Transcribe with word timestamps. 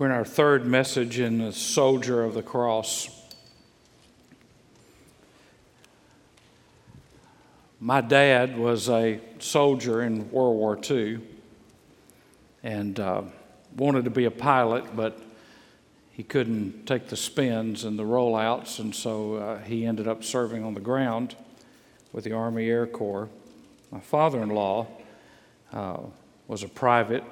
We're 0.00 0.06
in 0.06 0.12
our 0.12 0.24
third 0.24 0.64
message 0.64 1.18
in 1.18 1.36
the 1.36 1.52
Soldier 1.52 2.24
of 2.24 2.32
the 2.32 2.42
Cross. 2.42 3.10
My 7.80 8.00
dad 8.00 8.56
was 8.56 8.88
a 8.88 9.20
soldier 9.40 10.00
in 10.00 10.30
World 10.30 10.56
War 10.56 10.80
II 10.90 11.20
and 12.62 12.98
uh, 12.98 13.24
wanted 13.76 14.04
to 14.04 14.10
be 14.10 14.24
a 14.24 14.30
pilot, 14.30 14.96
but 14.96 15.20
he 16.12 16.22
couldn't 16.22 16.86
take 16.86 17.08
the 17.08 17.16
spins 17.18 17.84
and 17.84 17.98
the 17.98 18.04
rollouts, 18.04 18.78
and 18.78 18.94
so 18.94 19.34
uh, 19.34 19.58
he 19.58 19.84
ended 19.84 20.08
up 20.08 20.24
serving 20.24 20.64
on 20.64 20.72
the 20.72 20.80
ground 20.80 21.36
with 22.10 22.24
the 22.24 22.32
Army 22.32 22.70
Air 22.70 22.86
Corps. 22.86 23.28
My 23.90 24.00
father 24.00 24.42
in 24.42 24.48
law 24.48 24.86
uh, 25.74 25.98
was 26.48 26.62
a 26.62 26.68
private. 26.68 27.22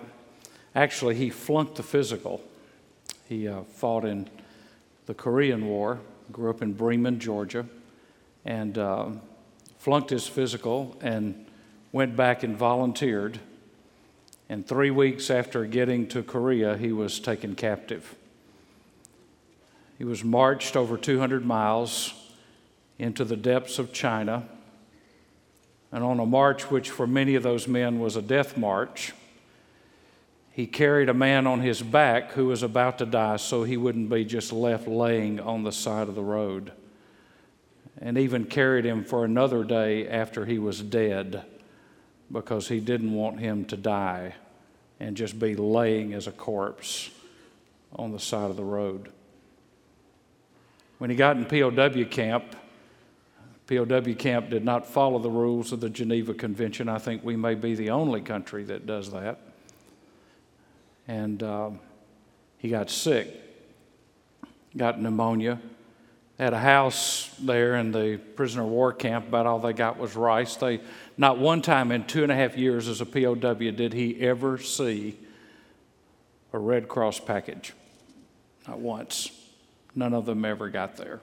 Actually, 0.74 1.14
he 1.14 1.30
flunked 1.30 1.76
the 1.76 1.82
physical 1.82 2.42
he 3.28 3.46
uh, 3.46 3.62
fought 3.62 4.06
in 4.06 4.28
the 5.04 5.12
Korean 5.12 5.66
War, 5.66 6.00
grew 6.32 6.48
up 6.48 6.62
in 6.62 6.72
Bremen, 6.72 7.20
Georgia, 7.20 7.66
and 8.46 8.78
uh, 8.78 9.10
flunked 9.76 10.08
his 10.08 10.26
physical 10.26 10.96
and 11.02 11.46
went 11.92 12.16
back 12.16 12.42
and 12.42 12.56
volunteered. 12.56 13.38
And 14.48 14.66
three 14.66 14.90
weeks 14.90 15.30
after 15.30 15.66
getting 15.66 16.08
to 16.08 16.22
Korea, 16.22 16.78
he 16.78 16.90
was 16.90 17.20
taken 17.20 17.54
captive. 17.54 18.14
He 19.98 20.04
was 20.04 20.24
marched 20.24 20.74
over 20.74 20.96
200 20.96 21.44
miles 21.44 22.14
into 22.98 23.26
the 23.26 23.36
depths 23.36 23.78
of 23.78 23.92
China. 23.92 24.48
And 25.92 26.02
on 26.02 26.18
a 26.18 26.24
march, 26.24 26.70
which 26.70 26.88
for 26.88 27.06
many 27.06 27.34
of 27.34 27.42
those 27.42 27.68
men 27.68 28.00
was 28.00 28.16
a 28.16 28.22
death 28.22 28.56
march, 28.56 29.12
he 30.58 30.66
carried 30.66 31.08
a 31.08 31.14
man 31.14 31.46
on 31.46 31.60
his 31.60 31.80
back 31.80 32.32
who 32.32 32.46
was 32.46 32.64
about 32.64 32.98
to 32.98 33.06
die 33.06 33.36
so 33.36 33.62
he 33.62 33.76
wouldn't 33.76 34.10
be 34.10 34.24
just 34.24 34.52
left 34.52 34.88
laying 34.88 35.38
on 35.38 35.62
the 35.62 35.70
side 35.70 36.08
of 36.08 36.16
the 36.16 36.20
road. 36.20 36.72
And 38.00 38.18
even 38.18 38.44
carried 38.44 38.84
him 38.84 39.04
for 39.04 39.24
another 39.24 39.62
day 39.62 40.08
after 40.08 40.46
he 40.46 40.58
was 40.58 40.82
dead 40.82 41.44
because 42.32 42.66
he 42.66 42.80
didn't 42.80 43.14
want 43.14 43.38
him 43.38 43.66
to 43.66 43.76
die 43.76 44.34
and 44.98 45.16
just 45.16 45.38
be 45.38 45.54
laying 45.54 46.12
as 46.12 46.26
a 46.26 46.32
corpse 46.32 47.08
on 47.94 48.10
the 48.10 48.18
side 48.18 48.50
of 48.50 48.56
the 48.56 48.64
road. 48.64 49.12
When 50.98 51.08
he 51.08 51.14
got 51.14 51.36
in 51.36 51.44
POW 51.44 52.02
camp, 52.10 52.56
POW 53.68 54.14
camp 54.14 54.50
did 54.50 54.64
not 54.64 54.86
follow 54.86 55.20
the 55.20 55.30
rules 55.30 55.70
of 55.70 55.78
the 55.78 55.88
Geneva 55.88 56.34
Convention. 56.34 56.88
I 56.88 56.98
think 56.98 57.22
we 57.22 57.36
may 57.36 57.54
be 57.54 57.76
the 57.76 57.90
only 57.90 58.20
country 58.20 58.64
that 58.64 58.86
does 58.86 59.12
that 59.12 59.38
and 61.08 61.42
um, 61.42 61.80
he 62.58 62.68
got 62.68 62.90
sick, 62.90 63.28
got 64.76 65.00
pneumonia. 65.00 65.58
Had 66.38 66.52
a 66.52 66.58
house 66.60 67.34
there 67.40 67.74
in 67.74 67.90
the 67.90 68.20
prisoner 68.36 68.62
of 68.62 68.68
war 68.68 68.92
camp. 68.92 69.26
About 69.26 69.46
all 69.46 69.58
they 69.58 69.72
got 69.72 69.98
was 69.98 70.14
rice. 70.14 70.54
They, 70.54 70.80
not 71.16 71.38
one 71.38 71.62
time 71.62 71.90
in 71.90 72.04
two 72.04 72.22
and 72.22 72.30
a 72.30 72.34
half 72.36 72.56
years 72.56 72.86
as 72.86 73.00
a 73.00 73.06
POW 73.06 73.34
did 73.34 73.92
he 73.92 74.20
ever 74.20 74.56
see 74.58 75.18
a 76.52 76.58
Red 76.58 76.86
Cross 76.86 77.20
package. 77.20 77.72
Not 78.68 78.78
once. 78.78 79.32
None 79.96 80.14
of 80.14 80.26
them 80.26 80.44
ever 80.44 80.68
got 80.68 80.96
there. 80.96 81.20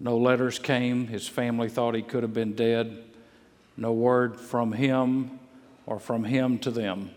No 0.00 0.18
letters 0.18 0.58
came. 0.58 1.06
His 1.06 1.28
family 1.28 1.68
thought 1.68 1.94
he 1.94 2.02
could 2.02 2.24
have 2.24 2.34
been 2.34 2.54
dead. 2.54 3.04
No 3.76 3.92
word 3.92 4.40
from 4.40 4.72
him 4.72 5.38
or 5.86 6.00
from 6.00 6.24
him 6.24 6.58
to 6.60 6.72
them. 6.72 7.10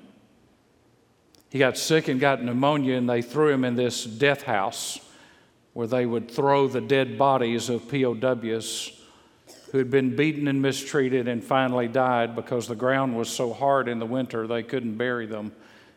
He 1.50 1.60
got 1.60 1.78
sick 1.78 2.08
and 2.08 2.20
got 2.20 2.44
pneumonia, 2.44 2.96
and 2.96 3.10
they 3.10 3.22
threw 3.22 3.52
him 3.52 3.64
in 3.64 3.76
this 3.76 4.04
death 4.04 4.44
house 4.44 5.00
where 5.74 5.88
they 5.88 6.06
would 6.06 6.30
throw 6.30 6.68
the 6.68 6.82
dead 6.82 7.18
bodies 7.18 7.70
of 7.70 7.88
POWs 7.88 8.92
who 9.72 9.78
had 9.78 9.92
been 9.92 10.16
beaten 10.16 10.48
and 10.48 10.62
mistreated 10.62 11.28
and 11.28 11.44
finally 11.44 11.88
died 11.88 12.36
because 12.36 12.68
the 12.68 12.76
ground 12.76 13.16
was 13.18 13.30
so 13.30 13.54
hard 13.54 13.88
in 13.88 14.00
the 14.00 14.06
winter 14.06 14.48
they 14.48 14.64
couldn't 14.64 14.96
bury 14.96 15.26
them. 15.26 15.52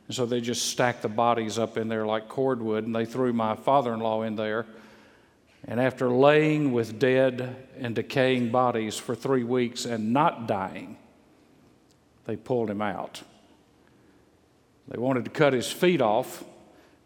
And 0.06 0.14
so 0.14 0.26
they 0.26 0.40
just 0.40 0.68
stacked 0.68 1.02
the 1.02 1.08
bodies 1.08 1.58
up 1.58 1.76
in 1.76 1.88
there 1.88 2.04
like 2.04 2.28
cordwood, 2.28 2.84
and 2.84 2.94
they 2.94 3.04
threw 3.04 3.32
my 3.32 3.54
father 3.54 3.94
in 3.94 4.00
law 4.00 4.22
in 4.22 4.36
there. 4.36 4.66
And 5.66 5.80
after 5.80 6.10
laying 6.10 6.72
with 6.72 6.98
dead 6.98 7.68
and 7.78 7.94
decaying 7.94 8.50
bodies 8.50 8.98
for 8.98 9.14
three 9.14 9.44
weeks 9.44 9.84
and 9.84 10.12
not 10.12 10.46
dying, 10.48 10.96
they 12.24 12.36
pulled 12.36 12.70
him 12.70 12.82
out. 12.82 13.22
They 14.90 14.98
wanted 14.98 15.24
to 15.24 15.30
cut 15.30 15.52
his 15.52 15.70
feet 15.70 16.00
off 16.00 16.44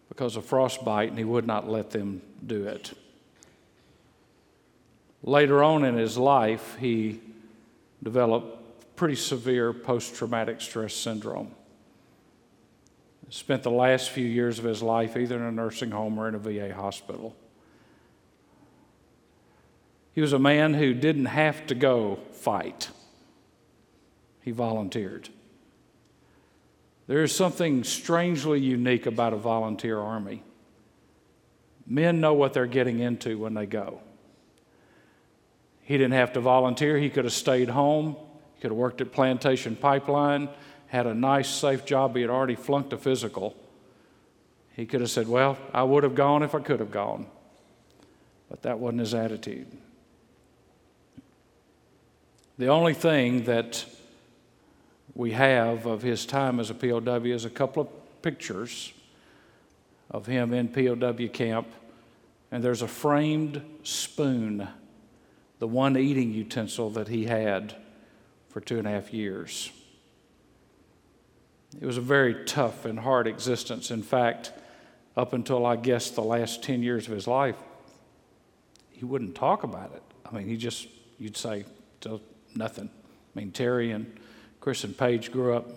because 0.08 0.36
of 0.36 0.44
frostbite, 0.44 1.10
and 1.10 1.18
he 1.18 1.24
would 1.24 1.46
not 1.46 1.68
let 1.68 1.90
them 1.90 2.22
do 2.44 2.66
it. 2.66 2.92
Later 5.22 5.62
on 5.62 5.84
in 5.84 5.96
his 5.96 6.18
life, 6.18 6.76
he 6.78 7.20
developed 8.02 8.96
pretty 8.96 9.16
severe 9.16 9.72
post 9.72 10.14
traumatic 10.14 10.60
stress 10.60 10.94
syndrome. 10.94 11.50
Spent 13.30 13.62
the 13.64 13.70
last 13.70 14.10
few 14.10 14.26
years 14.26 14.58
of 14.58 14.64
his 14.64 14.82
life 14.82 15.16
either 15.16 15.36
in 15.36 15.42
a 15.42 15.50
nursing 15.50 15.90
home 15.90 16.18
or 16.18 16.28
in 16.28 16.34
a 16.34 16.38
VA 16.38 16.72
hospital. 16.72 17.34
He 20.12 20.20
was 20.20 20.32
a 20.32 20.38
man 20.38 20.74
who 20.74 20.94
didn't 20.94 21.24
have 21.24 21.66
to 21.66 21.74
go 21.74 22.20
fight, 22.30 22.90
he 24.42 24.52
volunteered. 24.52 25.30
There 27.06 27.22
is 27.22 27.34
something 27.34 27.84
strangely 27.84 28.60
unique 28.60 29.06
about 29.06 29.32
a 29.32 29.36
volunteer 29.36 29.98
army. 29.98 30.42
Men 31.86 32.20
know 32.20 32.32
what 32.32 32.54
they're 32.54 32.66
getting 32.66 33.00
into 33.00 33.38
when 33.38 33.54
they 33.54 33.66
go. 33.66 34.00
He 35.82 35.98
didn't 35.98 36.14
have 36.14 36.32
to 36.32 36.40
volunteer, 36.40 36.96
he 36.96 37.10
could 37.10 37.24
have 37.24 37.34
stayed 37.34 37.68
home, 37.68 38.16
he 38.54 38.60
could 38.62 38.70
have 38.70 38.78
worked 38.78 39.02
at 39.02 39.12
Plantation 39.12 39.76
Pipeline, 39.76 40.48
had 40.86 41.06
a 41.06 41.12
nice, 41.12 41.48
safe 41.48 41.84
job. 41.84 42.14
He 42.14 42.22
had 42.22 42.30
already 42.30 42.54
flunked 42.54 42.92
a 42.94 42.96
physical. 42.96 43.54
He 44.74 44.86
could 44.86 45.00
have 45.00 45.10
said, 45.10 45.28
Well, 45.28 45.58
I 45.72 45.82
would 45.82 46.04
have 46.04 46.14
gone 46.14 46.42
if 46.42 46.54
I 46.54 46.60
could 46.60 46.80
have 46.80 46.90
gone. 46.90 47.26
But 48.48 48.62
that 48.62 48.78
wasn't 48.78 49.00
his 49.00 49.12
attitude. 49.12 49.66
The 52.56 52.68
only 52.68 52.94
thing 52.94 53.44
that 53.44 53.84
we 55.14 55.32
have 55.32 55.86
of 55.86 56.02
his 56.02 56.26
time 56.26 56.58
as 56.58 56.70
a 56.70 56.74
POW 56.74 57.24
is 57.24 57.44
a 57.44 57.50
couple 57.50 57.82
of 57.82 58.22
pictures 58.22 58.92
of 60.10 60.26
him 60.26 60.52
in 60.52 60.68
POW 60.68 61.28
camp, 61.32 61.68
and 62.50 62.62
there's 62.62 62.82
a 62.82 62.88
framed 62.88 63.62
spoon, 63.82 64.68
the 65.58 65.68
one 65.68 65.96
eating 65.96 66.32
utensil 66.32 66.90
that 66.90 67.08
he 67.08 67.24
had 67.24 67.74
for 68.48 68.60
two 68.60 68.78
and 68.78 68.86
a 68.86 68.90
half 68.90 69.12
years. 69.12 69.70
It 71.80 71.86
was 71.86 71.96
a 71.96 72.02
very 72.02 72.44
tough 72.44 72.84
and 72.84 72.98
hard 72.98 73.26
existence. 73.26 73.90
In 73.90 74.02
fact, 74.02 74.52
up 75.16 75.32
until 75.32 75.66
I 75.66 75.76
guess 75.76 76.10
the 76.10 76.22
last 76.22 76.62
10 76.62 76.82
years 76.82 77.06
of 77.08 77.14
his 77.14 77.26
life, 77.26 77.56
he 78.90 79.04
wouldn't 79.04 79.34
talk 79.34 79.64
about 79.64 79.92
it. 79.92 80.02
I 80.24 80.34
mean, 80.34 80.48
he 80.48 80.56
just, 80.56 80.86
you'd 81.18 81.36
say, 81.36 81.64
nothing. 82.54 82.88
I 82.88 83.38
mean, 83.38 83.50
Terry 83.50 83.90
and 83.90 84.18
Chris 84.64 84.82
and 84.82 84.96
Paige 84.96 85.30
grew 85.30 85.54
up, 85.54 85.68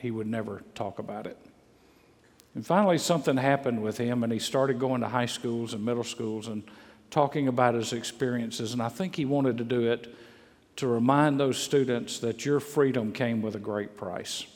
he 0.00 0.12
would 0.12 0.28
never 0.28 0.62
talk 0.76 1.00
about 1.00 1.26
it. 1.26 1.36
And 2.54 2.64
finally, 2.64 2.96
something 2.96 3.36
happened 3.36 3.82
with 3.82 3.98
him, 3.98 4.22
and 4.22 4.32
he 4.32 4.38
started 4.38 4.78
going 4.78 5.00
to 5.00 5.08
high 5.08 5.26
schools 5.26 5.74
and 5.74 5.84
middle 5.84 6.04
schools 6.04 6.46
and 6.46 6.62
talking 7.10 7.48
about 7.48 7.74
his 7.74 7.92
experiences. 7.92 8.72
And 8.72 8.80
I 8.80 8.90
think 8.90 9.16
he 9.16 9.24
wanted 9.24 9.58
to 9.58 9.64
do 9.64 9.90
it 9.90 10.14
to 10.76 10.86
remind 10.86 11.40
those 11.40 11.58
students 11.58 12.20
that 12.20 12.44
your 12.44 12.60
freedom 12.60 13.10
came 13.10 13.42
with 13.42 13.56
a 13.56 13.58
great 13.58 13.96
price. 13.96 14.46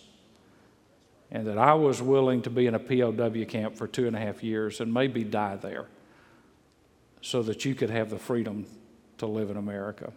And 1.33 1.45
that 1.49 1.59
I 1.59 1.75
was 1.75 2.01
willing 2.01 2.41
to 2.43 2.51
be 2.51 2.69
in 2.69 2.77
a 2.77 2.79
POW 2.79 3.45
camp 3.47 3.75
for 3.75 3.89
two 3.89 4.07
and 4.07 4.15
a 4.15 4.21
half 4.21 4.45
years 4.45 4.81
and 4.81 4.95
maybe 4.95 5.25
die 5.25 5.57
there 5.57 5.89
so 7.21 7.43
that 7.43 7.65
you 7.65 7.75
could 7.75 7.91
have 7.91 8.11
the 8.11 8.19
freedom 8.21 8.65
to 9.19 9.27
live 9.27 9.51
in 9.51 9.57
America. 9.57 10.13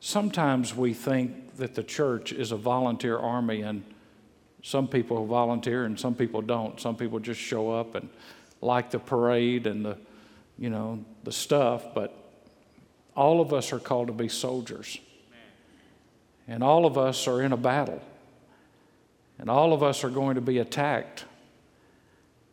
Sometimes 0.00 0.74
we 0.74 0.94
think 0.94 1.56
that 1.58 1.74
the 1.74 1.82
church 1.82 2.32
is 2.32 2.52
a 2.52 2.56
volunteer 2.56 3.18
army, 3.18 3.60
and 3.60 3.84
some 4.62 4.88
people 4.88 5.26
volunteer 5.26 5.84
and 5.84 5.98
some 5.98 6.14
people 6.14 6.42
don't. 6.42 6.80
Some 6.80 6.96
people 6.96 7.18
just 7.18 7.40
show 7.40 7.70
up 7.70 7.94
and 7.94 8.08
like 8.60 8.90
the 8.90 8.98
parade 8.98 9.66
and 9.66 9.84
the, 9.84 9.96
you 10.58 10.70
know, 10.70 11.04
the 11.24 11.32
stuff, 11.32 11.94
but 11.94 12.14
all 13.16 13.40
of 13.40 13.52
us 13.52 13.72
are 13.72 13.78
called 13.78 14.08
to 14.08 14.12
be 14.12 14.28
soldiers. 14.28 14.98
And 16.46 16.62
all 16.62 16.84
of 16.84 16.98
us 16.98 17.28
are 17.28 17.42
in 17.42 17.52
a 17.52 17.56
battle. 17.56 18.02
And 19.38 19.48
all 19.48 19.72
of 19.72 19.82
us 19.82 20.04
are 20.04 20.10
going 20.10 20.34
to 20.34 20.40
be 20.40 20.58
attacked. 20.58 21.24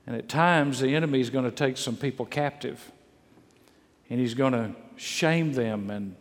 And 0.06 0.16
at 0.16 0.30
times, 0.30 0.80
the 0.80 0.96
enemy 0.96 1.20
is 1.20 1.30
going 1.30 1.46
to 1.46 1.52
take 1.52 1.78
some 1.78 1.98
people 1.98 2.26
captive. 2.26 2.92
And 4.10 4.20
he's 4.20 4.34
going 4.34 4.54
to 4.54 4.72
shame 4.96 5.54
them 5.54 5.90
and 5.90 6.16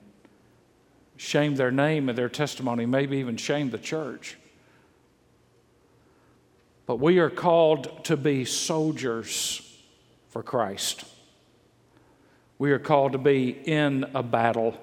shame 1.17 1.57
their 1.57 1.71
name 1.71 2.09
and 2.09 2.17
their 2.17 2.29
testimony, 2.29 2.87
maybe 2.87 3.19
even 3.19 3.37
shame 3.37 3.71
the 3.71 3.79
church. 3.79 4.37
but 6.87 7.01
we 7.01 7.19
are 7.19 7.31
called 7.31 8.05
to 8.05 8.17
be 8.17 8.45
soldiers 8.45 9.61
for 10.29 10.43
Christ. 10.43 11.05
We 12.59 12.71
are 12.71 12.79
called 12.79 13.13
to 13.13 13.19
be 13.19 13.51
in 13.51 14.05
a 14.15 14.23
battle. 14.23 14.79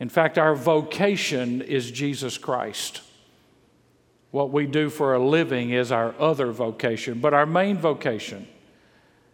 In 0.00 0.08
fact, 0.08 0.38
our 0.38 0.54
vocation 0.54 1.60
is 1.60 1.90
Jesus 1.90 2.38
Christ. 2.38 3.02
What 4.30 4.50
we 4.50 4.66
do 4.66 4.90
for 4.90 5.14
a 5.14 5.24
living 5.24 5.70
is 5.70 5.92
our 5.92 6.14
other 6.18 6.50
vocation, 6.50 7.20
but 7.20 7.34
our 7.34 7.46
main 7.46 7.76
vocation 7.76 8.48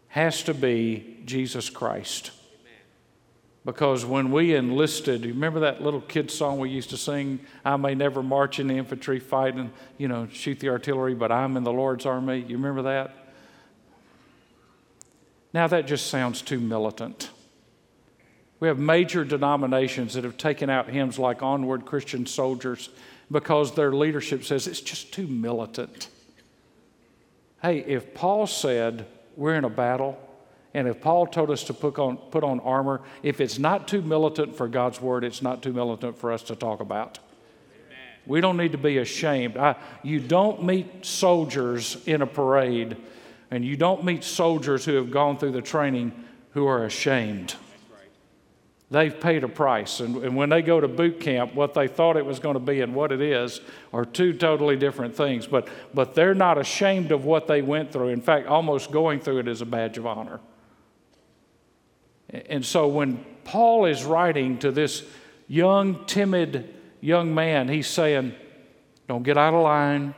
has 0.09 0.43
to 0.45 0.55
be 0.55 1.21
Jesus 1.25 1.71
Christ. 1.71 2.33
Because 3.65 4.05
when 4.05 4.31
we 4.31 4.55
enlisted, 4.55 5.25
you 5.25 5.33
remember 5.33 5.61
that 5.61 5.83
little 5.83 6.03
kid 6.03 6.31
song 6.31 6.59
we 6.59 6.69
used 6.69 6.91
to 6.91 6.99
sing? 6.99 7.41
I 7.65 7.77
may 7.77 7.95
never 7.95 8.23
march 8.23 8.59
in 8.59 8.69
the 8.69 8.75
infantry, 8.75 9.19
fight 9.19 9.55
and, 9.55 9.71
you 9.97 10.07
know, 10.07 10.29
shoot 10.31 10.61
the 10.61 10.69
artillery, 10.69 11.15
but 11.15 11.33
I'm 11.33 11.57
in 11.57 11.65
the 11.65 11.73
Lord's 11.73 12.05
army. 12.05 12.45
You 12.47 12.57
remember 12.57 12.83
that? 12.83 13.17
Now 15.55 15.67
that 15.69 15.87
just 15.87 16.09
sounds 16.09 16.43
too 16.43 16.61
militant. 16.61 17.31
We 18.61 18.69
have 18.69 18.79
major 18.79 19.25
denominations 19.25 20.15
that 20.15 20.25
have 20.25 20.37
taken 20.37 20.69
out 20.69 20.89
hymns 20.89 21.19
like 21.19 21.43
Onward 21.43 21.87
Christian 21.87 22.27
Soldiers 22.27 22.91
because 23.31 23.75
their 23.75 23.93
leadership 23.93 24.45
says 24.45 24.67
it's 24.67 24.81
just 24.81 25.13
too 25.13 25.27
militant. 25.27 26.09
Hey, 27.63 27.79
if 27.79 28.15
Paul 28.15 28.47
said 28.47 29.07
we're 29.37 29.55
in 29.55 29.65
a 29.65 29.71
battle, 29.71 30.19
and 30.75 30.89
if 30.89 31.01
Paul 31.01 31.29
told 31.29 31.51
us 31.51 31.63
to 31.65 31.75
put 31.75 31.99
on, 32.01 32.17
put 32.17 32.43
on 32.43 32.59
armor, 32.61 33.01
if 33.23 33.41
it's 33.41 33.61
not 33.61 33.87
too 33.87 34.03
militant 34.03 34.57
for 34.57 34.67
God's 34.67 35.01
word, 35.01 35.23
it's 35.23 35.41
not 35.41 35.63
too 35.63 35.73
militant 35.73 36.19
for 36.19 36.33
us 36.33 36.43
to 36.45 36.57
talk 36.57 36.81
about. 36.81 37.21
Amen. 37.87 37.99
We 38.27 38.41
don't 38.41 38.57
need 38.57 38.73
to 38.73 38.79
be 38.79 38.99
ashamed. 38.99 39.57
I, 39.57 39.77
you 40.03 40.19
don't 40.19 40.65
meet 40.65 41.07
soldiers 41.07 42.03
in 42.07 42.23
a 42.23 42.27
parade, 42.27 42.97
and 43.53 43.65
you 43.65 43.77
don't 43.77 44.05
meet 44.05 44.25
soldiers 44.25 44.85
who 44.85 44.95
have 44.95 45.13
gone 45.13 45.39
through 45.39 45.53
the 45.53 45.63
training 45.63 46.13
who 46.51 46.67
are 46.67 46.85
ashamed. 46.85 47.55
They've 48.91 49.19
paid 49.19 49.45
a 49.45 49.49
price. 49.49 50.01
And, 50.01 50.17
and, 50.19 50.37
when 50.37 50.51
they 50.51 50.63
go 50.63 50.81
to 50.81 50.87
boot 50.87 51.19
camp, 51.19 51.55
what 51.55 51.75
they 51.75 51.89
thought 51.89 52.17
it 52.17 52.27
was 52.27 52.39
going 52.39 52.55
to 52.55 52.61
be 52.61 52.81
and 52.81 52.95
what 52.95 53.13
it 53.13 53.21
is 53.21 53.61
are 53.93 54.05
two 54.05 54.33
totally 54.33 54.77
different 54.77 55.17
things. 55.17 55.47
But, 55.47 55.69
but 55.95 56.15
they're 56.15 56.35
not 56.35 56.59
ashamed 56.59 57.11
of 57.11 57.25
what 57.25 57.49
they 57.49 57.63
went 57.63 57.93
through. 57.93 58.09
In 58.09 58.21
fact, 58.21 58.47
almost 58.47 58.93
going 58.93 59.21
through 59.21 59.39
it 59.39 59.49
is 59.49 59.63
a 59.63 59.67
badge 59.67 59.99
of 59.99 60.07
honor. 60.07 60.39
And 62.35 62.65
so 62.65 62.89
when 62.89 63.25
Paul 63.45 63.85
is 63.87 64.05
writing 64.05 64.59
to 64.59 64.73
this 64.73 65.05
young, 65.47 66.05
timid 66.07 66.75
young 67.01 67.35
man, 67.35 67.69
he's 67.69 67.87
saying, 67.87 68.35
Don't 69.09 69.23
get 69.23 69.39
out 69.39 69.55
of 69.55 69.63
line, 69.63 70.15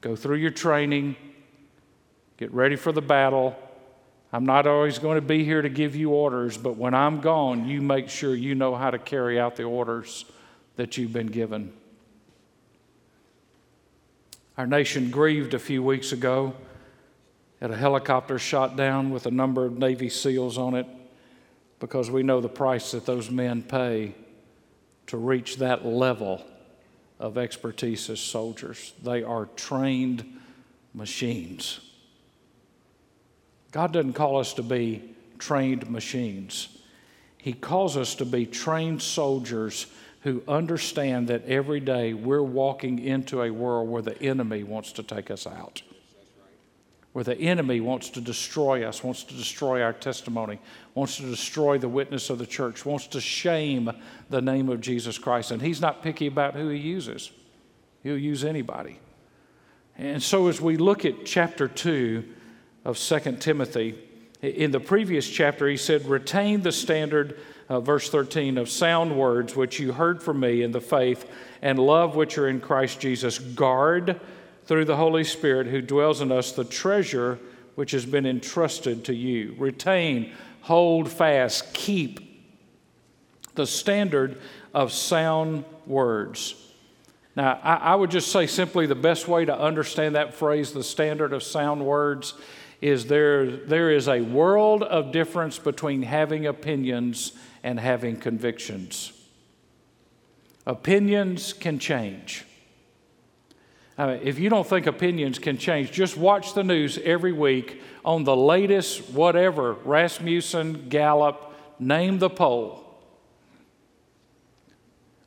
go 0.00 0.16
through 0.16 0.36
your 0.36 0.50
training, 0.50 1.16
get 2.36 2.52
ready 2.52 2.76
for 2.76 2.92
the 2.92 3.02
battle. 3.02 3.56
I'm 4.32 4.44
not 4.44 4.66
always 4.66 4.98
going 4.98 5.14
to 5.14 5.26
be 5.26 5.44
here 5.44 5.62
to 5.62 5.68
give 5.68 5.94
you 5.94 6.10
orders, 6.10 6.58
but 6.58 6.76
when 6.76 6.94
I'm 6.94 7.20
gone, 7.20 7.68
you 7.68 7.80
make 7.80 8.08
sure 8.08 8.34
you 8.34 8.54
know 8.54 8.74
how 8.74 8.90
to 8.90 8.98
carry 8.98 9.38
out 9.38 9.56
the 9.56 9.62
orders 9.62 10.24
that 10.74 10.96
you've 10.96 11.12
been 11.12 11.28
given. 11.28 11.72
Our 14.58 14.66
nation 14.66 15.10
grieved 15.10 15.54
a 15.54 15.58
few 15.58 15.82
weeks 15.82 16.12
ago 16.12 16.54
at 17.60 17.70
a 17.70 17.76
helicopter 17.76 18.38
shot 18.38 18.76
down 18.76 19.10
with 19.10 19.26
a 19.26 19.30
number 19.30 19.64
of 19.64 19.78
Navy 19.78 20.08
SEALs 20.08 20.58
on 20.58 20.74
it 20.74 20.86
because 21.80 22.10
we 22.10 22.22
know 22.22 22.40
the 22.40 22.48
price 22.48 22.92
that 22.92 23.06
those 23.06 23.30
men 23.30 23.62
pay 23.62 24.14
to 25.06 25.16
reach 25.16 25.56
that 25.56 25.84
level 25.86 26.44
of 27.18 27.38
expertise 27.38 28.10
as 28.10 28.20
soldiers. 28.20 28.92
They 29.02 29.22
are 29.22 29.46
trained 29.56 30.40
machines. 30.92 31.80
God 33.72 33.92
doesn't 33.92 34.14
call 34.14 34.38
us 34.38 34.54
to 34.54 34.62
be 34.62 35.14
trained 35.38 35.90
machines, 35.90 36.68
He 37.36 37.52
calls 37.52 37.96
us 37.96 38.14
to 38.16 38.24
be 38.24 38.46
trained 38.46 39.02
soldiers 39.02 39.86
who 40.22 40.42
understand 40.48 41.28
that 41.28 41.44
every 41.44 41.78
day 41.78 42.12
we're 42.12 42.42
walking 42.42 42.98
into 42.98 43.42
a 43.42 43.50
world 43.50 43.88
where 43.88 44.02
the 44.02 44.20
enemy 44.20 44.64
wants 44.64 44.92
to 44.92 45.02
take 45.02 45.30
us 45.30 45.46
out 45.46 45.82
where 47.16 47.24
the 47.24 47.38
enemy 47.38 47.80
wants 47.80 48.10
to 48.10 48.20
destroy 48.20 48.86
us, 48.86 49.02
wants 49.02 49.24
to 49.24 49.32
destroy 49.32 49.80
our 49.80 49.94
testimony, 49.94 50.58
wants 50.94 51.16
to 51.16 51.22
destroy 51.22 51.78
the 51.78 51.88
witness 51.88 52.28
of 52.28 52.36
the 52.36 52.44
church, 52.44 52.84
wants 52.84 53.06
to 53.06 53.22
shame 53.22 53.90
the 54.28 54.42
name 54.42 54.68
of 54.68 54.82
Jesus 54.82 55.16
Christ. 55.16 55.50
And 55.50 55.62
he's 55.62 55.80
not 55.80 56.02
picky 56.02 56.26
about 56.26 56.52
who 56.52 56.68
he 56.68 56.76
uses, 56.78 57.30
he'll 58.02 58.18
use 58.18 58.44
anybody. 58.44 59.00
And 59.96 60.22
so, 60.22 60.48
as 60.48 60.60
we 60.60 60.76
look 60.76 61.06
at 61.06 61.24
chapter 61.24 61.68
2 61.68 62.22
of 62.84 62.98
2 62.98 63.36
Timothy, 63.40 63.98
in 64.42 64.70
the 64.70 64.78
previous 64.78 65.26
chapter, 65.26 65.66
he 65.66 65.78
said, 65.78 66.04
Retain 66.04 66.60
the 66.60 66.70
standard, 66.70 67.40
uh, 67.70 67.80
verse 67.80 68.10
13, 68.10 68.58
of 68.58 68.68
sound 68.68 69.16
words 69.16 69.56
which 69.56 69.80
you 69.80 69.92
heard 69.92 70.22
from 70.22 70.40
me 70.40 70.60
in 70.60 70.70
the 70.70 70.82
faith 70.82 71.26
and 71.62 71.78
love 71.78 72.14
which 72.14 72.36
are 72.36 72.46
in 72.46 72.60
Christ 72.60 73.00
Jesus. 73.00 73.38
Guard 73.38 74.20
through 74.66 74.84
the 74.84 74.96
Holy 74.96 75.24
Spirit 75.24 75.66
who 75.68 75.80
dwells 75.80 76.20
in 76.20 76.30
us 76.30 76.52
the 76.52 76.64
treasure 76.64 77.38
which 77.76 77.92
has 77.92 78.06
been 78.06 78.26
entrusted 78.26 79.04
to 79.04 79.14
you. 79.14 79.54
Retain, 79.58 80.32
hold 80.62 81.10
fast, 81.10 81.72
keep 81.74 82.20
the 83.54 83.66
standard 83.66 84.40
of 84.74 84.92
sound 84.92 85.64
words. 85.86 86.54
Now, 87.34 87.60
I, 87.62 87.74
I, 87.76 87.94
would 87.94 88.10
just 88.10 88.32
say 88.32 88.46
simply 88.46 88.86
the 88.86 88.94
best 88.94 89.28
way 89.28 89.44
to 89.44 89.58
understand 89.58 90.14
that 90.14 90.34
phrase, 90.34 90.72
the 90.72 90.82
standard 90.82 91.32
of 91.32 91.42
sound 91.42 91.84
words, 91.84 92.34
is 92.80 93.06
there, 93.06 93.46
there 93.46 93.90
is 93.90 94.08
a 94.08 94.20
world 94.20 94.82
of 94.82 95.12
difference 95.12 95.58
between 95.58 96.02
having 96.02 96.46
opinions 96.46 97.32
and 97.62 97.78
having 97.78 98.16
convictions. 98.16 99.12
Opinions 100.66 101.52
can 101.52 101.78
change. 101.78 102.44
Uh, 103.98 104.18
if 104.22 104.38
you 104.38 104.50
don't 104.50 104.66
think 104.66 104.86
opinions 104.86 105.38
can 105.38 105.56
change, 105.56 105.90
just 105.90 106.16
watch 106.18 106.52
the 106.52 106.62
news 106.62 106.98
every 106.98 107.32
week 107.32 107.80
on 108.04 108.24
the 108.24 108.36
latest 108.36 109.08
whatever 109.10 109.72
Rasmussen, 109.72 110.88
Gallup, 110.90 111.54
name 111.80 112.18
the 112.18 112.28
poll. 112.28 112.82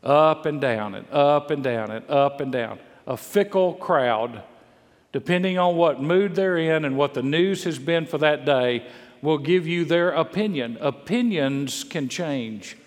Up 0.04 0.46
and 0.46 0.62
down 0.62 0.96
and 0.96 1.10
up 1.12 1.50
and 1.50 1.64
down 1.64 1.92
and 1.92 2.10
up 2.10 2.42
and 2.42 2.52
down. 2.52 2.80
A 3.08 3.18
fickle 3.18 3.74
crowd, 3.74 4.44
depending 5.12 5.58
on 5.58 5.76
what 5.76 6.02
mood 6.02 6.36
they're 6.36 6.58
in 6.58 6.86
and 6.86 6.96
what 6.96 7.16
the 7.16 7.24
news 7.24 7.64
has 7.64 7.80
been 7.80 8.06
for 8.06 8.20
that 8.20 8.46
day, 8.46 8.86
will 9.22 9.40
give 9.40 9.68
you 9.68 9.84
their 9.84 10.12
opinion. 10.12 10.78
Opinions 10.80 11.84
can 11.84 12.08
change. 12.08 12.78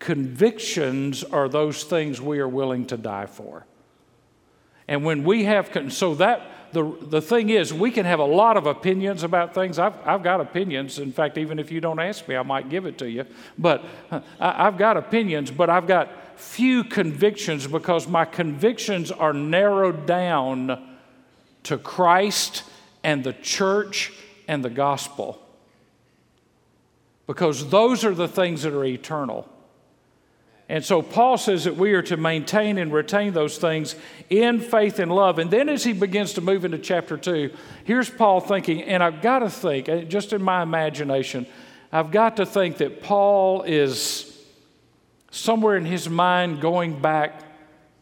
Convictions 0.00 1.22
are 1.22 1.48
those 1.48 1.84
things 1.84 2.20
we 2.20 2.40
are 2.40 2.48
willing 2.48 2.86
to 2.86 2.96
die 2.96 3.26
for. 3.26 3.64
And 4.88 5.04
when 5.04 5.24
we 5.24 5.44
have, 5.44 5.70
so 5.92 6.14
that, 6.16 6.72
the, 6.72 6.96
the 7.02 7.20
thing 7.20 7.50
is, 7.50 7.72
we 7.72 7.90
can 7.90 8.06
have 8.06 8.18
a 8.18 8.24
lot 8.24 8.56
of 8.56 8.66
opinions 8.66 9.22
about 9.22 9.54
things. 9.54 9.78
I've, 9.78 9.94
I've 10.06 10.22
got 10.22 10.40
opinions. 10.40 10.98
In 10.98 11.12
fact, 11.12 11.36
even 11.38 11.58
if 11.58 11.70
you 11.70 11.80
don't 11.80 12.00
ask 12.00 12.26
me, 12.26 12.36
I 12.36 12.42
might 12.42 12.70
give 12.70 12.86
it 12.86 12.98
to 12.98 13.10
you. 13.10 13.26
But 13.58 13.84
I, 14.10 14.22
I've 14.40 14.78
got 14.78 14.96
opinions, 14.96 15.50
but 15.50 15.68
I've 15.68 15.86
got 15.86 16.10
few 16.38 16.82
convictions 16.82 17.66
because 17.66 18.08
my 18.08 18.24
convictions 18.24 19.12
are 19.12 19.32
narrowed 19.32 20.06
down 20.06 20.96
to 21.64 21.78
Christ 21.78 22.64
and 23.04 23.22
the 23.22 23.34
church 23.34 24.12
and 24.48 24.64
the 24.64 24.70
gospel. 24.70 25.40
Because 27.26 27.68
those 27.68 28.04
are 28.04 28.14
the 28.14 28.28
things 28.28 28.62
that 28.62 28.72
are 28.72 28.84
eternal. 28.84 29.48
And 30.72 30.82
so 30.82 31.02
Paul 31.02 31.36
says 31.36 31.64
that 31.64 31.76
we 31.76 31.92
are 31.92 32.00
to 32.00 32.16
maintain 32.16 32.78
and 32.78 32.90
retain 32.94 33.34
those 33.34 33.58
things 33.58 33.94
in 34.30 34.58
faith 34.58 35.00
and 35.00 35.14
love. 35.14 35.38
And 35.38 35.50
then 35.50 35.68
as 35.68 35.84
he 35.84 35.92
begins 35.92 36.32
to 36.32 36.40
move 36.40 36.64
into 36.64 36.78
chapter 36.78 37.18
2, 37.18 37.52
here's 37.84 38.08
Paul 38.08 38.40
thinking, 38.40 38.82
and 38.84 39.02
I've 39.02 39.20
got 39.20 39.40
to 39.40 39.50
think, 39.50 39.90
uh, 39.90 39.98
just 39.98 40.32
in 40.32 40.42
my 40.42 40.62
imagination, 40.62 41.46
I've 41.92 42.10
got 42.10 42.38
to 42.38 42.46
think 42.46 42.78
that 42.78 43.02
Paul 43.02 43.64
is 43.64 44.34
somewhere 45.30 45.76
in 45.76 45.84
his 45.84 46.08
mind 46.08 46.62
going 46.62 47.02
back 47.02 47.42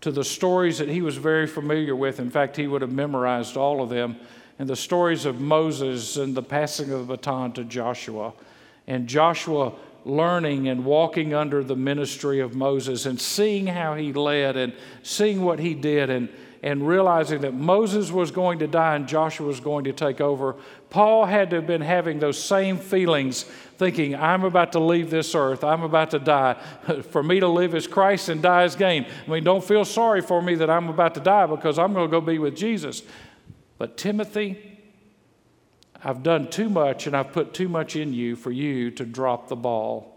to 0.03 0.13
the 0.13 0.23
stories 0.23 0.79
that 0.79 0.89
he 0.89 1.03
was 1.03 1.17
very 1.17 1.49
familiar 1.49 1.97
with. 1.97 2.21
In 2.21 2.31
fact, 2.31 2.57
he 2.57 2.69
would 2.69 2.83
have 2.83 2.93
memorized 2.93 3.57
all 3.57 3.83
of 3.83 3.89
them. 3.89 4.15
And 4.61 4.69
the 4.69 4.77
stories 4.77 5.25
of 5.25 5.41
Moses 5.41 6.17
and 6.17 6.37
the 6.37 6.43
passing 6.45 6.93
of 6.93 7.09
the 7.09 7.17
baton 7.17 7.51
to 7.55 7.65
Joshua. 7.65 8.33
And 8.87 9.09
Joshua 9.09 9.73
learning 10.05 10.69
and 10.69 10.85
walking 10.85 11.35
under 11.35 11.63
the 11.63 11.77
ministry 11.77 12.41
of 12.41 12.55
Moses 12.55 13.07
and 13.07 13.21
seeing 13.21 13.67
how 13.67 13.95
he 13.95 14.13
led 14.13 14.57
and 14.57 14.73
seeing 15.03 15.43
what 15.43 15.59
he 15.59 15.75
did. 15.75 16.11
And, 16.11 16.29
and 16.63 16.87
realizing 16.87 17.41
that 17.41 17.55
Moses 17.55 18.13
was 18.13 18.31
going 18.31 18.59
to 18.59 18.67
die 18.67 18.95
and 18.95 19.09
Joshua 19.09 19.47
was 19.47 19.61
going 19.61 19.85
to 19.85 19.93
take 19.93 20.21
over, 20.21 20.57
Paul 20.91 21.25
had 21.25 21.51
to 21.51 21.57
have 21.57 21.67
been 21.67 21.81
having 21.81 22.19
those 22.19 22.43
same 22.43 22.77
feelings, 22.77 23.45
thinking, 23.79 24.15
I'm 24.15 24.45
about 24.45 24.73
to 24.73 24.81
leave 24.81 25.09
this 25.09 25.35
earth, 25.35 25.65
I'm 25.65 25.83
about 25.83 26.11
to 26.11 26.19
die. 26.19 26.55
For 27.11 27.23
me 27.23 27.41
to 27.41 27.49
live 27.49 27.75
is 27.75 27.87
Christ 27.87 28.29
and 28.29 28.43
die 28.43 28.65
is 28.65 28.77
gain. 28.77 29.07
I 29.27 29.31
mean, 29.31 29.45
don't 29.45 29.65
feel 29.65 29.85
sorry 29.85 30.21
for 30.21 30.43
me 30.43 30.55
that 30.57 30.69
I'm 30.69 30.89
about 30.89 31.15
to 31.15 31.21
die 31.21 31.47
because 31.47 31.79
I'm 31.79 31.95
going 31.95 32.07
to 32.07 32.11
go 32.11 32.21
be 32.21 32.39
with 32.39 32.57
Jesus. 32.57 33.03
But 33.79 33.97
Timothy, 33.97 34.70
I've 36.03 36.23
done 36.23 36.49
too 36.49 36.71
much 36.71 37.07
and 37.07 37.17
I've 37.17 37.33
put 37.33 37.53
too 37.53 37.69
much 37.69 37.97
in 37.97 38.13
you 38.13 38.37
for 38.37 38.51
you 38.51 38.91
to 38.93 39.05
drop 39.05 39.49
the 39.49 39.57
ball 39.57 40.17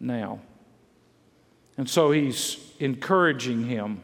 now. 0.00 0.40
And 1.76 1.88
so 1.88 2.10
he's 2.10 2.58
encouraging 2.78 3.64
him. 3.64 4.02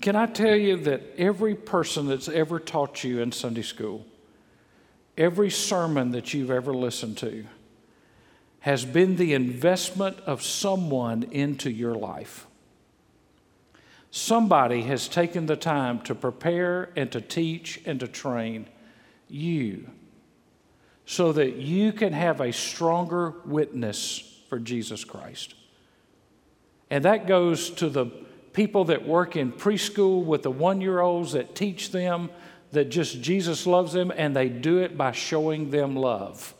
Can 0.00 0.16
I 0.16 0.26
tell 0.26 0.56
you 0.56 0.76
that 0.78 1.02
every 1.16 1.54
person 1.54 2.06
that's 2.06 2.28
ever 2.28 2.58
taught 2.58 3.04
you 3.04 3.20
in 3.20 3.32
Sunday 3.32 3.62
school, 3.62 4.04
every 5.16 5.50
sermon 5.50 6.10
that 6.12 6.34
you've 6.34 6.50
ever 6.50 6.74
listened 6.74 7.16
to, 7.18 7.46
has 8.60 8.84
been 8.84 9.16
the 9.16 9.34
investment 9.34 10.18
of 10.20 10.42
someone 10.42 11.22
into 11.30 11.70
your 11.70 11.94
life. 11.94 12.47
Somebody 14.10 14.82
has 14.82 15.08
taken 15.08 15.46
the 15.46 15.56
time 15.56 16.00
to 16.02 16.14
prepare 16.14 16.90
and 16.96 17.12
to 17.12 17.20
teach 17.20 17.80
and 17.84 18.00
to 18.00 18.08
train 18.08 18.66
you 19.28 19.90
so 21.04 21.32
that 21.32 21.56
you 21.56 21.92
can 21.92 22.12
have 22.12 22.40
a 22.40 22.52
stronger 22.52 23.34
witness 23.44 24.42
for 24.48 24.58
Jesus 24.58 25.04
Christ. 25.04 25.54
And 26.90 27.04
that 27.04 27.26
goes 27.26 27.70
to 27.70 27.88
the 27.88 28.06
people 28.52 28.84
that 28.86 29.06
work 29.06 29.36
in 29.36 29.52
preschool 29.52 30.24
with 30.24 30.42
the 30.42 30.50
one 30.50 30.80
year 30.80 31.00
olds 31.00 31.32
that 31.32 31.54
teach 31.54 31.92
them 31.92 32.30
that 32.72 32.90
just 32.90 33.22
Jesus 33.22 33.66
loves 33.66 33.92
them, 33.92 34.12
and 34.14 34.36
they 34.36 34.48
do 34.48 34.78
it 34.78 34.96
by 34.98 35.12
showing 35.12 35.70
them 35.70 35.96
love. 35.96 36.54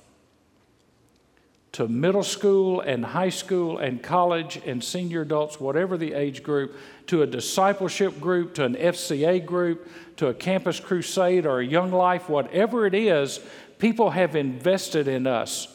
To 1.78 1.86
middle 1.86 2.24
school 2.24 2.80
and 2.80 3.04
high 3.04 3.28
school 3.28 3.78
and 3.78 4.02
college 4.02 4.60
and 4.66 4.82
senior 4.82 5.22
adults, 5.22 5.60
whatever 5.60 5.96
the 5.96 6.12
age 6.12 6.42
group, 6.42 6.74
to 7.06 7.22
a 7.22 7.26
discipleship 7.26 8.20
group, 8.20 8.54
to 8.54 8.64
an 8.64 8.74
FCA 8.74 9.46
group, 9.46 9.88
to 10.16 10.26
a 10.26 10.34
campus 10.34 10.80
crusade 10.80 11.46
or 11.46 11.60
a 11.60 11.64
young 11.64 11.92
life, 11.92 12.28
whatever 12.28 12.84
it 12.84 12.94
is, 12.94 13.38
people 13.78 14.10
have 14.10 14.34
invested 14.34 15.06
in 15.06 15.28
us. 15.28 15.68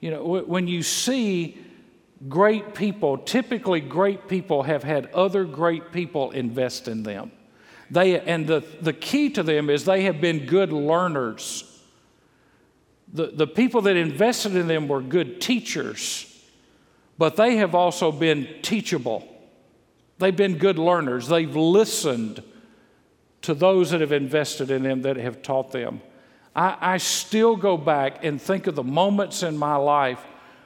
You 0.00 0.10
know, 0.10 0.24
when 0.24 0.66
you 0.66 0.82
see 0.82 1.56
great 2.28 2.74
people, 2.74 3.16
typically 3.16 3.80
great 3.80 4.26
people 4.26 4.64
have 4.64 4.82
had 4.82 5.06
other 5.12 5.44
great 5.44 5.92
people 5.92 6.32
invest 6.32 6.88
in 6.88 7.04
them. 7.04 7.30
They, 7.92 8.18
and 8.18 8.44
the, 8.44 8.64
the 8.80 8.92
key 8.92 9.30
to 9.30 9.44
them 9.44 9.70
is 9.70 9.84
they 9.84 10.02
have 10.02 10.20
been 10.20 10.46
good 10.46 10.72
learners. 10.72 11.75
The, 13.12 13.28
the 13.28 13.46
people 13.46 13.82
that 13.82 13.96
invested 13.96 14.56
in 14.56 14.66
them 14.66 14.88
were 14.88 15.00
good 15.00 15.40
teachers, 15.40 16.42
but 17.18 17.36
they 17.36 17.56
have 17.56 17.74
also 17.74 18.10
been 18.10 18.48
teachable. 18.62 19.26
They've 20.18 20.36
been 20.36 20.58
good 20.58 20.78
learners. 20.78 21.28
They've 21.28 21.54
listened 21.54 22.42
to 23.42 23.54
those 23.54 23.90
that 23.90 24.00
have 24.00 24.12
invested 24.12 24.70
in 24.70 24.82
them 24.82 25.02
that 25.02 25.16
have 25.16 25.42
taught 25.42 25.70
them. 25.70 26.00
I, 26.54 26.76
I 26.80 26.96
still 26.96 27.54
go 27.54 27.76
back 27.76 28.24
and 28.24 28.40
think 28.40 28.66
of 28.66 28.74
the 28.74 28.82
moments 28.82 29.42
in 29.42 29.56
my 29.56 29.76
life 29.76 30.20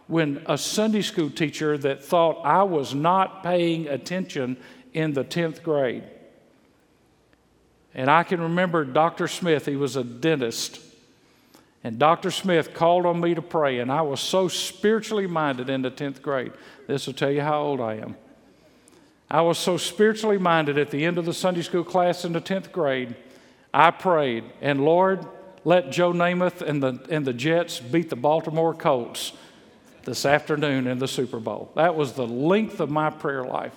when 0.06 0.42
a 0.46 0.56
Sunday 0.56 1.02
school 1.02 1.30
teacher 1.30 1.76
that 1.78 2.02
thought 2.02 2.40
I 2.44 2.62
was 2.62 2.94
not 2.94 3.42
paying 3.42 3.86
attention 3.86 4.56
in 4.92 5.12
the 5.12 5.24
10th 5.24 5.62
grade. 5.62 6.04
And 7.94 8.10
I 8.10 8.22
can 8.22 8.40
remember 8.40 8.84
Dr. 8.84 9.28
Smith, 9.28 9.66
he 9.66 9.76
was 9.76 9.96
a 9.96 10.04
dentist. 10.04 10.80
And 11.82 11.98
Dr. 11.98 12.30
Smith 12.30 12.74
called 12.74 13.06
on 13.06 13.20
me 13.20 13.34
to 13.34 13.40
pray, 13.40 13.78
and 13.78 13.90
I 13.90 14.02
was 14.02 14.20
so 14.20 14.48
spiritually 14.48 15.26
minded 15.26 15.70
in 15.70 15.80
the 15.82 15.90
10th 15.90 16.20
grade. 16.20 16.52
This 16.86 17.06
will 17.06 17.14
tell 17.14 17.30
you 17.30 17.40
how 17.40 17.62
old 17.62 17.80
I 17.80 17.94
am. 17.94 18.16
I 19.30 19.40
was 19.42 19.58
so 19.58 19.76
spiritually 19.76 20.38
minded 20.38 20.76
at 20.76 20.90
the 20.90 21.04
end 21.04 21.16
of 21.16 21.24
the 21.24 21.32
Sunday 21.32 21.62
school 21.62 21.84
class 21.84 22.24
in 22.24 22.32
the 22.32 22.40
10th 22.40 22.72
grade. 22.72 23.16
I 23.72 23.92
prayed, 23.92 24.44
and 24.60 24.84
Lord, 24.84 25.24
let 25.64 25.90
Joe 25.90 26.12
Namath 26.12 26.60
and 26.60 26.82
the, 26.82 27.00
and 27.08 27.26
the 27.26 27.32
Jets 27.32 27.80
beat 27.80 28.10
the 28.10 28.16
Baltimore 28.16 28.74
Colts 28.74 29.32
this 30.04 30.26
afternoon 30.26 30.86
in 30.86 30.98
the 30.98 31.08
Super 31.08 31.38
Bowl. 31.38 31.70
That 31.76 31.94
was 31.94 32.12
the 32.12 32.26
length 32.26 32.80
of 32.80 32.90
my 32.90 33.10
prayer 33.10 33.44
life. 33.44 33.74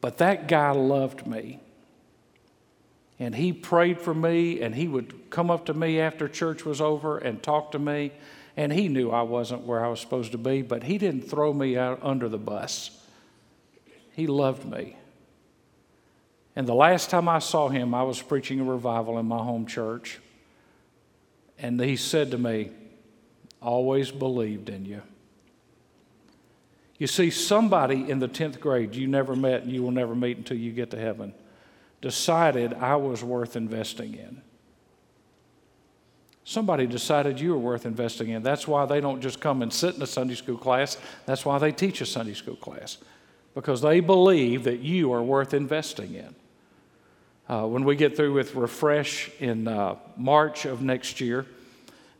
But 0.00 0.18
that 0.18 0.48
guy 0.48 0.70
loved 0.70 1.26
me. 1.26 1.60
And 3.18 3.34
he 3.34 3.52
prayed 3.52 4.00
for 4.00 4.12
me, 4.12 4.60
and 4.60 4.74
he 4.74 4.88
would 4.88 5.30
come 5.30 5.50
up 5.50 5.66
to 5.66 5.74
me 5.74 6.00
after 6.00 6.28
church 6.28 6.64
was 6.64 6.80
over 6.80 7.18
and 7.18 7.42
talk 7.42 7.72
to 7.72 7.78
me. 7.78 8.12
And 8.56 8.72
he 8.72 8.88
knew 8.88 9.10
I 9.10 9.22
wasn't 9.22 9.62
where 9.62 9.84
I 9.84 9.88
was 9.88 10.00
supposed 10.00 10.32
to 10.32 10.38
be, 10.38 10.62
but 10.62 10.82
he 10.84 10.98
didn't 10.98 11.28
throw 11.28 11.52
me 11.52 11.76
out 11.76 12.00
under 12.02 12.28
the 12.28 12.38
bus. 12.38 12.90
He 14.12 14.26
loved 14.26 14.64
me. 14.64 14.96
And 16.56 16.68
the 16.68 16.74
last 16.74 17.10
time 17.10 17.28
I 17.28 17.40
saw 17.40 17.68
him, 17.68 17.94
I 17.94 18.04
was 18.04 18.20
preaching 18.20 18.60
a 18.60 18.64
revival 18.64 19.18
in 19.18 19.26
my 19.26 19.38
home 19.38 19.66
church. 19.66 20.20
And 21.58 21.80
he 21.80 21.96
said 21.96 22.30
to 22.32 22.38
me, 22.38 22.70
Always 23.60 24.10
believed 24.10 24.68
in 24.68 24.84
you. 24.84 25.02
You 26.98 27.06
see, 27.06 27.30
somebody 27.30 28.10
in 28.10 28.18
the 28.18 28.28
10th 28.28 28.60
grade 28.60 28.94
you 28.94 29.06
never 29.06 29.34
met 29.34 29.62
and 29.62 29.72
you 29.72 29.82
will 29.82 29.90
never 29.90 30.14
meet 30.14 30.36
until 30.36 30.58
you 30.58 30.70
get 30.70 30.90
to 30.90 30.98
heaven 30.98 31.32
decided 32.04 32.74
I 32.74 32.96
was 32.96 33.24
worth 33.24 33.56
investing 33.56 34.12
in. 34.12 34.42
Somebody 36.44 36.86
decided 36.86 37.40
you 37.40 37.52
were 37.52 37.58
worth 37.58 37.86
investing 37.86 38.28
in. 38.28 38.42
That's 38.42 38.68
why 38.68 38.84
they 38.84 39.00
don't 39.00 39.22
just 39.22 39.40
come 39.40 39.62
and 39.62 39.72
sit 39.72 39.94
in 39.94 40.02
a 40.02 40.06
Sunday 40.06 40.34
school 40.34 40.58
class, 40.58 40.98
that's 41.24 41.46
why 41.46 41.58
they 41.58 41.72
teach 41.72 42.02
a 42.02 42.06
Sunday 42.06 42.34
school 42.34 42.56
class, 42.56 42.98
because 43.54 43.80
they 43.80 44.00
believe 44.00 44.64
that 44.64 44.80
you 44.80 45.14
are 45.14 45.22
worth 45.22 45.54
investing 45.54 46.14
in. 46.14 46.34
Uh, 47.48 47.66
when 47.66 47.86
we 47.86 47.96
get 47.96 48.14
through 48.14 48.34
with 48.34 48.54
Refresh 48.54 49.30
in 49.40 49.66
uh, 49.66 49.96
March 50.18 50.66
of 50.66 50.82
next 50.82 51.22
year, 51.22 51.46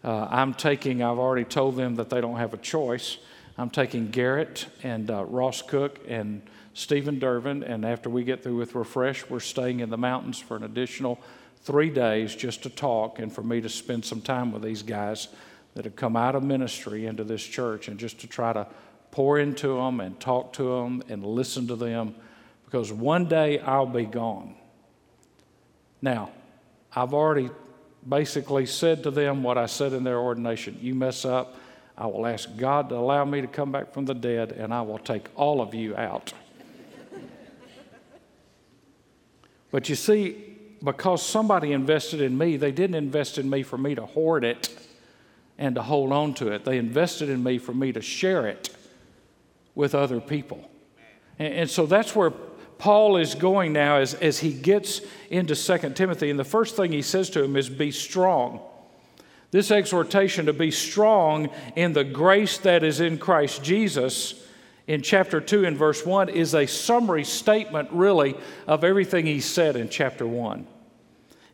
uh, 0.03 0.29
I'm 0.31 0.55
taking, 0.55 1.03
I've 1.03 1.19
already 1.19 1.45
told 1.45 1.76
them 1.76 1.97
that 1.97 2.09
they 2.09 2.23
don't 2.23 2.38
have 2.38 2.55
a 2.55 2.59
choice. 2.59 3.19
I'm 3.56 3.70
taking 3.70 4.11
Garrett 4.11 4.66
and 4.82 5.11
uh, 5.11 5.25
Ross 5.25 5.62
Cook 5.62 6.00
and 6.08 6.42
Stephen 6.73 7.20
Durbin, 7.20 7.62
and 7.62 7.84
after 7.84 8.11
we 8.11 8.25
get 8.25 8.42
through 8.42 8.56
with 8.56 8.75
Refresh, 8.75 9.30
we're 9.30 9.38
staying 9.38 9.78
in 9.78 9.90
the 9.90 9.96
mountains 9.96 10.40
for 10.40 10.56
an 10.56 10.64
additional 10.64 11.20
three 11.62 11.88
days 11.88 12.34
just 12.34 12.64
to 12.64 12.70
talk 12.70 13.20
and 13.20 13.32
for 13.32 13.42
me 13.42 13.61
to 13.61 13.68
spend 13.68 14.04
some 14.04 14.20
time 14.20 14.50
with 14.50 14.62
these 14.62 14.82
guys 14.82 15.28
that 15.75 15.84
have 15.84 15.94
come 15.94 16.16
out 16.16 16.34
of 16.34 16.42
ministry 16.42 17.06
into 17.06 17.23
this 17.23 17.42
church 17.42 17.87
and 17.87 17.99
just 17.99 18.20
to 18.20 18.26
try 18.26 18.52
to 18.52 18.66
pour 19.12 19.38
into 19.38 19.76
them 19.76 20.00
and 20.00 20.18
talk 20.18 20.52
to 20.52 20.64
them 20.64 21.00
and 21.08 21.25
listen 21.25 21.68
to 21.68 21.76
them 21.76 22.14
because 22.64 22.92
one 22.92 23.26
day 23.26 23.61
I'll 23.61 23.87
be 23.87 24.04
gone. 24.04 24.56
Now, 26.02 26.32
I've 26.94 27.14
already 27.14 27.50
basically 28.06 28.66
said 28.66 29.04
to 29.04 29.12
them 29.12 29.44
what 29.44 29.56
I 29.56 29.66
said 29.66 29.92
in 29.92 30.02
their 30.02 30.18
ordination 30.18 30.76
You 30.80 30.96
mess 30.96 31.25
up, 31.25 31.56
I 31.97 32.07
will 32.07 32.27
ask 32.27 32.49
God 32.57 32.89
to 32.89 32.97
allow 32.97 33.25
me 33.25 33.41
to 33.41 33.47
come 33.47 33.71
back 33.71 33.93
from 33.93 34.05
the 34.05 34.15
dead, 34.15 34.53
and 34.53 34.75
I 34.75 34.83
will 34.83 34.99
take 34.99 35.29
all 35.37 35.61
of 35.61 35.75
you 35.75 35.97
out. 35.97 36.33
but 39.71 39.89
you 39.89 39.95
see, 39.95 40.57
because 40.83 41.23
somebody 41.25 41.73
invested 41.73 42.21
in 42.21 42.37
me, 42.37 42.57
they 42.57 42.73
didn't 42.73 42.97
invest 42.97 43.39
in 43.39 43.49
me 43.49 43.63
for 43.63 43.79
me 43.79 43.95
to 43.95 44.05
hoard 44.05 44.45
it 44.45 44.77
and 45.57 45.77
to 45.77 45.83
hold 45.83 46.13
on 46.13 46.35
to 46.35 46.53
it. 46.53 46.65
They 46.65 46.79
invested 46.79 47.29
in 47.29 47.43
me 47.43 47.59
for 47.59 47.73
me 47.73 47.93
to 47.93 48.03
share 48.03 48.47
it 48.49 48.75
with 49.75 49.95
other 49.95 50.21
people. 50.21 50.69
And, 51.39 51.55
and 51.55 51.71
so 51.71 51.87
that's 51.87 52.15
where 52.15 52.31
Paul 52.31 53.17
is 53.17 53.35
going 53.37 53.73
now 53.73 53.99
as, 53.99 54.15
as 54.15 54.41
he 54.41 54.53
gets 54.53 55.01
into 55.31 55.55
2 55.55 55.91
Timothy, 55.91 56.29
and 56.29 56.39
the 56.39 56.45
first 56.45 56.77
thing 56.77 56.93
he 56.93 57.03
says 57.03 57.31
to 57.31 57.43
him 57.43 57.57
is, 57.57 57.69
Be 57.69 57.91
strong. 57.93 58.61
This 59.54 59.70
exhortation 59.70 60.46
to 60.46 60.52
be 60.52 60.73
strong 60.73 61.49
in 61.76 61.92
the 61.92 62.02
grace 62.02 62.58
that 62.58 62.82
is 62.82 62.99
in 62.99 63.18
Christ 63.18 63.62
Jesus 63.62 64.34
in 64.88 65.00
chapter 65.00 65.40
2 65.40 65.64
and 65.64 65.76
verse 65.76 66.04
1 66.04 66.28
is 66.28 66.56
a 66.56 66.66
summary 66.66 67.23
statement, 67.23 67.88
really, 67.92 68.34
of 68.66 68.82
everything 68.82 69.26
he 69.26 69.38
said 69.38 69.76
in 69.76 69.88
chapter 69.88 70.26
1. 70.26 70.66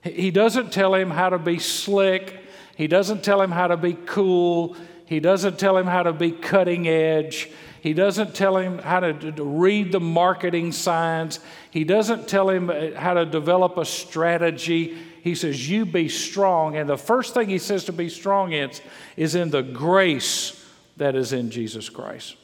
He 0.02 0.30
doesn't 0.30 0.72
tell 0.72 0.94
him 0.94 1.10
how 1.10 1.28
to 1.28 1.38
be 1.38 1.58
slick, 1.58 2.42
he 2.74 2.86
doesn't 2.86 3.22
tell 3.22 3.42
him 3.42 3.50
how 3.50 3.66
to 3.66 3.76
be 3.76 3.92
cool, 3.92 4.78
he 5.04 5.20
doesn't 5.20 5.58
tell 5.58 5.76
him 5.76 5.86
how 5.86 6.04
to 6.04 6.14
be 6.14 6.30
cutting 6.30 6.88
edge. 6.88 7.50
He 7.82 7.94
doesn't 7.94 8.34
tell 8.34 8.58
him 8.58 8.78
how 8.78 9.00
to, 9.00 9.32
to, 9.32 9.42
read 9.42 9.90
the 9.90 10.00
marketing 10.00 10.72
signs. 10.72 11.40
He 11.70 11.84
doesn't 11.84 12.28
tell 12.28 12.50
him 12.50 12.68
uh, 12.68 12.94
how 12.94 13.14
to 13.14 13.24
develop 13.24 13.78
a 13.78 13.86
strategy. 13.86 14.98
He 15.22 15.34
says, 15.34 15.68
You 15.68 15.86
be 15.86 16.08
strong. 16.08 16.76
And 16.76 16.88
the 16.88 16.96
first 16.96 17.34
thing 17.34 17.48
he 17.48 17.58
says 17.58 17.84
to 17.84 17.92
be 17.92 18.08
strong 18.08 18.52
in 18.52 18.70
is 19.16 19.34
in 19.34 19.50
the 19.50 19.62
grace 19.62 20.64
that 20.96 21.14
is 21.14 21.32
in 21.32 21.50
Jesus 21.50 21.88
Christ. 21.88 22.36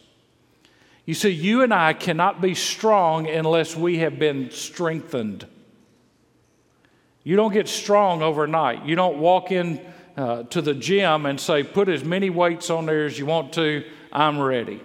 You 1.05 1.15
see, 1.15 1.31
you 1.31 1.63
and 1.63 1.73
I 1.73 1.93
cannot 1.93 2.41
be 2.41 2.55
strong 2.55 3.29
unless 3.29 3.77
we 3.77 3.99
have 3.99 4.19
been 4.19 4.51
strengthened. 4.51 5.47
You 7.23 7.37
don't 7.37 7.53
get 7.53 7.69
strong 7.69 8.23
overnight. 8.23 8.85
You 8.85 8.97
don't 8.97 9.19
walk 9.19 9.53
in 9.53 9.81
uh, 10.17 10.45
to 10.45 10.63
the 10.63 10.75
gym 10.75 11.27
and 11.27 11.41
say, 11.41 11.63
put 11.63 11.89
as 11.89 12.05
many 12.05 12.31
weights 12.31 12.71
on 12.71 12.87
there 12.87 13.05
as 13.05 13.19
you 13.19 13.27
want 13.27 13.53
to, 13.55 13.85
I'm 14.13 14.39
ready. 14.39 14.81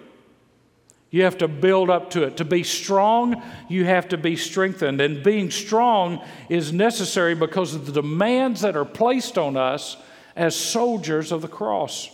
You 1.11 1.23
have 1.23 1.37
to 1.39 1.49
build 1.49 1.89
up 1.89 2.11
to 2.11 2.23
it. 2.23 2.37
To 2.37 2.45
be 2.45 2.63
strong, 2.63 3.43
you 3.67 3.83
have 3.83 4.07
to 4.09 4.17
be 4.17 4.37
strengthened. 4.37 5.01
And 5.01 5.21
being 5.21 5.51
strong 5.51 6.25
is 6.47 6.71
necessary 6.71 7.35
because 7.35 7.75
of 7.75 7.85
the 7.85 7.91
demands 7.91 8.61
that 8.61 8.77
are 8.77 8.85
placed 8.85 9.37
on 9.37 9.57
us 9.57 9.97
as 10.37 10.55
soldiers 10.55 11.33
of 11.33 11.41
the 11.41 11.49
cross. 11.49 12.09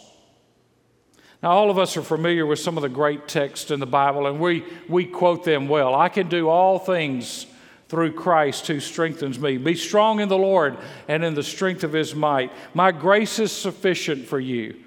Now, 1.44 1.52
all 1.52 1.70
of 1.70 1.78
us 1.78 1.96
are 1.96 2.02
familiar 2.02 2.48
with 2.48 2.58
some 2.58 2.76
of 2.76 2.82
the 2.82 2.90
great 2.90 3.28
texts 3.28 3.70
in 3.70 3.80
the 3.80 3.86
Bible, 3.86 4.26
and 4.26 4.40
we, 4.40 4.66
we 4.90 5.06
quote 5.06 5.44
them 5.44 5.68
well. 5.68 5.94
I 5.94 6.10
can 6.10 6.28
do 6.28 6.50
all 6.50 6.80
things 6.80 7.46
through 7.90 8.14
Christ 8.14 8.66
who 8.66 8.80
strengthens 8.80 9.40
me. 9.40 9.58
Be 9.58 9.76
strong 9.76 10.20
in 10.20 10.28
the 10.28 10.38
Lord 10.38 10.76
and 11.08 11.24
in 11.24 11.36
the 11.36 11.44
strength 11.44 11.84
of 11.84 11.94
his 11.94 12.16
might. 12.16 12.52
My 12.74 12.92
grace 12.92 13.38
is 13.38 13.52
sufficient 13.52 14.28
for 14.28 14.40
you. 14.40 14.84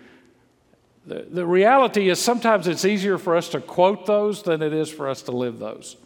The, 1.07 1.27
the 1.31 1.47
reality 1.47 2.09
is 2.09 2.19
sometimes 2.19 2.67
it's 2.67 2.85
easier 2.85 3.19
for 3.19 3.37
us 3.37 3.49
to 3.51 3.61
quote 3.61 4.07
those 4.07 4.43
than 4.43 4.63
it 4.63 4.73
is 4.73 4.91
for 4.91 5.09
us 5.09 5.23
to 5.23 5.33
live 5.33 5.59
those. 5.59 5.97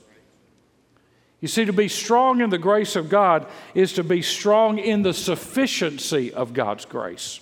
You 1.40 1.48
see, 1.48 1.66
to 1.66 1.74
be 1.74 1.88
strong 1.88 2.40
in 2.40 2.48
the 2.48 2.58
grace 2.58 2.96
of 2.96 3.10
God 3.10 3.46
is 3.74 3.92
to 3.94 4.04
be 4.04 4.22
strong 4.22 4.78
in 4.78 5.02
the 5.02 5.12
sufficiency 5.12 6.32
of 6.32 6.54
God's 6.54 6.86
grace. 6.86 7.40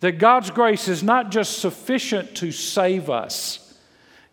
That 0.00 0.18
God's 0.18 0.50
grace 0.50 0.88
is 0.88 1.02
not 1.02 1.30
just 1.30 1.60
sufficient 1.60 2.34
to 2.38 2.50
save 2.50 3.08
us, 3.08 3.62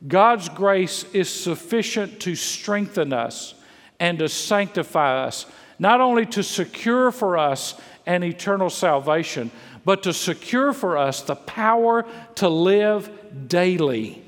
God's 0.07 0.49
grace 0.49 1.05
is 1.13 1.29
sufficient 1.29 2.19
to 2.21 2.35
strengthen 2.35 3.13
us 3.13 3.53
and 3.99 4.19
to 4.19 4.27
sanctify 4.27 5.23
us, 5.23 5.45
not 5.83 5.99
only 5.99 6.25
to 6.25 6.41
secure 6.41 7.11
for 7.11 7.37
us 7.37 7.75
an 8.05 8.23
eternal 8.23 8.69
salvation, 8.69 9.51
but 9.83 10.01
to 10.03 10.13
secure 10.13 10.71
for 10.71 10.97
us 10.97 11.21
the 11.21 11.35
power 11.35 12.05
to 12.35 12.47
live 12.47 13.11
daily 13.49 14.23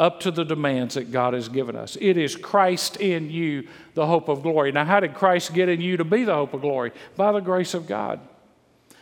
up 0.00 0.18
to 0.18 0.32
the 0.32 0.44
demands 0.44 0.96
that 0.96 1.12
God 1.12 1.34
has 1.34 1.48
given 1.48 1.76
us. 1.76 1.96
It 2.00 2.16
is 2.16 2.34
Christ 2.34 2.96
in 2.96 3.30
you, 3.30 3.68
the 3.94 4.06
hope 4.06 4.28
of 4.28 4.42
glory. 4.42 4.72
Now, 4.72 4.84
how 4.84 4.98
did 4.98 5.14
Christ 5.14 5.54
get 5.54 5.68
in 5.68 5.80
you 5.80 5.96
to 5.96 6.04
be 6.04 6.24
the 6.24 6.34
hope 6.34 6.54
of 6.54 6.60
glory? 6.60 6.90
By 7.16 7.30
the 7.30 7.40
grace 7.40 7.74
of 7.74 7.86
God. 7.86 8.18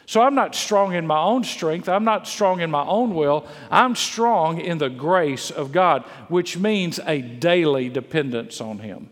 So 0.05 0.21
I'm 0.21 0.35
not 0.35 0.55
strong 0.55 0.93
in 0.93 1.07
my 1.07 1.19
own 1.19 1.43
strength. 1.43 1.89
I'm 1.89 2.05
not 2.05 2.29
strong 2.29 2.61
in 2.61 2.71
my 2.71 2.85
own 2.85 3.15
will. 3.15 3.47
I'm 3.71 3.97
strong 3.97 4.61
in 4.61 4.77
the 4.77 4.91
grace 4.91 5.51
of 5.51 5.73
God, 5.73 6.03
which 6.29 6.59
means 6.59 7.01
a 7.07 7.23
daily 7.23 7.89
dependence 7.89 8.61
on 8.61 8.81
Him. 8.81 9.09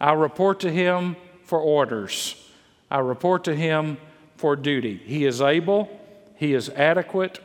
I 0.00 0.14
report 0.14 0.60
to 0.60 0.72
Him 0.72 1.16
for 1.52 1.60
orders, 1.60 2.34
I 2.90 3.00
report 3.00 3.44
to 3.44 3.54
Him 3.54 3.98
for 4.38 4.56
duty. 4.56 4.96
He 4.96 5.26
is 5.26 5.42
able, 5.42 6.00
He 6.36 6.54
is 6.54 6.70
adequate. 6.70 7.40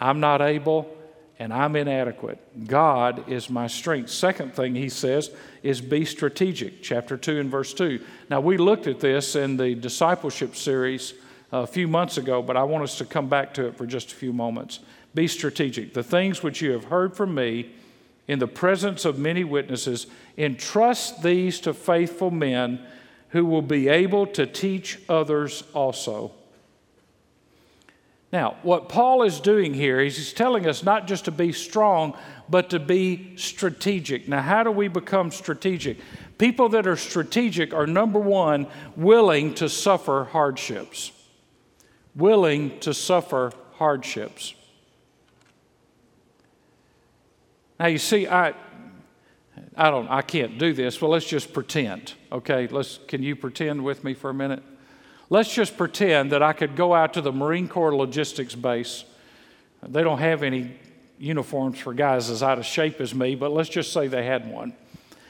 I'm 0.00 0.18
not 0.18 0.40
able, 0.40 0.96
and 1.38 1.52
I'm 1.52 1.76
inadequate. 1.76 2.66
God 2.66 3.28
is 3.28 3.50
my 3.50 3.66
strength. 3.66 4.08
Second 4.08 4.54
thing 4.54 4.74
He 4.74 4.88
says 4.88 5.30
is 5.62 5.82
be 5.82 6.06
strategic, 6.06 6.82
chapter 6.82 7.18
2 7.18 7.38
and 7.38 7.50
verse 7.50 7.74
2. 7.74 8.02
Now, 8.30 8.40
we 8.40 8.56
looked 8.56 8.86
at 8.86 8.98
this 8.98 9.36
in 9.36 9.58
the 9.58 9.74
discipleship 9.74 10.56
series 10.56 11.12
a 11.52 11.66
few 11.66 11.86
months 11.86 12.16
ago, 12.16 12.40
but 12.40 12.56
I 12.56 12.62
want 12.62 12.84
us 12.84 12.96
to 12.96 13.04
come 13.04 13.28
back 13.28 13.52
to 13.54 13.66
it 13.66 13.76
for 13.76 13.84
just 13.84 14.10
a 14.10 14.14
few 14.14 14.32
moments. 14.32 14.80
Be 15.14 15.28
strategic. 15.28 15.92
The 15.92 16.02
things 16.02 16.42
which 16.42 16.62
you 16.62 16.70
have 16.70 16.84
heard 16.84 17.14
from 17.14 17.34
me 17.34 17.72
in 18.30 18.38
the 18.38 18.46
presence 18.46 19.04
of 19.04 19.18
many 19.18 19.42
witnesses, 19.42 20.06
entrust 20.38 21.20
these 21.20 21.58
to 21.58 21.74
faithful 21.74 22.30
men 22.30 22.78
who 23.30 23.44
will 23.44 23.62
be 23.62 23.88
able 23.88 24.26
to 24.26 24.46
teach 24.46 24.98
others 25.08 25.62
also. 25.74 26.32
Now, 28.32 28.56
what 28.62 28.88
Paul 28.88 29.22
is 29.22 29.40
doing 29.40 29.74
here 29.74 30.00
is 30.00 30.16
he's 30.16 30.32
telling 30.32 30.66
us 30.66 30.84
not 30.84 31.08
just 31.08 31.24
to 31.24 31.32
be 31.32 31.52
strong, 31.52 32.16
but 32.48 32.70
to 32.70 32.78
be 32.78 33.36
strategic. 33.36 34.28
Now, 34.28 34.40
how 34.40 34.62
do 34.62 34.70
we 34.70 34.86
become 34.86 35.32
strategic? 35.32 35.98
People 36.38 36.68
that 36.70 36.86
are 36.86 36.96
strategic 36.96 37.74
are 37.74 37.88
number 37.88 38.20
one, 38.20 38.68
willing 38.96 39.54
to 39.54 39.68
suffer 39.68 40.28
hardships 40.30 41.10
willing 42.14 42.78
to 42.80 42.94
suffer 42.94 43.52
hardships. 43.74 44.54
Now, 47.78 47.86
you 47.86 47.98
see, 47.98 48.26
I, 48.26 48.54
I 49.76 49.90
don't, 49.90 50.08
I 50.08 50.22
can't 50.22 50.58
do 50.58 50.72
this. 50.72 51.00
Well, 51.00 51.10
let's 51.10 51.26
just 51.26 51.52
pretend. 51.52 52.14
Okay, 52.30 52.66
let's. 52.68 52.98
Can 53.08 53.22
you 53.22 53.36
pretend 53.36 53.84
with 53.84 54.04
me 54.04 54.14
for 54.14 54.30
a 54.30 54.34
minute? 54.34 54.62
Let's 55.28 55.52
just 55.52 55.76
pretend 55.76 56.32
that 56.32 56.42
I 56.42 56.52
could 56.52 56.76
go 56.76 56.94
out 56.94 57.14
to 57.14 57.20
the 57.20 57.32
Marine 57.32 57.68
Corps 57.68 57.94
logistics 57.94 58.54
base. 58.54 59.04
They 59.86 60.02
don't 60.02 60.18
have 60.18 60.42
any 60.42 60.76
uniforms 61.18 61.78
for 61.78 61.94
guys 61.94 62.30
as 62.30 62.42
out 62.42 62.58
of 62.58 62.66
shape 62.66 63.00
as 63.00 63.14
me, 63.14 63.34
but 63.34 63.52
let's 63.52 63.68
just 63.68 63.92
say 63.92 64.08
they 64.08 64.24
had 64.24 64.50
one. 64.50 64.74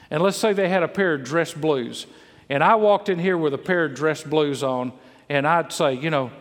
And 0.09 0.21
let's 0.21 0.37
say 0.37 0.53
they 0.53 0.69
had 0.69 0.83
a 0.83 0.87
pair 0.87 1.13
of 1.13 1.23
dress 1.23 1.53
blues. 1.53 2.07
And 2.49 2.63
I 2.63 2.75
walked 2.75 3.09
in 3.09 3.19
here 3.19 3.37
with 3.37 3.53
a 3.53 3.57
pair 3.57 3.85
of 3.85 3.93
dress 3.93 4.23
blues 4.23 4.63
on, 4.63 4.91
and 5.29 5.47
I'd 5.47 5.71
say, 5.71 5.93
you 5.93 6.09
know, 6.09 6.31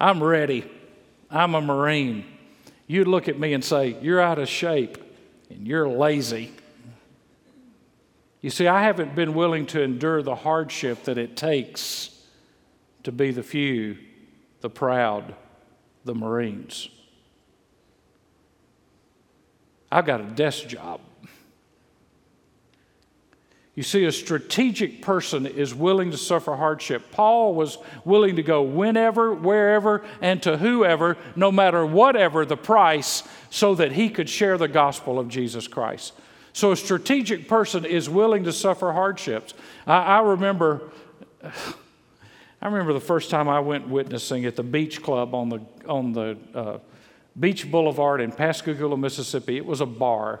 I'm 0.00 0.22
ready. 0.22 0.70
I'm 1.30 1.54
a 1.54 1.60
Marine. 1.60 2.24
You'd 2.86 3.08
look 3.08 3.28
at 3.28 3.38
me 3.38 3.52
and 3.52 3.64
say, 3.64 3.96
You're 4.00 4.20
out 4.20 4.38
of 4.38 4.48
shape 4.48 4.98
and 5.50 5.66
you're 5.66 5.88
lazy. 5.88 6.52
You 8.46 8.50
see, 8.50 8.68
I 8.68 8.84
haven't 8.84 9.16
been 9.16 9.34
willing 9.34 9.66
to 9.66 9.82
endure 9.82 10.22
the 10.22 10.36
hardship 10.36 11.02
that 11.06 11.18
it 11.18 11.36
takes 11.36 12.16
to 13.02 13.10
be 13.10 13.32
the 13.32 13.42
few, 13.42 13.98
the 14.60 14.70
proud, 14.70 15.34
the 16.04 16.14
Marines. 16.14 16.88
I've 19.90 20.06
got 20.06 20.20
a 20.20 20.26
desk 20.26 20.68
job. 20.68 21.00
You 23.74 23.82
see, 23.82 24.04
a 24.04 24.12
strategic 24.12 25.02
person 25.02 25.44
is 25.44 25.74
willing 25.74 26.12
to 26.12 26.16
suffer 26.16 26.54
hardship. 26.54 27.10
Paul 27.10 27.52
was 27.52 27.78
willing 28.04 28.36
to 28.36 28.44
go 28.44 28.62
whenever, 28.62 29.34
wherever, 29.34 30.04
and 30.20 30.40
to 30.44 30.58
whoever, 30.58 31.16
no 31.34 31.50
matter 31.50 31.84
whatever 31.84 32.46
the 32.46 32.56
price, 32.56 33.24
so 33.50 33.74
that 33.74 33.90
he 33.90 34.08
could 34.08 34.28
share 34.28 34.56
the 34.56 34.68
gospel 34.68 35.18
of 35.18 35.26
Jesus 35.26 35.66
Christ. 35.66 36.12
So, 36.56 36.72
a 36.72 36.76
strategic 36.76 37.48
person 37.48 37.84
is 37.84 38.08
willing 38.08 38.44
to 38.44 38.52
suffer 38.52 38.90
hardships. 38.90 39.52
I, 39.86 39.98
I 39.98 40.20
remember. 40.22 40.90
I 42.62 42.68
remember 42.68 42.94
the 42.94 43.00
first 43.00 43.28
time 43.28 43.46
I 43.46 43.60
went 43.60 43.86
witnessing 43.88 44.46
at 44.46 44.56
the 44.56 44.62
beach 44.62 45.02
club 45.02 45.34
on 45.34 45.50
the, 45.50 45.60
on 45.86 46.14
the 46.14 46.38
uh, 46.54 46.78
Beach 47.38 47.70
Boulevard 47.70 48.22
in 48.22 48.32
Pascagoula, 48.32 48.96
Mississippi. 48.96 49.58
It 49.58 49.66
was 49.66 49.82
a 49.82 49.86
bar, 49.86 50.40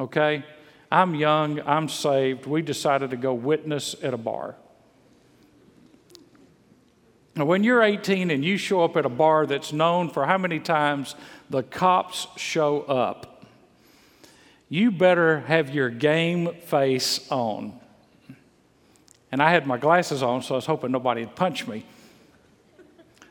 okay? 0.00 0.44
I'm 0.90 1.14
young, 1.14 1.60
I'm 1.60 1.88
saved. 1.88 2.46
We 2.46 2.60
decided 2.60 3.10
to 3.10 3.16
go 3.16 3.32
witness 3.32 3.94
at 4.02 4.12
a 4.12 4.18
bar. 4.18 4.56
Now, 7.36 7.44
when 7.44 7.62
you're 7.62 7.84
18 7.84 8.32
and 8.32 8.44
you 8.44 8.56
show 8.56 8.82
up 8.82 8.96
at 8.96 9.06
a 9.06 9.08
bar 9.08 9.46
that's 9.46 9.72
known 9.72 10.10
for 10.10 10.26
how 10.26 10.38
many 10.38 10.58
times 10.58 11.14
the 11.48 11.62
cops 11.62 12.26
show 12.36 12.80
up, 12.82 13.35
you 14.68 14.90
better 14.90 15.40
have 15.40 15.70
your 15.70 15.90
game 15.90 16.54
face 16.54 17.30
on. 17.30 17.78
And 19.30 19.42
I 19.42 19.50
had 19.50 19.66
my 19.66 19.78
glasses 19.78 20.22
on, 20.22 20.42
so 20.42 20.54
I 20.54 20.56
was 20.56 20.66
hoping 20.66 20.92
nobody 20.92 21.22
would 21.22 21.36
punch 21.36 21.66
me. 21.66 21.84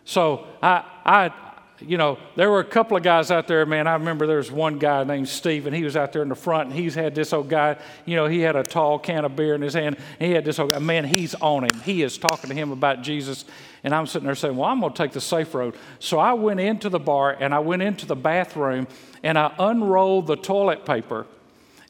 So 0.04 0.46
I, 0.62 0.84
I, 1.04 1.34
you 1.80 1.98
know, 1.98 2.18
there 2.36 2.50
were 2.50 2.60
a 2.60 2.66
couple 2.66 2.96
of 2.96 3.04
guys 3.04 3.32
out 3.32 3.48
there, 3.48 3.66
man. 3.66 3.88
I 3.88 3.94
remember 3.94 4.28
there 4.28 4.38
was 4.38 4.52
one 4.52 4.78
guy 4.78 5.04
named 5.04 5.28
Steve, 5.28 5.66
and 5.66 5.76
he 5.76 5.84
was 5.84 5.98
out 5.98 6.14
there 6.14 6.22
in 6.22 6.30
the 6.30 6.36
front, 6.36 6.70
and 6.70 6.78
he's 6.78 6.96
had 6.96 7.16
this 7.16 7.34
old 7.34 7.50
guy, 7.50 7.78
you 8.06 8.16
know, 8.16 8.28
he 8.28 8.40
had 8.40 8.56
a 8.56 8.64
tall 8.64 9.00
can 9.00 9.26
of 9.26 9.36
beer 9.36 9.56
in 9.56 9.62
his 9.62 9.74
hand, 9.74 9.98
and 10.20 10.28
he 10.28 10.34
had 10.34 10.46
this 10.46 10.60
old 10.60 10.72
guy, 10.72 10.80
man, 10.80 11.06
he's 11.06 11.36
on 11.36 11.64
him. 11.64 11.82
He 11.84 12.04
is 12.04 12.18
talking 12.18 12.50
to 12.50 12.56
him 12.56 12.72
about 12.72 13.02
Jesus. 13.02 13.46
And 13.86 13.94
I'm 13.94 14.08
sitting 14.08 14.26
there 14.26 14.34
saying, 14.34 14.58
well, 14.58 14.68
I'm 14.68 14.80
going 14.80 14.92
to 14.92 14.98
take 14.98 15.12
the 15.12 15.22
safe 15.22 15.54
road. 15.54 15.76
So 16.00 16.18
I 16.18 16.34
went 16.34 16.60
into 16.60 16.90
the 16.90 16.98
bar, 16.98 17.38
and 17.40 17.54
I 17.54 17.60
went 17.60 17.84
into 17.84 18.08
the 18.08 18.16
bathroom, 18.16 18.88
and 19.22 19.38
I 19.38 19.54
unrolled 19.60 20.26
the 20.26 20.36
toilet 20.36 20.88
paper, 20.88 21.28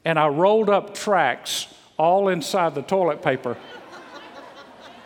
and 0.04 0.18
I 0.18 0.28
rolled 0.28 0.68
up 0.68 0.94
tracts 0.94 1.68
all 1.96 2.28
inside 2.28 2.74
the 2.74 2.82
toilet 2.82 3.22
paper. 3.22 3.56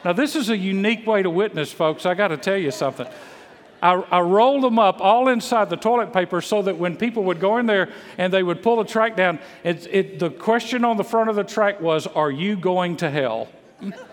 now, 0.04 0.12
this 0.12 0.34
is 0.34 0.48
a 0.48 0.56
unique 0.56 1.06
way 1.06 1.22
to 1.22 1.30
witness, 1.30 1.70
folks. 1.70 2.06
I 2.06 2.14
got 2.14 2.28
to 2.28 2.36
tell 2.36 2.56
you 2.56 2.72
something. 2.72 3.06
I, 3.80 3.92
I 4.10 4.20
rolled 4.20 4.64
them 4.64 4.80
up 4.80 5.00
all 5.00 5.28
inside 5.28 5.70
the 5.70 5.76
toilet 5.76 6.12
paper 6.12 6.40
so 6.40 6.60
that 6.62 6.76
when 6.76 6.96
people 6.96 7.22
would 7.24 7.38
go 7.38 7.58
in 7.58 7.66
there 7.66 7.92
and 8.18 8.32
they 8.32 8.42
would 8.42 8.64
pull 8.64 8.82
the 8.82 8.84
tract 8.84 9.16
down, 9.16 9.38
it, 9.62 9.86
it, 9.86 10.18
the 10.18 10.28
question 10.28 10.84
on 10.84 10.96
the 10.96 11.04
front 11.04 11.30
of 11.30 11.36
the 11.36 11.44
tract 11.44 11.80
was, 11.80 12.08
Are 12.08 12.32
you 12.32 12.56
going 12.56 12.96
to 12.96 13.08
hell? 13.08 13.48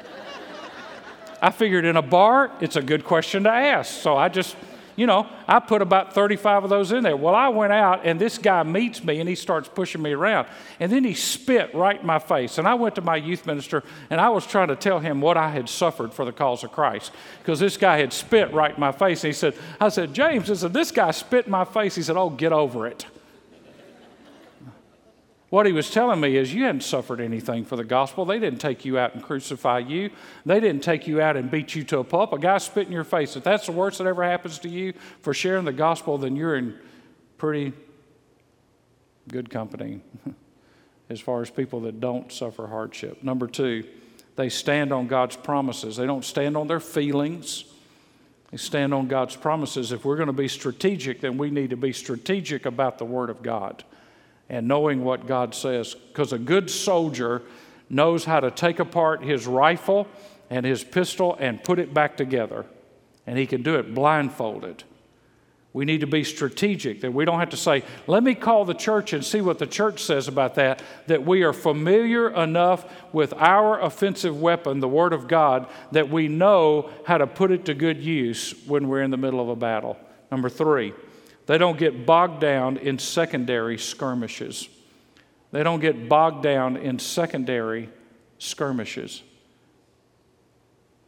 I 1.41 1.51
figured 1.51 1.85
in 1.85 1.97
a 1.97 2.01
bar, 2.01 2.51
it's 2.61 2.75
a 2.75 2.81
good 2.81 3.03
question 3.03 3.43
to 3.43 3.49
ask. 3.49 3.93
So 4.01 4.17
I 4.17 4.29
just 4.29 4.55
You 4.97 5.05
know, 5.05 5.27
I 5.47 5.59
put 5.59 5.83
about 5.83 6.13
35 6.13 6.63
of 6.63 6.69
those 6.71 6.91
in 6.91 7.03
there. 7.03 7.15
Well, 7.15 7.35
I 7.35 7.49
went 7.49 7.71
out 7.71 8.01
and 8.03 8.19
this 8.19 8.39
guy 8.39 8.63
meets 8.63 9.03
me 9.03 9.19
and 9.19 9.29
he 9.29 9.35
starts 9.35 9.69
pushing 9.69 10.01
me 10.01 10.11
around. 10.11 10.47
And 10.79 10.91
then 10.91 11.03
he 11.03 11.13
spit 11.13 11.73
right 11.75 12.01
in 12.01 12.05
my 12.07 12.17
face. 12.17 12.57
And 12.57 12.67
I 12.67 12.73
went 12.73 12.95
to 12.95 13.01
my 13.01 13.15
youth 13.15 13.45
minister 13.45 13.83
and 14.09 14.19
I 14.19 14.29
was 14.29 14.47
trying 14.47 14.69
to 14.69 14.75
tell 14.75 14.97
him 14.99 15.21
what 15.21 15.37
I 15.37 15.51
had 15.51 15.69
suffered 15.69 16.13
for 16.15 16.25
the 16.25 16.31
cause 16.31 16.63
of 16.63 16.71
Christ 16.71 17.11
because 17.39 17.59
this 17.59 17.77
guy 17.77 17.99
had 17.99 18.11
spit 18.11 18.51
right 18.51 18.73
in 18.73 18.79
my 18.79 18.91
face. 18.91 19.23
And 19.23 19.29
he 19.29 19.37
said, 19.37 19.53
I 19.79 19.89
said, 19.89 20.15
James, 20.15 20.49
I 20.49 20.55
said, 20.55 20.73
this 20.73 20.89
guy 20.89 21.11
spit 21.11 21.45
in 21.45 21.51
my 21.51 21.63
face. 21.63 21.93
He 21.93 22.01
said, 22.01 22.17
Oh, 22.17 22.31
get 22.31 22.51
over 22.51 22.87
it. 22.87 23.05
What 25.49 25.65
he 25.65 25.71
was 25.71 25.89
telling 25.89 26.19
me 26.19 26.35
is, 26.35 26.53
you 26.53 26.63
hadn't 26.63 26.83
suffered 26.83 27.21
anything 27.21 27.63
for 27.63 27.77
the 27.77 27.85
gospel. 27.85 28.25
They 28.25 28.37
didn't 28.37 28.59
take 28.59 28.83
you 28.83 28.99
out 28.99 29.13
and 29.13 29.23
crucify 29.23 29.79
you. 29.79 30.09
They 30.45 30.59
didn't 30.59 30.83
take 30.83 31.07
you 31.07 31.21
out 31.21 31.37
and 31.37 31.49
beat 31.49 31.73
you 31.73 31.85
to 31.85 31.99
a 31.99 32.03
pulp. 32.03 32.33
A 32.33 32.37
guy 32.37 32.57
spit 32.57 32.87
in 32.87 32.91
your 32.91 33.05
face. 33.05 33.37
If 33.37 33.45
that's 33.45 33.65
the 33.65 33.71
worst 33.71 33.99
that 33.99 34.07
ever 34.07 34.23
happens 34.23 34.59
to 34.59 34.69
you 34.69 34.93
for 35.21 35.33
sharing 35.33 35.63
the 35.63 35.71
gospel, 35.71 36.17
then 36.17 36.35
you're 36.35 36.57
in 36.57 36.77
pretty 37.37 37.71
good 39.29 39.49
company 39.49 40.01
as 41.09 41.21
far 41.21 41.41
as 41.41 41.49
people 41.49 41.79
that 41.81 42.01
don't 42.01 42.29
suffer 42.29 42.67
hardship. 42.67 43.23
Number 43.23 43.47
two, 43.47 43.85
they 44.35 44.49
stand 44.49 44.91
on 44.91 45.07
God's 45.07 45.37
promises. 45.37 45.95
They 45.95 46.05
don't 46.05 46.25
stand 46.25 46.57
on 46.57 46.67
their 46.67 46.81
feelings. 46.81 47.63
They 48.51 48.57
stand 48.57 48.93
on 48.93 49.07
God's 49.07 49.37
promises. 49.37 49.93
If 49.93 50.03
we're 50.03 50.17
going 50.17 50.27
to 50.27 50.33
be 50.33 50.49
strategic, 50.49 51.21
then 51.21 51.37
we 51.37 51.51
need 51.51 51.69
to 51.69 51.77
be 51.77 51.93
strategic 51.93 52.65
about 52.65 52.97
the 52.97 53.05
Word 53.05 53.29
of 53.29 53.41
God 53.41 53.85
and 54.49 54.67
knowing 54.67 55.03
what 55.03 55.27
God 55.27 55.53
says. 55.53 55.93
Because 55.93 56.33
a 56.33 56.39
good 56.39 56.69
soldier 56.69 57.41
knows 57.89 58.25
how 58.25 58.39
to 58.39 58.51
take 58.51 58.79
apart 58.79 59.23
his 59.23 59.47
rifle 59.47 60.07
and 60.49 60.65
his 60.65 60.83
pistol 60.83 61.35
and 61.39 61.63
put 61.63 61.79
it 61.79 61.93
back 61.93 62.17
together. 62.17 62.65
And 63.25 63.37
he 63.37 63.45
can 63.45 63.63
do 63.63 63.75
it 63.75 63.93
blindfolded. 63.93 64.83
We 65.73 65.85
need 65.85 65.99
to 65.99 66.07
be 66.07 66.23
strategic, 66.23 67.01
that 67.01 67.13
we 67.13 67.23
don't 67.23 67.39
have 67.39 67.51
to 67.51 67.57
say, 67.57 67.83
let 68.07 68.23
me 68.23 68.33
call 68.33 68.65
the 68.65 68.73
church 68.73 69.13
and 69.13 69.23
see 69.23 69.41
what 69.41 69.59
the 69.59 69.67
church 69.67 70.01
says 70.01 70.27
about 70.27 70.55
that, 70.55 70.81
that 71.05 71.23
we 71.23 71.43
are 71.43 71.53
familiar 71.53 72.33
enough 72.33 72.85
with 73.13 73.31
our 73.33 73.79
offensive 73.79 74.41
weapon, 74.41 74.79
the 74.79 74.87
Word 74.87 75.13
of 75.13 75.27
God, 75.27 75.67
that 75.91 76.09
we 76.09 76.29
know 76.29 76.89
how 77.05 77.19
to 77.19 77.27
put 77.27 77.51
it 77.51 77.65
to 77.65 77.75
good 77.75 78.01
use 78.01 78.55
when 78.65 78.87
we're 78.87 79.03
in 79.03 79.11
the 79.11 79.17
middle 79.17 79.39
of 79.39 79.49
a 79.49 79.55
battle. 79.55 79.97
Number 80.31 80.49
three, 80.49 80.93
they 81.47 81.57
don't 81.57 81.77
get 81.77 82.05
bogged 82.05 82.41
down 82.41 82.77
in 82.77 82.99
secondary 82.99 83.77
skirmishes. 83.77 84.69
They 85.51 85.63
don't 85.63 85.79
get 85.79 86.09
bogged 86.09 86.43
down 86.43 86.75
in 86.77 86.99
secondary 86.99 87.89
skirmishes. 88.37 89.23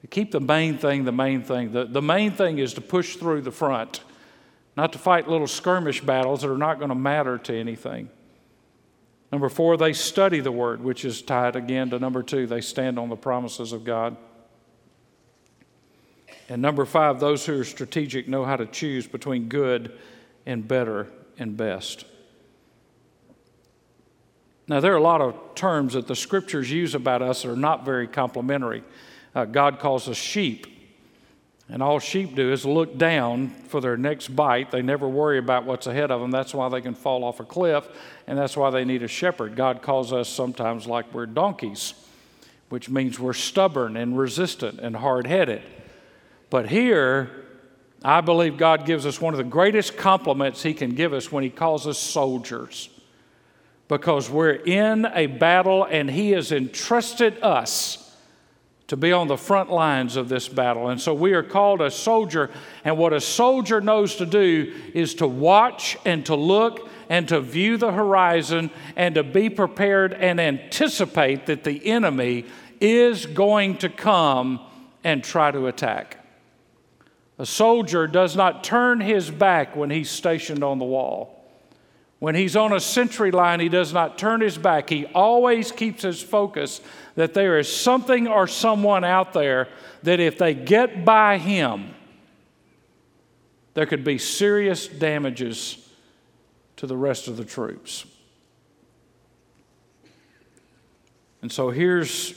keep 0.09 0.31
the 0.31 0.39
main 0.39 0.77
thing 0.77 1.03
the 1.03 1.11
main 1.11 1.43
thing. 1.43 1.73
The, 1.73 1.85
the 1.85 2.01
main 2.01 2.31
thing 2.31 2.57
is 2.57 2.73
to 2.75 2.81
push 2.81 3.17
through 3.17 3.41
the 3.41 3.51
front, 3.51 4.01
not 4.77 4.93
to 4.93 4.97
fight 4.97 5.27
little 5.27 5.45
skirmish 5.45 6.01
battles 6.01 6.41
that 6.41 6.49
are 6.49 6.57
not 6.57 6.79
going 6.79 6.89
to 6.89 6.95
matter 6.95 7.37
to 7.37 7.53
anything. 7.53 8.09
Number 9.31 9.49
four, 9.49 9.75
they 9.75 9.93
study 9.93 10.39
the 10.39 10.53
word, 10.53 10.81
which 10.81 11.03
is 11.03 11.21
tied 11.21 11.57
again 11.57 11.89
to 11.89 11.99
number 11.99 12.23
two, 12.23 12.47
they 12.47 12.61
stand 12.61 12.97
on 12.97 13.09
the 13.09 13.17
promises 13.17 13.73
of 13.73 13.83
God. 13.83 14.15
And 16.47 16.61
number 16.61 16.85
five, 16.85 17.19
those 17.19 17.45
who 17.45 17.59
are 17.59 17.63
strategic 17.63 18.27
know 18.27 18.43
how 18.45 18.55
to 18.55 18.65
choose 18.65 19.05
between 19.05 19.49
good 19.49 19.99
and 20.45 20.67
better 20.67 21.07
and 21.37 21.55
best. 21.55 22.05
Now, 24.67 24.79
there 24.79 24.93
are 24.93 24.97
a 24.97 25.01
lot 25.01 25.19
of 25.19 25.55
terms 25.55 25.93
that 25.93 26.07
the 26.07 26.15
scriptures 26.15 26.71
use 26.71 26.93
about 26.93 27.23
us 27.23 27.41
that 27.41 27.49
are 27.49 27.55
not 27.55 27.85
very 27.85 28.07
complimentary. 28.07 28.83
Uh, 29.33 29.45
God 29.45 29.79
calls 29.79 30.07
us 30.07 30.15
sheep, 30.15 30.67
and 31.67 31.81
all 31.81 31.97
sheep 31.97 32.35
do 32.35 32.51
is 32.51 32.65
look 32.65 32.95
down 32.95 33.49
for 33.49 33.81
their 33.81 33.97
next 33.97 34.35
bite. 34.35 34.69
They 34.69 34.83
never 34.83 35.07
worry 35.07 35.39
about 35.39 35.65
what's 35.65 35.87
ahead 35.87 36.11
of 36.11 36.21
them. 36.21 36.29
That's 36.29 36.53
why 36.53 36.69
they 36.69 36.81
can 36.81 36.93
fall 36.93 37.23
off 37.23 37.39
a 37.39 37.45
cliff, 37.45 37.87
and 38.27 38.37
that's 38.37 38.55
why 38.55 38.69
they 38.69 38.85
need 38.85 39.01
a 39.01 39.07
shepherd. 39.07 39.55
God 39.55 39.81
calls 39.81 40.13
us 40.13 40.29
sometimes 40.29 40.85
like 40.85 41.11
we're 41.15 41.25
donkeys, 41.25 41.95
which 42.69 42.89
means 42.89 43.19
we're 43.19 43.33
stubborn 43.33 43.97
and 43.97 44.19
resistant 44.19 44.79
and 44.79 44.95
hard 44.95 45.25
headed. 45.25 45.63
But 46.51 46.69
here, 46.69 47.38
I 48.03 48.21
believe 48.21 48.57
God 48.57 48.85
gives 48.85 49.05
us 49.05 49.19
one 49.19 49.33
of 49.33 49.37
the 49.37 49.43
greatest 49.43 49.97
compliments 49.97 50.63
He 50.63 50.73
can 50.73 50.95
give 50.95 51.13
us 51.13 51.31
when 51.31 51.43
He 51.43 51.49
calls 51.49 51.85
us 51.85 51.97
soldiers. 51.97 52.89
Because 53.87 54.29
we're 54.29 54.51
in 54.51 55.05
a 55.05 55.25
battle 55.25 55.83
and 55.83 56.09
He 56.09 56.31
has 56.31 56.51
entrusted 56.51 57.41
us 57.41 58.05
to 58.87 58.97
be 58.97 59.11
on 59.11 59.27
the 59.27 59.37
front 59.37 59.71
lines 59.71 60.15
of 60.15 60.29
this 60.29 60.47
battle. 60.47 60.89
And 60.89 60.99
so 60.99 61.13
we 61.13 61.33
are 61.33 61.43
called 61.43 61.81
a 61.81 61.91
soldier. 61.91 62.49
And 62.83 62.97
what 62.97 63.13
a 63.13 63.21
soldier 63.21 63.81
knows 63.81 64.15
to 64.15 64.25
do 64.25 64.73
is 64.93 65.13
to 65.15 65.27
watch 65.27 65.95
and 66.05 66.25
to 66.25 66.35
look 66.35 66.89
and 67.07 67.27
to 67.27 67.39
view 67.41 67.77
the 67.77 67.91
horizon 67.91 68.71
and 68.95 69.15
to 69.15 69.23
be 69.23 69.49
prepared 69.49 70.13
and 70.13 70.39
anticipate 70.39 71.47
that 71.47 71.63
the 71.63 71.85
enemy 71.85 72.45
is 72.79 73.25
going 73.25 73.77
to 73.79 73.89
come 73.89 74.59
and 75.03 75.23
try 75.23 75.51
to 75.51 75.67
attack. 75.67 76.18
A 77.39 77.45
soldier 77.45 78.05
does 78.05 78.35
not 78.35 78.65
turn 78.65 78.99
his 78.99 79.31
back 79.31 79.73
when 79.73 79.89
he's 79.89 80.09
stationed 80.09 80.61
on 80.61 80.77
the 80.77 80.85
wall. 80.85 81.37
When 82.19 82.35
he's 82.35 82.57
on 82.57 82.73
a 82.73 82.81
sentry 82.81 83.31
line, 83.31 83.61
he 83.61 83.69
does 83.69 83.93
not 83.93 84.17
turn 84.17 84.41
his 84.41 84.57
back. 84.57 84.89
He 84.89 85.05
always 85.05 85.71
keeps 85.71 86.03
his 86.03 86.21
focus 86.21 86.81
that 87.15 87.33
there 87.33 87.57
is 87.57 87.73
something 87.73 88.27
or 88.27 88.45
someone 88.45 89.05
out 89.05 89.31
there 89.31 89.69
that 90.03 90.19
if 90.19 90.37
they 90.37 90.53
get 90.53 91.05
by 91.05 91.37
him, 91.37 91.95
there 93.73 93.85
could 93.85 94.03
be 94.03 94.17
serious 94.17 94.89
damages 94.89 95.89
to 96.75 96.87
the 96.87 96.97
rest 96.97 97.29
of 97.29 97.37
the 97.37 97.45
troops. 97.45 98.05
And 101.41 101.49
so 101.49 101.69
here's 101.69 102.33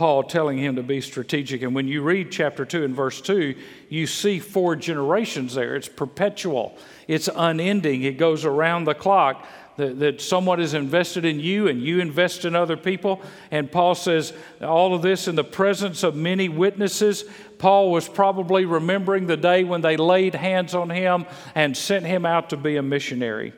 Paul 0.00 0.22
telling 0.22 0.56
him 0.56 0.76
to 0.76 0.82
be 0.82 1.02
strategic. 1.02 1.60
And 1.60 1.74
when 1.74 1.86
you 1.86 2.00
read 2.00 2.32
chapter 2.32 2.64
2 2.64 2.84
and 2.84 2.96
verse 2.96 3.20
2, 3.20 3.54
you 3.90 4.06
see 4.06 4.38
four 4.38 4.74
generations 4.74 5.52
there. 5.52 5.76
It's 5.76 5.90
perpetual, 5.90 6.78
it's 7.06 7.28
unending, 7.36 8.04
it 8.04 8.16
goes 8.16 8.46
around 8.46 8.84
the 8.84 8.94
clock. 8.94 9.46
That, 9.76 9.98
that 9.98 10.22
someone 10.22 10.58
is 10.58 10.72
invested 10.72 11.26
in 11.26 11.38
you 11.38 11.68
and 11.68 11.82
you 11.82 12.00
invest 12.00 12.46
in 12.46 12.56
other 12.56 12.78
people. 12.78 13.20
And 13.50 13.70
Paul 13.70 13.94
says, 13.94 14.32
all 14.62 14.94
of 14.94 15.02
this 15.02 15.28
in 15.28 15.34
the 15.34 15.44
presence 15.44 16.02
of 16.02 16.16
many 16.16 16.48
witnesses. 16.48 17.24
Paul 17.58 17.90
was 17.90 18.08
probably 18.08 18.64
remembering 18.64 19.26
the 19.26 19.36
day 19.36 19.64
when 19.64 19.82
they 19.82 19.98
laid 19.98 20.34
hands 20.34 20.74
on 20.74 20.88
him 20.88 21.26
and 21.54 21.76
sent 21.76 22.06
him 22.06 22.24
out 22.24 22.48
to 22.50 22.56
be 22.56 22.76
a 22.76 22.82
missionary. 22.82 23.52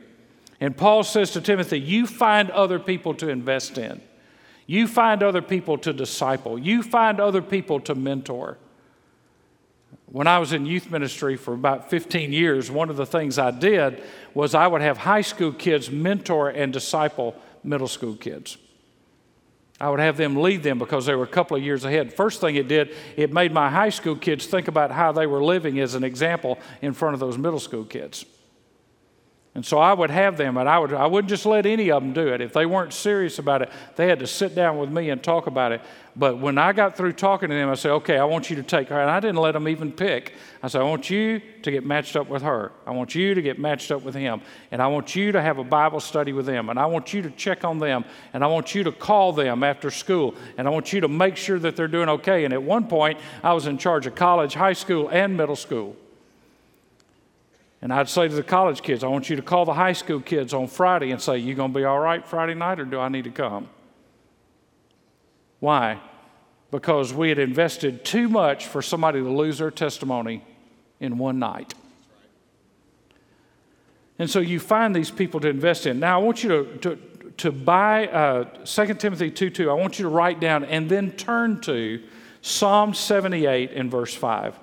And 0.60 0.76
Paul 0.76 1.04
says 1.04 1.30
to 1.32 1.40
Timothy, 1.40 1.78
You 1.78 2.08
find 2.08 2.50
other 2.50 2.80
people 2.80 3.14
to 3.14 3.28
invest 3.28 3.78
in. 3.78 4.00
You 4.72 4.88
find 4.88 5.22
other 5.22 5.42
people 5.42 5.76
to 5.76 5.92
disciple. 5.92 6.58
You 6.58 6.82
find 6.82 7.20
other 7.20 7.42
people 7.42 7.78
to 7.80 7.94
mentor. 7.94 8.56
When 10.06 10.26
I 10.26 10.38
was 10.38 10.54
in 10.54 10.64
youth 10.64 10.90
ministry 10.90 11.36
for 11.36 11.52
about 11.52 11.90
15 11.90 12.32
years, 12.32 12.70
one 12.70 12.88
of 12.88 12.96
the 12.96 13.04
things 13.04 13.38
I 13.38 13.50
did 13.50 14.02
was 14.32 14.54
I 14.54 14.66
would 14.66 14.80
have 14.80 14.96
high 14.96 15.20
school 15.20 15.52
kids 15.52 15.90
mentor 15.90 16.48
and 16.48 16.72
disciple 16.72 17.36
middle 17.62 17.86
school 17.86 18.16
kids. 18.16 18.56
I 19.78 19.90
would 19.90 20.00
have 20.00 20.16
them 20.16 20.36
lead 20.36 20.62
them 20.62 20.78
because 20.78 21.04
they 21.04 21.14
were 21.14 21.24
a 21.24 21.26
couple 21.26 21.54
of 21.54 21.62
years 21.62 21.84
ahead. 21.84 22.14
First 22.14 22.40
thing 22.40 22.56
it 22.56 22.66
did, 22.66 22.96
it 23.14 23.30
made 23.30 23.52
my 23.52 23.68
high 23.68 23.90
school 23.90 24.16
kids 24.16 24.46
think 24.46 24.68
about 24.68 24.90
how 24.90 25.12
they 25.12 25.26
were 25.26 25.44
living 25.44 25.80
as 25.80 25.94
an 25.94 26.02
example 26.02 26.58
in 26.80 26.94
front 26.94 27.12
of 27.12 27.20
those 27.20 27.36
middle 27.36 27.60
school 27.60 27.84
kids. 27.84 28.24
And 29.54 29.66
so 29.66 29.78
I 29.78 29.92
would 29.92 30.08
have 30.08 30.38
them, 30.38 30.56
and 30.56 30.66
I, 30.66 30.78
would, 30.78 30.94
I 30.94 31.04
wouldn't 31.06 31.28
just 31.28 31.44
let 31.44 31.66
any 31.66 31.90
of 31.90 32.02
them 32.02 32.14
do 32.14 32.28
it. 32.28 32.40
If 32.40 32.54
they 32.54 32.64
weren't 32.64 32.94
serious 32.94 33.38
about 33.38 33.60
it, 33.60 33.70
they 33.96 34.08
had 34.08 34.20
to 34.20 34.26
sit 34.26 34.54
down 34.54 34.78
with 34.78 34.90
me 34.90 35.10
and 35.10 35.22
talk 35.22 35.46
about 35.46 35.72
it. 35.72 35.82
But 36.16 36.38
when 36.38 36.56
I 36.56 36.72
got 36.72 36.96
through 36.96 37.12
talking 37.12 37.50
to 37.50 37.54
them, 37.54 37.68
I 37.68 37.74
said, 37.74 37.90
okay, 37.92 38.16
I 38.16 38.24
want 38.24 38.48
you 38.48 38.56
to 38.56 38.62
take 38.62 38.88
her. 38.88 38.98
And 38.98 39.10
I 39.10 39.20
didn't 39.20 39.36
let 39.36 39.52
them 39.52 39.68
even 39.68 39.92
pick. 39.92 40.32
I 40.62 40.68
said, 40.68 40.80
I 40.80 40.84
want 40.84 41.10
you 41.10 41.42
to 41.62 41.70
get 41.70 41.84
matched 41.84 42.16
up 42.16 42.28
with 42.28 42.40
her. 42.40 42.72
I 42.86 42.92
want 42.92 43.14
you 43.14 43.34
to 43.34 43.42
get 43.42 43.58
matched 43.58 43.90
up 43.90 44.02
with 44.02 44.14
him. 44.14 44.40
And 44.70 44.80
I 44.80 44.86
want 44.86 45.14
you 45.14 45.32
to 45.32 45.42
have 45.42 45.58
a 45.58 45.64
Bible 45.64 46.00
study 46.00 46.32
with 46.32 46.46
them. 46.46 46.70
And 46.70 46.78
I 46.78 46.86
want 46.86 47.12
you 47.12 47.20
to 47.20 47.30
check 47.30 47.62
on 47.62 47.78
them. 47.78 48.06
And 48.32 48.42
I 48.42 48.46
want 48.46 48.74
you 48.74 48.84
to 48.84 48.92
call 48.92 49.34
them 49.34 49.62
after 49.62 49.90
school. 49.90 50.34
And 50.56 50.66
I 50.66 50.70
want 50.70 50.94
you 50.94 51.02
to 51.02 51.08
make 51.08 51.36
sure 51.36 51.58
that 51.58 51.76
they're 51.76 51.88
doing 51.88 52.08
okay. 52.08 52.46
And 52.46 52.54
at 52.54 52.62
one 52.62 52.88
point, 52.88 53.18
I 53.42 53.52
was 53.52 53.66
in 53.66 53.76
charge 53.76 54.06
of 54.06 54.14
college, 54.14 54.54
high 54.54 54.72
school, 54.72 55.08
and 55.10 55.36
middle 55.36 55.56
school. 55.56 55.96
And 57.82 57.92
I'd 57.92 58.08
say 58.08 58.28
to 58.28 58.34
the 58.34 58.44
college 58.44 58.80
kids, 58.80 59.02
I 59.02 59.08
want 59.08 59.28
you 59.28 59.34
to 59.34 59.42
call 59.42 59.64
the 59.64 59.74
high 59.74 59.92
school 59.92 60.20
kids 60.20 60.54
on 60.54 60.68
Friday 60.68 61.10
and 61.10 61.20
say, 61.20 61.38
You 61.38 61.54
going 61.54 61.72
to 61.72 61.78
be 61.78 61.84
all 61.84 61.98
right 61.98 62.24
Friday 62.24 62.54
night 62.54 62.78
or 62.78 62.84
do 62.84 63.00
I 63.00 63.08
need 63.08 63.24
to 63.24 63.30
come? 63.30 63.68
Why? 65.58 66.00
Because 66.70 67.12
we 67.12 67.28
had 67.28 67.40
invested 67.40 68.04
too 68.04 68.28
much 68.28 68.66
for 68.66 68.82
somebody 68.82 69.20
to 69.20 69.28
lose 69.28 69.58
their 69.58 69.72
testimony 69.72 70.44
in 71.00 71.18
one 71.18 71.40
night. 71.40 71.74
And 74.18 74.30
so 74.30 74.38
you 74.38 74.60
find 74.60 74.94
these 74.94 75.10
people 75.10 75.40
to 75.40 75.48
invest 75.48 75.84
in. 75.84 75.98
Now, 75.98 76.20
I 76.20 76.22
want 76.22 76.44
you 76.44 76.48
to, 76.50 76.78
to, 76.78 76.98
to 77.38 77.52
buy 77.52 78.06
uh, 78.06 78.44
2 78.64 78.94
Timothy 78.94 79.30
2 79.30 79.50
2. 79.50 79.70
I 79.70 79.74
want 79.74 79.98
you 79.98 80.04
to 80.04 80.08
write 80.08 80.38
down 80.38 80.64
and 80.64 80.88
then 80.88 81.10
turn 81.12 81.60
to 81.62 82.00
Psalm 82.42 82.94
78 82.94 83.72
in 83.72 83.90
verse 83.90 84.14
5. 84.14 84.58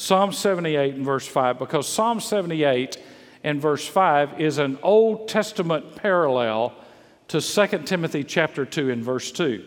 Psalm 0.00 0.32
78 0.32 0.94
and 0.94 1.04
verse 1.04 1.26
5, 1.26 1.58
because 1.58 1.86
Psalm 1.86 2.20
78 2.20 2.96
and 3.44 3.60
verse 3.60 3.86
5 3.86 4.40
is 4.40 4.56
an 4.56 4.78
Old 4.82 5.28
Testament 5.28 5.94
parallel 5.94 6.72
to 7.28 7.38
2 7.38 7.66
Timothy 7.80 8.24
chapter 8.24 8.64
2 8.64 8.88
and 8.88 9.04
verse 9.04 9.30
2. 9.30 9.62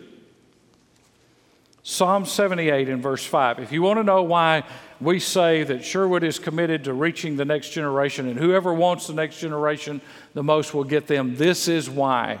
Psalm 1.84 2.26
78 2.26 2.88
and 2.88 3.00
verse 3.00 3.24
5. 3.24 3.60
If 3.60 3.70
you 3.70 3.82
want 3.82 4.00
to 4.00 4.02
know 4.02 4.24
why 4.24 4.64
we 5.00 5.20
say 5.20 5.62
that 5.62 5.84
Sherwood 5.84 6.24
is 6.24 6.40
committed 6.40 6.82
to 6.82 6.94
reaching 6.94 7.36
the 7.36 7.44
next 7.44 7.68
generation 7.70 8.26
and 8.26 8.36
whoever 8.36 8.74
wants 8.74 9.06
the 9.06 9.14
next 9.14 9.38
generation 9.38 10.00
the 10.32 10.42
most 10.42 10.74
will 10.74 10.82
get 10.82 11.06
them, 11.06 11.36
this 11.36 11.68
is 11.68 11.88
why. 11.88 12.40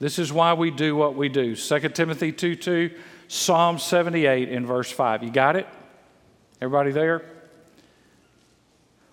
This 0.00 0.18
is 0.18 0.34
why 0.34 0.52
we 0.52 0.70
do 0.70 0.94
what 0.96 1.14
we 1.14 1.30
do. 1.30 1.56
2 1.56 1.80
Timothy 1.88 2.30
2 2.30 2.56
2, 2.56 2.90
Psalm 3.26 3.78
78 3.78 4.50
in 4.50 4.66
verse 4.66 4.90
5. 4.92 5.22
You 5.22 5.30
got 5.30 5.56
it? 5.56 5.66
Everybody 6.60 6.90
there? 6.90 7.22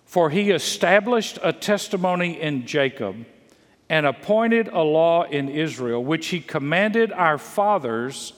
For 0.04 0.28
he 0.30 0.50
established 0.50 1.38
a 1.42 1.52
testimony 1.52 2.40
in 2.40 2.66
Jacob 2.66 3.24
and 3.88 4.04
appointed 4.04 4.68
a 4.68 4.82
law 4.82 5.22
in 5.24 5.48
Israel, 5.48 6.04
which 6.04 6.28
he 6.28 6.40
commanded 6.40 7.10
our 7.12 7.38
fathers 7.38 8.34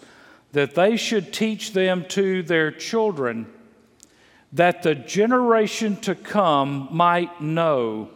that 0.53 0.75
they 0.75 0.97
should 0.97 1.33
teach 1.33 1.73
them 1.73 2.05
to 2.09 2.43
their 2.43 2.71
children, 2.71 3.47
that 4.53 4.83
the 4.83 4.95
generation 4.95 5.97
to 5.97 6.15
come 6.15 6.89
might 6.91 7.41
know, 7.41 8.11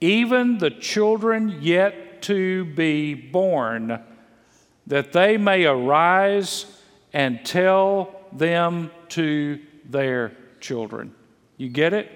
even 0.00 0.58
the 0.58 0.70
children 0.70 1.58
yet 1.60 2.22
to 2.22 2.64
be 2.64 3.14
born, 3.14 4.02
that 4.86 5.12
they 5.12 5.36
may 5.36 5.64
arise 5.64 6.66
and 7.12 7.44
tell 7.44 8.14
them 8.32 8.90
to 9.10 9.58
their 9.84 10.32
children. 10.60 11.14
You 11.56 11.68
get 11.68 11.92
it? 11.92 12.10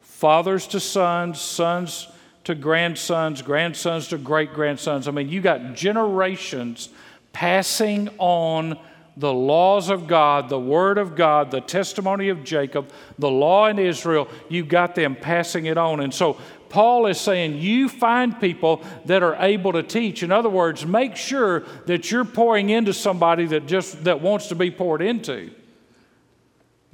Fathers 0.00 0.66
to 0.68 0.80
sons, 0.80 1.40
sons 1.40 2.08
to 2.44 2.54
grandsons, 2.54 3.42
grandsons 3.42 4.08
to 4.08 4.18
great 4.18 4.52
grandsons. 4.52 5.08
I 5.08 5.10
mean, 5.10 5.28
you 5.28 5.40
got 5.40 5.74
generations 5.74 6.88
passing 7.32 8.08
on 8.18 8.78
the 9.16 9.32
laws 9.32 9.90
of 9.90 10.06
God, 10.06 10.48
the 10.48 10.58
Word 10.58 10.98
of 10.98 11.14
God, 11.14 11.50
the 11.50 11.60
testimony 11.60 12.28
of 12.28 12.42
Jacob, 12.42 12.90
the 13.18 13.30
law 13.30 13.66
in 13.68 13.78
Israel. 13.78 14.28
You 14.48 14.64
got 14.64 14.94
them 14.94 15.14
passing 15.14 15.66
it 15.66 15.78
on. 15.78 16.00
And 16.00 16.12
so 16.12 16.38
Paul 16.68 17.06
is 17.06 17.20
saying 17.20 17.58
you 17.58 17.88
find 17.88 18.38
people 18.40 18.82
that 19.04 19.22
are 19.22 19.36
able 19.36 19.72
to 19.72 19.82
teach. 19.82 20.22
In 20.22 20.32
other 20.32 20.48
words, 20.48 20.84
make 20.84 21.16
sure 21.16 21.60
that 21.86 22.10
you're 22.10 22.24
pouring 22.24 22.70
into 22.70 22.92
somebody 22.92 23.46
that 23.46 23.66
just 23.66 24.04
that 24.04 24.20
wants 24.20 24.48
to 24.48 24.56
be 24.56 24.70
poured 24.70 25.00
into. 25.00 25.50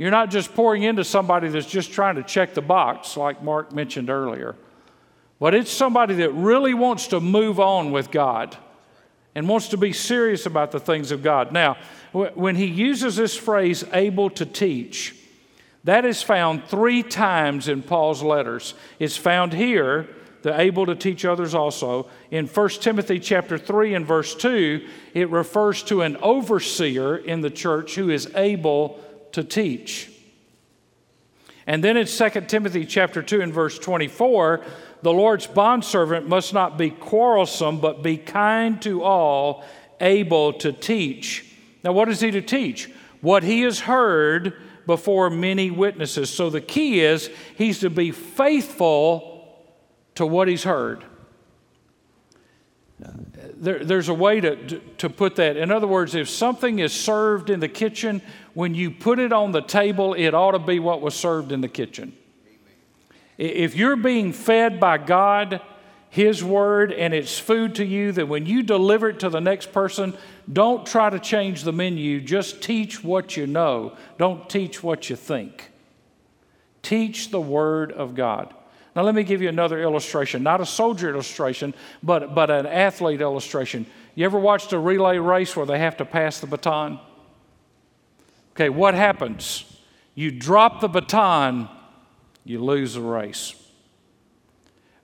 You're 0.00 0.10
not 0.10 0.30
just 0.30 0.54
pouring 0.54 0.84
into 0.84 1.04
somebody 1.04 1.48
that's 1.48 1.66
just 1.66 1.92
trying 1.92 2.14
to 2.14 2.22
check 2.22 2.54
the 2.54 2.62
box, 2.62 3.18
like 3.18 3.42
Mark 3.42 3.70
mentioned 3.70 4.08
earlier. 4.08 4.56
But 5.38 5.54
it's 5.54 5.70
somebody 5.70 6.14
that 6.14 6.30
really 6.30 6.72
wants 6.72 7.08
to 7.08 7.20
move 7.20 7.60
on 7.60 7.92
with 7.92 8.10
God 8.10 8.56
and 9.34 9.46
wants 9.46 9.68
to 9.68 9.76
be 9.76 9.92
serious 9.92 10.46
about 10.46 10.70
the 10.70 10.80
things 10.80 11.10
of 11.12 11.22
God. 11.22 11.52
Now, 11.52 11.76
when 12.12 12.56
he 12.56 12.64
uses 12.64 13.16
this 13.16 13.36
phrase, 13.36 13.84
able 13.92 14.30
to 14.30 14.46
teach, 14.46 15.14
that 15.84 16.06
is 16.06 16.22
found 16.22 16.64
three 16.64 17.02
times 17.02 17.68
in 17.68 17.82
Paul's 17.82 18.22
letters. 18.22 18.72
It's 18.98 19.18
found 19.18 19.52
here, 19.52 20.08
the 20.40 20.58
able 20.58 20.86
to 20.86 20.94
teach 20.94 21.26
others 21.26 21.54
also. 21.54 22.08
In 22.30 22.46
1 22.46 22.68
Timothy 22.80 23.18
chapter 23.18 23.58
3 23.58 23.92
and 23.92 24.06
verse 24.06 24.34
2, 24.34 24.88
it 25.12 25.28
refers 25.28 25.82
to 25.82 26.00
an 26.00 26.16
overseer 26.22 27.18
in 27.18 27.42
the 27.42 27.50
church 27.50 27.96
who 27.96 28.08
is 28.08 28.34
able 28.34 28.98
to 29.32 29.44
teach. 29.44 30.10
And 31.66 31.84
then 31.84 31.96
in 31.96 32.06
2 32.06 32.30
Timothy 32.48 32.84
chapter 32.84 33.22
2 33.22 33.40
and 33.40 33.52
verse 33.52 33.78
24, 33.78 34.64
the 35.02 35.12
Lord's 35.12 35.46
bondservant 35.46 36.28
must 36.28 36.52
not 36.52 36.76
be 36.76 36.90
quarrelsome, 36.90 37.80
but 37.80 38.02
be 38.02 38.16
kind 38.16 38.80
to 38.82 39.02
all, 39.02 39.64
able 40.00 40.52
to 40.54 40.72
teach. 40.72 41.46
Now, 41.82 41.92
what 41.92 42.08
is 42.08 42.20
he 42.20 42.30
to 42.32 42.42
teach? 42.42 42.90
What 43.20 43.42
he 43.42 43.62
has 43.62 43.80
heard 43.80 44.54
before 44.86 45.30
many 45.30 45.70
witnesses. 45.70 46.30
So 46.30 46.50
the 46.50 46.60
key 46.60 47.00
is 47.00 47.30
he's 47.56 47.80
to 47.80 47.90
be 47.90 48.10
faithful 48.10 49.64
to 50.16 50.26
what 50.26 50.48
he's 50.48 50.64
heard. 50.64 51.04
There, 53.54 53.84
there's 53.84 54.08
a 54.08 54.14
way 54.14 54.40
to, 54.40 54.56
to, 54.56 54.78
to 54.98 55.10
put 55.10 55.36
that. 55.36 55.56
In 55.56 55.70
other 55.70 55.86
words, 55.86 56.14
if 56.14 56.28
something 56.28 56.78
is 56.78 56.92
served 56.92 57.50
in 57.50 57.60
the 57.60 57.68
kitchen, 57.68 58.20
when 58.60 58.74
you 58.74 58.90
put 58.90 59.18
it 59.18 59.32
on 59.32 59.52
the 59.52 59.62
table, 59.62 60.12
it 60.12 60.34
ought 60.34 60.50
to 60.50 60.58
be 60.58 60.78
what 60.78 61.00
was 61.00 61.14
served 61.14 61.50
in 61.50 61.62
the 61.62 61.68
kitchen. 61.68 62.12
If 63.38 63.74
you're 63.74 63.96
being 63.96 64.34
fed 64.34 64.78
by 64.78 64.98
God, 64.98 65.62
His 66.10 66.44
Word, 66.44 66.92
and 66.92 67.14
it's 67.14 67.38
food 67.38 67.76
to 67.76 67.86
you, 67.86 68.12
then 68.12 68.28
when 68.28 68.44
you 68.44 68.62
deliver 68.62 69.08
it 69.08 69.20
to 69.20 69.30
the 69.30 69.40
next 69.40 69.72
person, 69.72 70.14
don't 70.52 70.84
try 70.84 71.08
to 71.08 71.18
change 71.18 71.62
the 71.62 71.72
menu, 71.72 72.20
just 72.20 72.62
teach 72.62 73.02
what 73.02 73.34
you 73.34 73.46
know. 73.46 73.96
Don't 74.18 74.46
teach 74.50 74.82
what 74.82 75.08
you 75.08 75.16
think. 75.16 75.70
Teach 76.82 77.30
the 77.30 77.40
Word 77.40 77.92
of 77.92 78.14
God. 78.14 78.52
Now, 78.94 79.04
let 79.04 79.14
me 79.14 79.22
give 79.22 79.40
you 79.40 79.48
another 79.48 79.80
illustration, 79.80 80.42
not 80.42 80.60
a 80.60 80.66
soldier 80.66 81.08
illustration, 81.08 81.72
but, 82.02 82.34
but 82.34 82.50
an 82.50 82.66
athlete 82.66 83.22
illustration. 83.22 83.86
You 84.14 84.26
ever 84.26 84.38
watched 84.38 84.74
a 84.74 84.78
relay 84.78 85.16
race 85.16 85.56
where 85.56 85.64
they 85.64 85.78
have 85.78 85.96
to 85.96 86.04
pass 86.04 86.40
the 86.40 86.46
baton? 86.46 87.00
Okay, 88.60 88.68
what 88.68 88.92
happens? 88.92 89.64
You 90.14 90.30
drop 90.30 90.82
the 90.82 90.88
baton, 90.88 91.66
you 92.44 92.62
lose 92.62 92.92
the 92.92 93.00
race. 93.00 93.54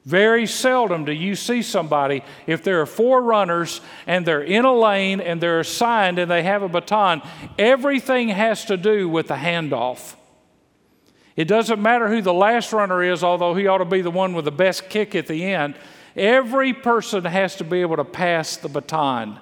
Very 0.04 0.46
seldom 0.46 1.06
do 1.06 1.12
you 1.12 1.34
see 1.34 1.62
somebody, 1.62 2.22
if 2.46 2.62
there 2.62 2.82
are 2.82 2.86
four 2.86 3.22
runners 3.22 3.80
and 4.06 4.26
they're 4.26 4.42
in 4.42 4.66
a 4.66 4.74
lane 4.74 5.22
and 5.22 5.40
they're 5.40 5.60
assigned 5.60 6.18
and 6.18 6.30
they 6.30 6.42
have 6.42 6.62
a 6.62 6.68
baton, 6.68 7.22
everything 7.58 8.28
has 8.28 8.66
to 8.66 8.76
do 8.76 9.08
with 9.08 9.28
the 9.28 9.36
handoff. 9.36 10.16
It 11.34 11.46
doesn't 11.48 11.80
matter 11.80 12.08
who 12.08 12.20
the 12.20 12.34
last 12.34 12.74
runner 12.74 13.02
is, 13.02 13.24
although 13.24 13.54
he 13.54 13.66
ought 13.66 13.78
to 13.78 13.86
be 13.86 14.02
the 14.02 14.10
one 14.10 14.34
with 14.34 14.44
the 14.44 14.50
best 14.50 14.90
kick 14.90 15.14
at 15.14 15.28
the 15.28 15.46
end. 15.46 15.76
Every 16.14 16.74
person 16.74 17.24
has 17.24 17.56
to 17.56 17.64
be 17.64 17.80
able 17.80 17.96
to 17.96 18.04
pass 18.04 18.58
the 18.58 18.68
baton. 18.68 19.40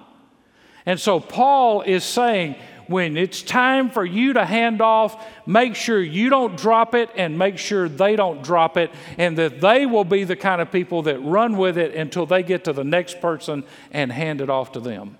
And 0.86 1.00
so 1.00 1.18
Paul 1.18 1.80
is 1.80 2.04
saying, 2.04 2.56
when 2.86 3.16
it's 3.16 3.42
time 3.42 3.90
for 3.90 4.04
you 4.04 4.32
to 4.34 4.44
hand 4.44 4.80
off, 4.80 5.26
make 5.46 5.74
sure 5.74 6.00
you 6.00 6.30
don't 6.30 6.56
drop 6.56 6.94
it 6.94 7.10
and 7.16 7.38
make 7.38 7.58
sure 7.58 7.88
they 7.88 8.16
don't 8.16 8.42
drop 8.42 8.76
it, 8.76 8.90
and 9.18 9.38
that 9.38 9.60
they 9.60 9.86
will 9.86 10.04
be 10.04 10.24
the 10.24 10.36
kind 10.36 10.60
of 10.60 10.70
people 10.70 11.02
that 11.02 11.18
run 11.20 11.56
with 11.56 11.78
it 11.78 11.94
until 11.94 12.26
they 12.26 12.42
get 12.42 12.64
to 12.64 12.72
the 12.72 12.84
next 12.84 13.20
person 13.20 13.64
and 13.90 14.12
hand 14.12 14.40
it 14.40 14.50
off 14.50 14.72
to 14.72 14.80
them. 14.80 15.18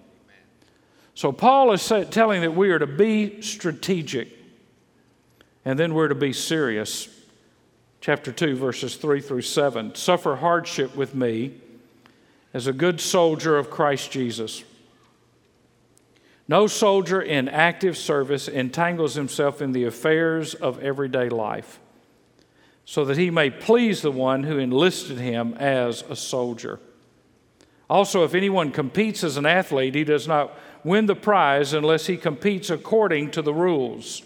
So, 1.14 1.31
Paul 1.31 1.72
is 1.72 1.92
telling 2.11 2.40
that 2.40 2.57
we 2.57 2.70
are 2.70 2.79
to 2.79 2.88
be 2.88 3.40
strategic 3.40 4.29
and 5.64 5.79
then 5.79 5.94
we're 5.94 6.09
to 6.09 6.14
be 6.14 6.33
serious. 6.33 7.09
Chapter 8.00 8.33
2, 8.33 8.57
verses 8.57 8.96
3 8.96 9.20
through 9.20 9.42
7. 9.42 9.94
Suffer 9.94 10.37
hardship 10.37 10.94
with 10.94 11.14
me 11.14 11.55
as 12.53 12.66
a 12.66 12.72
good 12.72 13.00
soldier 13.00 13.57
of 13.57 13.70
Christ 13.70 14.11
Jesus. 14.11 14.62
No 16.46 16.66
soldier 16.66 17.22
in 17.22 17.48
active 17.48 17.96
service 17.96 18.48
entangles 18.48 19.14
himself 19.14 19.62
in 19.62 19.72
the 19.72 19.85
affairs 19.85 20.54
of 20.54 20.78
everyday 20.83 21.28
life 21.28 21.80
so 22.85 23.04
that 23.07 23.16
he 23.16 23.30
may 23.30 23.48
please 23.50 24.02
the 24.02 24.11
one 24.11 24.42
who 24.42 24.59
enlisted 24.59 25.18
him 25.18 25.54
as 25.54 26.02
a 26.11 26.16
soldier. 26.16 26.80
Also, 27.88 28.24
if 28.24 28.35
anyone 28.35 28.70
competes 28.70 29.24
as 29.24 29.37
an 29.37 29.46
athlete, 29.46 29.94
he 29.94 30.04
does 30.04 30.28
not 30.28 30.57
win 30.85 31.07
the 31.07 31.14
prize 31.14 31.72
unless 31.72 32.07
he 32.07 32.16
competes 32.16 32.68
according 32.68 33.30
to 33.30 33.40
the 33.40 33.54
rules. 33.54 34.22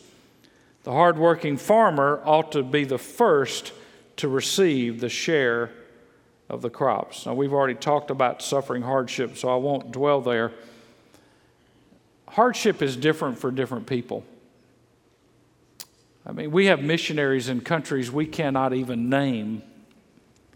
The 0.82 0.92
hardworking 0.92 1.56
farmer 1.56 2.20
ought 2.24 2.52
to 2.52 2.62
be 2.62 2.84
the 2.84 2.98
first 2.98 3.72
to 4.16 4.28
receive 4.28 5.00
the 5.00 5.08
share 5.08 5.70
of 6.48 6.62
the 6.62 6.70
crops. 6.70 7.26
Now, 7.26 7.34
we've 7.34 7.52
already 7.52 7.74
talked 7.74 8.10
about 8.10 8.42
suffering 8.42 8.82
hardship, 8.82 9.36
so 9.36 9.48
I 9.48 9.56
won't 9.56 9.92
dwell 9.92 10.20
there 10.20 10.52
hardship 12.32 12.82
is 12.82 12.96
different 12.96 13.38
for 13.38 13.50
different 13.50 13.86
people. 13.86 14.24
I 16.26 16.32
mean, 16.32 16.50
we 16.50 16.66
have 16.66 16.82
missionaries 16.82 17.48
in 17.48 17.62
countries 17.62 18.10
we 18.10 18.26
cannot 18.26 18.74
even 18.74 19.08
name 19.08 19.62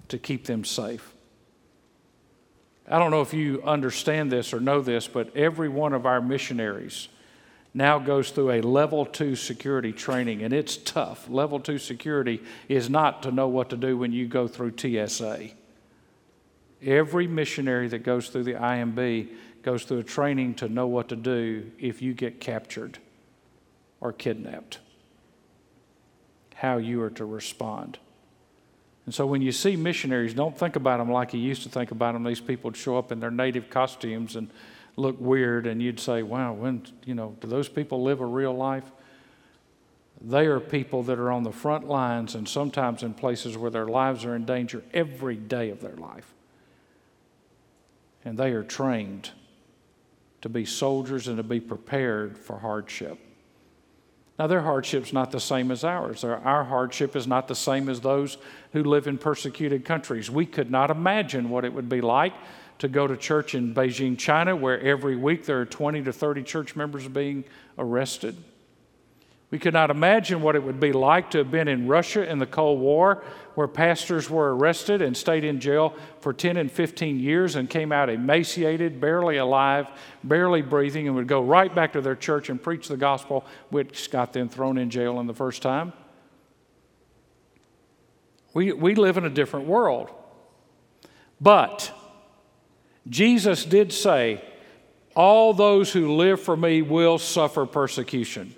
to 0.08 0.18
keep 0.18 0.44
them 0.44 0.64
safe. 0.64 1.14
I 2.88 2.98
don't 2.98 3.10
know 3.10 3.22
if 3.22 3.32
you 3.32 3.62
understand 3.62 4.30
this 4.30 4.52
or 4.52 4.60
know 4.60 4.82
this, 4.82 5.08
but 5.08 5.34
every 5.34 5.68
one 5.68 5.94
of 5.94 6.04
our 6.04 6.20
missionaries 6.20 7.08
now 7.74 7.98
goes 7.98 8.30
through 8.30 8.50
a 8.50 8.60
level 8.60 9.06
two 9.06 9.34
security 9.34 9.92
training, 9.92 10.42
and 10.42 10.52
it's 10.52 10.76
tough. 10.76 11.28
Level 11.30 11.58
two 11.58 11.78
security 11.78 12.42
is 12.68 12.90
not 12.90 13.22
to 13.22 13.30
know 13.30 13.48
what 13.48 13.70
to 13.70 13.76
do 13.76 13.96
when 13.96 14.12
you 14.12 14.26
go 14.26 14.46
through 14.46 14.74
TSA. 14.76 15.50
Every 16.82 17.26
missionary 17.26 17.88
that 17.88 18.02
goes 18.02 18.28
through 18.28 18.44
the 18.44 18.54
IMB 18.54 19.28
goes 19.62 19.84
through 19.84 19.98
a 19.98 20.04
training 20.04 20.54
to 20.54 20.68
know 20.68 20.86
what 20.86 21.08
to 21.08 21.16
do 21.16 21.70
if 21.78 22.02
you 22.02 22.14
get 22.14 22.40
captured 22.40 22.98
or 24.00 24.12
kidnapped. 24.12 24.78
how 26.62 26.76
you 26.76 27.02
are 27.02 27.10
to 27.10 27.24
respond. 27.24 27.98
And 29.04 29.12
so 29.12 29.26
when 29.26 29.42
you 29.42 29.50
see 29.50 29.74
missionaries, 29.74 30.32
don't 30.32 30.56
think 30.56 30.76
about 30.76 30.98
them 30.98 31.10
like 31.10 31.34
you 31.34 31.40
used 31.40 31.64
to 31.64 31.68
think 31.68 31.90
about 31.90 32.12
them. 32.12 32.22
These 32.22 32.40
people 32.40 32.68
would 32.68 32.76
show 32.76 32.96
up 32.96 33.10
in 33.10 33.18
their 33.18 33.32
native 33.32 33.68
costumes 33.68 34.36
and 34.36 34.48
look 34.96 35.16
weird, 35.18 35.66
and 35.66 35.82
you'd 35.82 35.98
say, 35.98 36.22
wow, 36.22 36.52
when, 36.52 36.86
you 37.04 37.16
know, 37.16 37.34
do 37.40 37.48
those 37.48 37.68
people 37.68 38.04
live 38.04 38.20
a 38.20 38.26
real 38.26 38.54
life? 38.54 38.84
They 40.20 40.46
are 40.46 40.60
people 40.60 41.02
that 41.04 41.18
are 41.18 41.32
on 41.32 41.42
the 41.42 41.50
front 41.50 41.88
lines 41.88 42.36
and 42.36 42.48
sometimes 42.48 43.02
in 43.02 43.14
places 43.14 43.56
where 43.56 43.72
their 43.72 43.86
lives 43.86 44.24
are 44.24 44.36
in 44.36 44.44
danger 44.44 44.84
every 44.94 45.34
day 45.34 45.70
of 45.70 45.80
their 45.80 45.96
life. 45.96 46.32
And 48.24 48.38
they 48.38 48.52
are 48.52 48.62
trained 48.62 49.30
to 50.42 50.48
be 50.48 50.64
soldiers 50.64 51.28
and 51.28 51.38
to 51.38 51.42
be 51.42 51.60
prepared 51.60 52.36
for 52.36 52.58
hardship. 52.58 53.18
Now, 54.38 54.46
their 54.46 54.62
hardship's 54.62 55.12
not 55.12 55.30
the 55.30 55.40
same 55.40 55.70
as 55.70 55.84
ours. 55.84 56.24
Our 56.24 56.64
hardship 56.64 57.14
is 57.14 57.26
not 57.26 57.48
the 57.48 57.54
same 57.54 57.88
as 57.88 58.00
those 58.00 58.38
who 58.72 58.82
live 58.82 59.06
in 59.06 59.18
persecuted 59.18 59.84
countries. 59.84 60.30
We 60.30 60.46
could 60.46 60.70
not 60.70 60.90
imagine 60.90 61.48
what 61.48 61.64
it 61.64 61.72
would 61.72 61.88
be 61.88 62.00
like 62.00 62.32
to 62.78 62.88
go 62.88 63.06
to 63.06 63.16
church 63.16 63.54
in 63.54 63.74
Beijing, 63.74 64.18
China, 64.18 64.56
where 64.56 64.80
every 64.80 65.14
week 65.16 65.44
there 65.44 65.60
are 65.60 65.66
20 65.66 66.02
to 66.04 66.12
30 66.12 66.42
church 66.42 66.74
members 66.74 67.06
being 67.06 67.44
arrested. 67.78 68.36
We 69.52 69.58
could 69.58 69.74
not 69.74 69.90
imagine 69.90 70.40
what 70.40 70.56
it 70.56 70.62
would 70.62 70.80
be 70.80 70.92
like 70.92 71.30
to 71.32 71.38
have 71.38 71.50
been 71.50 71.68
in 71.68 71.86
Russia 71.86 72.26
in 72.26 72.38
the 72.38 72.46
Cold 72.46 72.80
War, 72.80 73.22
where 73.54 73.68
pastors 73.68 74.30
were 74.30 74.56
arrested 74.56 75.02
and 75.02 75.14
stayed 75.14 75.44
in 75.44 75.60
jail 75.60 75.94
for 76.20 76.32
10 76.32 76.56
and 76.56 76.72
15 76.72 77.20
years 77.20 77.54
and 77.54 77.68
came 77.68 77.92
out 77.92 78.08
emaciated, 78.08 78.98
barely 78.98 79.36
alive, 79.36 79.88
barely 80.24 80.62
breathing, 80.62 81.06
and 81.06 81.14
would 81.16 81.28
go 81.28 81.42
right 81.42 81.72
back 81.74 81.92
to 81.92 82.00
their 82.00 82.16
church 82.16 82.48
and 82.48 82.62
preach 82.62 82.88
the 82.88 82.96
gospel, 82.96 83.44
which 83.68 84.10
got 84.10 84.32
them 84.32 84.48
thrown 84.48 84.78
in 84.78 84.88
jail 84.88 85.20
in 85.20 85.26
the 85.26 85.34
first 85.34 85.60
time. 85.60 85.92
We, 88.54 88.72
we 88.72 88.94
live 88.94 89.18
in 89.18 89.26
a 89.26 89.30
different 89.30 89.66
world. 89.66 90.08
But 91.42 91.92
Jesus 93.06 93.66
did 93.66 93.92
say, 93.92 94.42
All 95.14 95.52
those 95.52 95.92
who 95.92 96.16
live 96.16 96.40
for 96.40 96.56
me 96.56 96.80
will 96.80 97.18
suffer 97.18 97.66
persecution. 97.66 98.54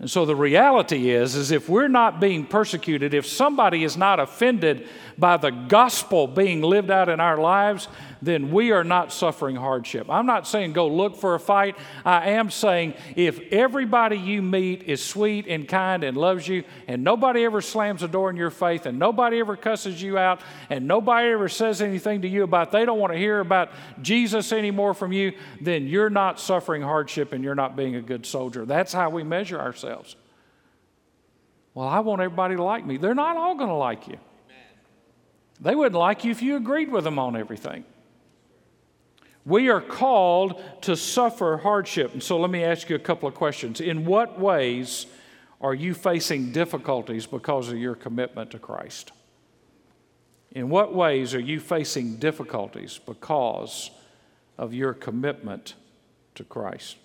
And 0.00 0.08
so 0.08 0.24
the 0.24 0.36
reality 0.36 1.10
is 1.10 1.34
is 1.34 1.50
if 1.50 1.68
we're 1.68 1.88
not 1.88 2.20
being 2.20 2.46
persecuted, 2.46 3.14
if 3.14 3.26
somebody 3.26 3.82
is 3.82 3.96
not 3.96 4.20
offended 4.20 4.86
by 5.16 5.36
the 5.36 5.50
gospel 5.50 6.26
being 6.28 6.62
lived 6.62 6.90
out 6.90 7.08
in 7.08 7.18
our 7.18 7.36
lives, 7.36 7.88
then 8.22 8.50
we 8.50 8.72
are 8.72 8.84
not 8.84 9.12
suffering 9.12 9.56
hardship. 9.56 10.08
I'm 10.10 10.26
not 10.26 10.46
saying 10.46 10.72
go 10.72 10.88
look 10.88 11.16
for 11.16 11.34
a 11.34 11.40
fight. 11.40 11.76
I 12.04 12.30
am 12.30 12.50
saying 12.50 12.94
if 13.16 13.40
everybody 13.52 14.16
you 14.16 14.42
meet 14.42 14.84
is 14.84 15.04
sweet 15.04 15.46
and 15.46 15.68
kind 15.68 16.04
and 16.04 16.16
loves 16.16 16.46
you, 16.48 16.64
and 16.86 17.04
nobody 17.04 17.44
ever 17.44 17.60
slams 17.60 18.02
a 18.02 18.08
door 18.08 18.30
in 18.30 18.36
your 18.36 18.50
faith, 18.50 18.86
and 18.86 18.98
nobody 18.98 19.40
ever 19.40 19.56
cusses 19.56 20.02
you 20.02 20.18
out, 20.18 20.40
and 20.70 20.86
nobody 20.86 21.28
ever 21.28 21.48
says 21.48 21.80
anything 21.80 22.22
to 22.22 22.28
you 22.28 22.42
about 22.42 22.72
they 22.72 22.84
don't 22.84 22.98
want 22.98 23.12
to 23.12 23.18
hear 23.18 23.40
about 23.40 23.70
Jesus 24.02 24.52
anymore 24.52 24.94
from 24.94 25.12
you, 25.12 25.32
then 25.60 25.86
you're 25.86 26.10
not 26.10 26.40
suffering 26.40 26.82
hardship 26.82 27.32
and 27.32 27.44
you're 27.44 27.54
not 27.54 27.76
being 27.76 27.96
a 27.96 28.02
good 28.02 28.26
soldier. 28.26 28.64
That's 28.64 28.92
how 28.92 29.10
we 29.10 29.22
measure 29.22 29.58
ourselves. 29.58 30.16
Well, 31.74 31.86
I 31.86 32.00
want 32.00 32.20
everybody 32.22 32.56
to 32.56 32.62
like 32.62 32.84
me. 32.84 32.96
They're 32.96 33.14
not 33.14 33.36
all 33.36 33.54
going 33.54 33.68
to 33.68 33.74
like 33.74 34.08
you. 34.08 34.18
They 35.60 35.74
wouldn't 35.74 35.98
like 35.98 36.24
you 36.24 36.30
if 36.30 36.42
you 36.42 36.56
agreed 36.56 36.90
with 36.90 37.04
them 37.04 37.18
on 37.18 37.36
everything. 37.36 37.84
We 39.48 39.70
are 39.70 39.80
called 39.80 40.62
to 40.82 40.94
suffer 40.94 41.56
hardship. 41.56 42.12
And 42.12 42.22
so 42.22 42.38
let 42.38 42.50
me 42.50 42.62
ask 42.62 42.90
you 42.90 42.96
a 42.96 42.98
couple 42.98 43.26
of 43.26 43.34
questions. 43.34 43.80
In 43.80 44.04
what 44.04 44.38
ways 44.38 45.06
are 45.62 45.72
you 45.72 45.94
facing 45.94 46.52
difficulties 46.52 47.24
because 47.24 47.70
of 47.70 47.78
your 47.78 47.94
commitment 47.94 48.50
to 48.50 48.58
Christ? 48.58 49.12
In 50.52 50.68
what 50.68 50.94
ways 50.94 51.34
are 51.34 51.40
you 51.40 51.60
facing 51.60 52.16
difficulties 52.16 53.00
because 53.06 53.90
of 54.58 54.74
your 54.74 54.92
commitment 54.92 55.76
to 56.34 56.44
Christ? 56.44 56.96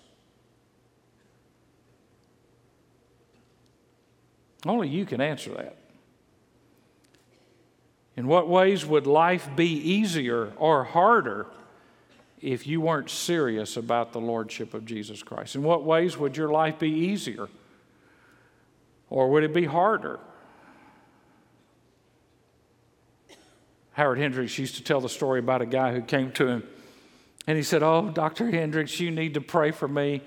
Only 4.66 4.88
you 4.88 5.06
can 5.06 5.22
answer 5.22 5.50
that. 5.54 5.78
In 8.18 8.26
what 8.26 8.50
ways 8.50 8.84
would 8.84 9.06
life 9.06 9.48
be 9.56 9.72
easier 9.72 10.52
or 10.58 10.84
harder 10.84 11.46
if 12.44 12.66
you 12.66 12.80
weren't 12.80 13.10
serious 13.10 13.76
about 13.76 14.12
the 14.12 14.20
Lordship 14.20 14.74
of 14.74 14.84
Jesus 14.84 15.22
Christ? 15.22 15.54
In 15.54 15.62
what 15.62 15.84
ways 15.84 16.16
would 16.18 16.36
your 16.36 16.50
life 16.50 16.78
be 16.78 16.90
easier? 16.90 17.48
Or 19.08 19.30
would 19.30 19.44
it 19.44 19.54
be 19.54 19.64
harder? 19.64 20.20
Howard 23.92 24.18
Hendricks 24.18 24.58
used 24.58 24.76
to 24.76 24.82
tell 24.82 25.00
the 25.00 25.08
story 25.08 25.38
about 25.38 25.62
a 25.62 25.66
guy 25.66 25.92
who 25.92 26.02
came 26.02 26.32
to 26.32 26.46
him 26.46 26.64
and 27.46 27.56
he 27.56 27.62
said, 27.62 27.82
Oh, 27.82 28.10
Dr. 28.10 28.50
Hendricks, 28.50 28.98
you 29.00 29.10
need 29.10 29.34
to 29.34 29.40
pray 29.40 29.70
for 29.70 29.88
me. 29.88 30.22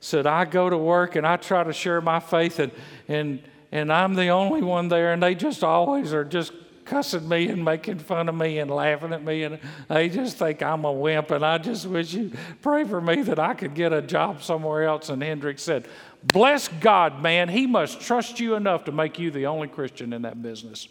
Said, 0.00 0.26
I 0.26 0.44
go 0.44 0.68
to 0.68 0.76
work 0.76 1.16
and 1.16 1.26
I 1.26 1.36
try 1.36 1.64
to 1.64 1.72
share 1.72 2.00
my 2.00 2.20
faith, 2.20 2.58
and, 2.58 2.72
and, 3.08 3.42
and 3.72 3.92
I'm 3.92 4.14
the 4.14 4.28
only 4.28 4.62
one 4.62 4.88
there, 4.88 5.12
and 5.12 5.22
they 5.22 5.34
just 5.34 5.64
always 5.64 6.12
are 6.12 6.24
just 6.24 6.52
cussing 6.84 7.28
me 7.28 7.48
and 7.48 7.64
making 7.64 7.98
fun 7.98 8.28
of 8.28 8.34
me 8.34 8.58
and 8.58 8.70
laughing 8.70 9.12
at 9.12 9.24
me, 9.24 9.42
and 9.42 9.58
they 9.88 10.08
just 10.08 10.36
think 10.36 10.62
I'm 10.62 10.84
a 10.84 10.92
wimp. 10.92 11.30
And 11.30 11.44
I 11.44 11.58
just 11.58 11.86
wish 11.86 12.14
you 12.14 12.32
pray 12.62 12.84
for 12.84 13.00
me 13.00 13.22
that 13.22 13.38
I 13.38 13.54
could 13.54 13.74
get 13.74 13.92
a 13.92 14.02
job 14.02 14.42
somewhere 14.42 14.84
else. 14.84 15.08
And 15.08 15.22
Hendricks 15.22 15.62
said, 15.62 15.88
Bless 16.22 16.68
God, 16.68 17.22
man. 17.22 17.48
He 17.48 17.66
must 17.66 18.00
trust 18.00 18.40
you 18.40 18.54
enough 18.54 18.84
to 18.84 18.92
make 18.92 19.18
you 19.18 19.30
the 19.30 19.46
only 19.46 19.68
Christian 19.68 20.12
in 20.12 20.22
that 20.22 20.42
business. 20.42 20.88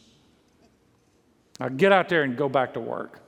Now 1.59 1.69
get 1.69 1.91
out 1.91 2.09
there 2.09 2.23
and 2.23 2.37
go 2.37 2.49
back 2.49 2.73
to 2.73 2.79
work. 2.79 3.19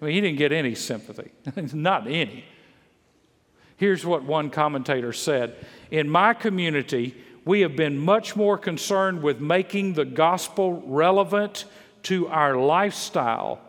I 0.00 0.06
mean, 0.06 0.14
he 0.14 0.20
didn't 0.20 0.38
get 0.38 0.52
any 0.52 0.74
sympathy, 0.74 1.30
not 1.72 2.06
any. 2.06 2.44
Here's 3.76 4.06
what 4.06 4.22
one 4.22 4.50
commentator 4.50 5.12
said 5.12 5.56
In 5.90 6.08
my 6.08 6.34
community, 6.34 7.16
we 7.44 7.60
have 7.60 7.76
been 7.76 7.98
much 7.98 8.36
more 8.36 8.56
concerned 8.56 9.22
with 9.22 9.40
making 9.40 9.94
the 9.94 10.04
gospel 10.04 10.82
relevant 10.86 11.64
to 12.04 12.28
our 12.28 12.56
lifestyle 12.56 13.60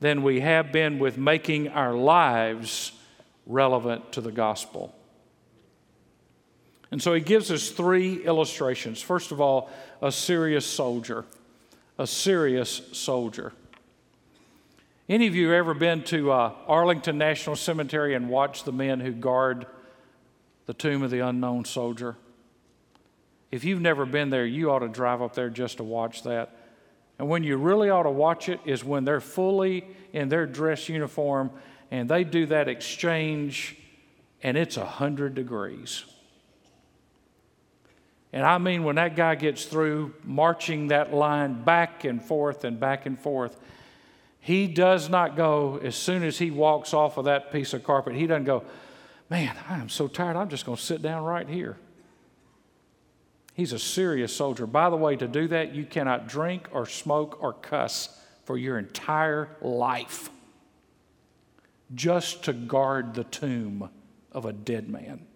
than 0.00 0.22
we 0.22 0.40
have 0.40 0.72
been 0.72 0.98
with 0.98 1.18
making 1.18 1.68
our 1.68 1.94
lives 1.94 2.92
relevant 3.46 4.12
to 4.12 4.20
the 4.20 4.30
gospel. 4.30 4.94
And 6.90 7.02
so 7.02 7.12
he 7.12 7.20
gives 7.20 7.50
us 7.50 7.70
three 7.70 8.24
illustrations. 8.24 9.02
First 9.02 9.32
of 9.32 9.40
all, 9.40 9.70
a 10.00 10.12
serious 10.12 10.64
soldier. 10.64 11.24
A 11.98 12.06
serious 12.06 12.82
soldier. 12.92 13.52
Any 15.08 15.26
of 15.26 15.34
you 15.34 15.52
ever 15.52 15.74
been 15.74 16.02
to 16.04 16.30
uh, 16.30 16.52
Arlington 16.66 17.18
National 17.18 17.56
Cemetery 17.56 18.14
and 18.14 18.28
watched 18.28 18.64
the 18.64 18.72
men 18.72 19.00
who 19.00 19.12
guard 19.12 19.66
the 20.66 20.74
tomb 20.74 21.02
of 21.02 21.10
the 21.10 21.20
unknown 21.20 21.64
soldier? 21.64 22.16
If 23.50 23.64
you've 23.64 23.80
never 23.80 24.04
been 24.04 24.30
there, 24.30 24.44
you 24.44 24.70
ought 24.70 24.80
to 24.80 24.88
drive 24.88 25.22
up 25.22 25.34
there 25.34 25.50
just 25.50 25.78
to 25.78 25.84
watch 25.84 26.22
that. 26.24 26.54
And 27.18 27.28
when 27.28 27.42
you 27.42 27.56
really 27.56 27.90
ought 27.90 28.04
to 28.04 28.10
watch 28.10 28.48
it 28.48 28.60
is 28.64 28.84
when 28.84 29.04
they're 29.04 29.20
fully 29.20 29.86
in 30.12 30.28
their 30.28 30.46
dress 30.46 30.88
uniform 30.88 31.50
and 31.90 32.08
they 32.08 32.24
do 32.24 32.46
that 32.46 32.68
exchange 32.68 33.76
and 34.42 34.56
it's 34.56 34.76
100 34.76 35.34
degrees. 35.34 36.04
And 38.32 38.44
I 38.44 38.58
mean, 38.58 38.84
when 38.84 38.96
that 38.96 39.16
guy 39.16 39.34
gets 39.34 39.64
through 39.64 40.14
marching 40.22 40.88
that 40.88 41.14
line 41.14 41.64
back 41.64 42.04
and 42.04 42.22
forth 42.22 42.64
and 42.64 42.78
back 42.78 43.06
and 43.06 43.18
forth, 43.18 43.58
he 44.40 44.66
does 44.66 45.08
not 45.08 45.36
go, 45.36 45.80
as 45.82 45.96
soon 45.96 46.22
as 46.22 46.38
he 46.38 46.50
walks 46.50 46.94
off 46.94 47.16
of 47.16 47.24
that 47.24 47.50
piece 47.50 47.72
of 47.72 47.82
carpet, 47.82 48.14
he 48.14 48.26
doesn't 48.26 48.44
go, 48.44 48.64
Man, 49.30 49.54
I 49.68 49.78
am 49.78 49.90
so 49.90 50.08
tired, 50.08 50.36
I'm 50.36 50.48
just 50.48 50.64
going 50.64 50.76
to 50.76 50.82
sit 50.82 51.02
down 51.02 51.22
right 51.22 51.46
here. 51.46 51.76
He's 53.58 53.72
a 53.72 53.78
serious 53.80 54.32
soldier. 54.34 54.68
By 54.68 54.88
the 54.88 54.94
way, 54.94 55.16
to 55.16 55.26
do 55.26 55.48
that, 55.48 55.74
you 55.74 55.84
cannot 55.84 56.28
drink 56.28 56.68
or 56.70 56.86
smoke 56.86 57.42
or 57.42 57.52
cuss 57.52 58.16
for 58.44 58.56
your 58.56 58.78
entire 58.78 59.48
life 59.60 60.30
just 61.92 62.44
to 62.44 62.52
guard 62.52 63.14
the 63.14 63.24
tomb 63.24 63.90
of 64.30 64.44
a 64.44 64.52
dead 64.52 64.88
man. 64.88 65.26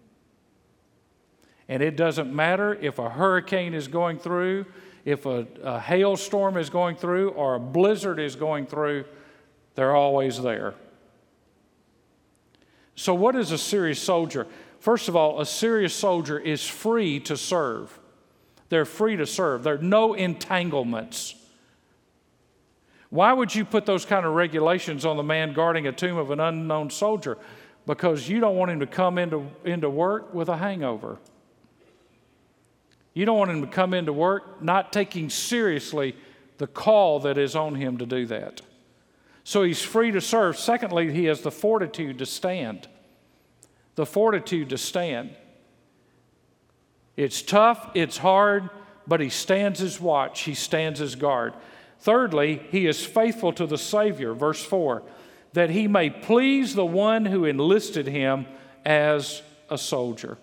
And 1.67 1.83
it 1.83 1.97
doesn't 1.97 2.33
matter 2.33 2.73
if 2.75 2.97
a 2.97 3.09
hurricane 3.09 3.73
is 3.73 3.89
going 3.89 4.19
through, 4.19 4.67
if 5.03 5.25
a, 5.25 5.45
a 5.61 5.81
hailstorm 5.81 6.55
is 6.55 6.69
going 6.69 6.95
through, 6.95 7.31
or 7.31 7.55
a 7.55 7.59
blizzard 7.59 8.21
is 8.21 8.37
going 8.37 8.67
through, 8.67 9.03
they're 9.75 9.97
always 9.97 10.41
there. 10.41 10.75
So, 12.95 13.13
what 13.13 13.35
is 13.35 13.51
a 13.51 13.57
serious 13.57 14.01
soldier? 14.01 14.47
First 14.79 15.09
of 15.09 15.17
all, 15.17 15.41
a 15.41 15.45
serious 15.45 15.93
soldier 15.93 16.39
is 16.39 16.65
free 16.65 17.19
to 17.19 17.35
serve. 17.35 17.99
They're 18.73 18.85
free 18.85 19.17
to 19.17 19.27
serve. 19.27 19.61
There 19.61 19.75
are 19.75 19.77
no 19.77 20.15
entanglements. 20.15 21.35
Why 23.11 23.31
would 23.31 23.53
you 23.53 23.65
put 23.65 23.85
those 23.85 24.03
kind 24.03 24.25
of 24.25 24.33
regulations 24.33 25.05
on 25.05 25.15
the 25.15 25.21
man 25.21 25.53
guarding 25.53 25.85
a 25.85 25.91
tomb 25.91 26.17
of 26.17 26.31
an 26.31 26.39
unknown 26.39 26.89
soldier? 26.89 27.37
Because 27.85 28.27
you 28.27 28.39
don't 28.39 28.55
want 28.55 28.71
him 28.71 28.79
to 28.79 28.87
come 28.87 29.19
into, 29.19 29.45
into 29.63 29.91
work 29.91 30.33
with 30.33 30.49
a 30.49 30.57
hangover. 30.57 31.19
You 33.13 33.25
don't 33.25 33.37
want 33.37 33.51
him 33.51 33.61
to 33.61 33.67
come 33.67 33.93
into 33.93 34.11
work 34.11 34.63
not 34.63 34.91
taking 34.91 35.29
seriously 35.29 36.15
the 36.57 36.65
call 36.65 37.19
that 37.19 37.37
is 37.37 37.55
on 37.55 37.75
him 37.75 37.99
to 37.99 38.07
do 38.07 38.25
that. 38.25 38.63
So 39.43 39.61
he's 39.61 39.83
free 39.83 40.09
to 40.09 40.19
serve. 40.19 40.57
Secondly, 40.57 41.13
he 41.13 41.25
has 41.25 41.41
the 41.41 41.51
fortitude 41.51 42.17
to 42.17 42.25
stand. 42.25 42.87
The 43.93 44.07
fortitude 44.07 44.69
to 44.69 44.79
stand. 44.79 45.35
It's 47.15 47.41
tough, 47.41 47.91
it's 47.93 48.17
hard, 48.17 48.69
but 49.07 49.19
he 49.19 49.29
stands 49.29 49.79
his 49.79 49.99
watch, 49.99 50.41
he 50.41 50.55
stands 50.55 50.99
his 50.99 51.15
guard. 51.15 51.53
Thirdly, 51.99 52.61
he 52.71 52.87
is 52.87 53.05
faithful 53.05 53.53
to 53.53 53.65
the 53.65 53.77
Savior, 53.77 54.33
verse 54.33 54.63
4, 54.63 55.03
that 55.53 55.69
he 55.69 55.87
may 55.87 56.09
please 56.09 56.75
the 56.75 56.85
one 56.85 57.25
who 57.25 57.45
enlisted 57.45 58.07
him 58.07 58.45
as 58.83 59.41
a 59.69 59.77
soldier. 59.77 60.37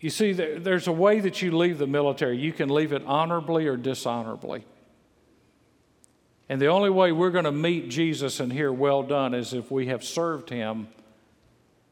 You 0.00 0.10
see, 0.10 0.32
there's 0.32 0.86
a 0.86 0.92
way 0.92 1.18
that 1.18 1.42
you 1.42 1.56
leave 1.56 1.78
the 1.78 1.88
military. 1.88 2.38
You 2.38 2.52
can 2.52 2.68
leave 2.68 2.92
it 2.92 3.02
honorably 3.04 3.66
or 3.66 3.76
dishonorably. 3.76 4.64
And 6.48 6.62
the 6.62 6.68
only 6.68 6.88
way 6.88 7.10
we're 7.10 7.30
going 7.30 7.44
to 7.44 7.52
meet 7.52 7.88
Jesus 7.88 8.38
and 8.38 8.52
hear 8.52 8.72
well 8.72 9.02
done 9.02 9.34
is 9.34 9.52
if 9.52 9.72
we 9.72 9.88
have 9.88 10.04
served 10.04 10.50
him 10.50 10.88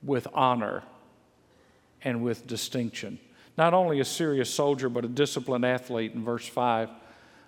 with 0.02 0.28
honor 0.32 0.84
and 2.07 2.22
with 2.22 2.46
distinction. 2.46 3.18
Not 3.59 3.74
only 3.74 3.98
a 3.98 4.04
serious 4.04 4.48
soldier, 4.48 4.88
but 4.88 5.04
a 5.04 5.09
disciplined 5.09 5.64
athlete 5.64 6.12
in 6.14 6.24
verse 6.24 6.46
5. 6.46 6.88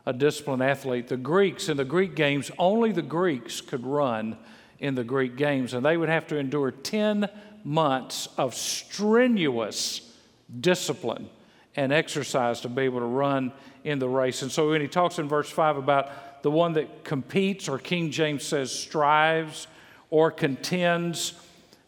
A 0.05 0.13
disciplined 0.13 0.65
athlete. 0.65 1.07
The 1.07 1.17
Greeks, 1.17 1.69
in 1.69 1.77
the 1.77 1.85
Greek 1.85 2.17
games, 2.17 2.51
only 2.59 2.91
the 2.91 3.01
Greeks 3.01 3.61
could 3.61 3.87
run 3.87 4.37
in 4.81 4.97
the 4.97 5.05
Greek 5.05 5.37
games, 5.37 5.75
and 5.75 5.87
they 5.87 5.97
would 5.97 6.09
have 6.09 6.27
to 6.29 6.37
endure 6.37 6.73
10 6.73 7.29
months 7.63 8.29
of 8.37 8.55
strenuous 8.55 10.13
discipline 10.61 11.29
and 11.77 11.93
exercise 11.93 12.61
to 12.63 12.69
be 12.69 12.83
able 12.83 12.99
to 12.99 13.07
run 13.07 13.53
in 13.85 14.01
the 14.01 14.09
race. 14.09 14.43
And 14.43 14.51
so 14.51 14.71
when 14.71 14.81
he 14.81 14.89
talks 14.89 15.21
in 15.21 15.29
verse 15.29 15.51
5 15.51 15.77
about 15.77 16.43
the 16.43 16.51
one 16.51 16.73
that 16.73 17.05
competes, 17.05 17.69
or 17.69 17.79
King 17.79 18.11
James 18.11 18.43
says 18.43 18.73
strives 18.73 19.69
or 20.11 20.33
contends. 20.33 21.35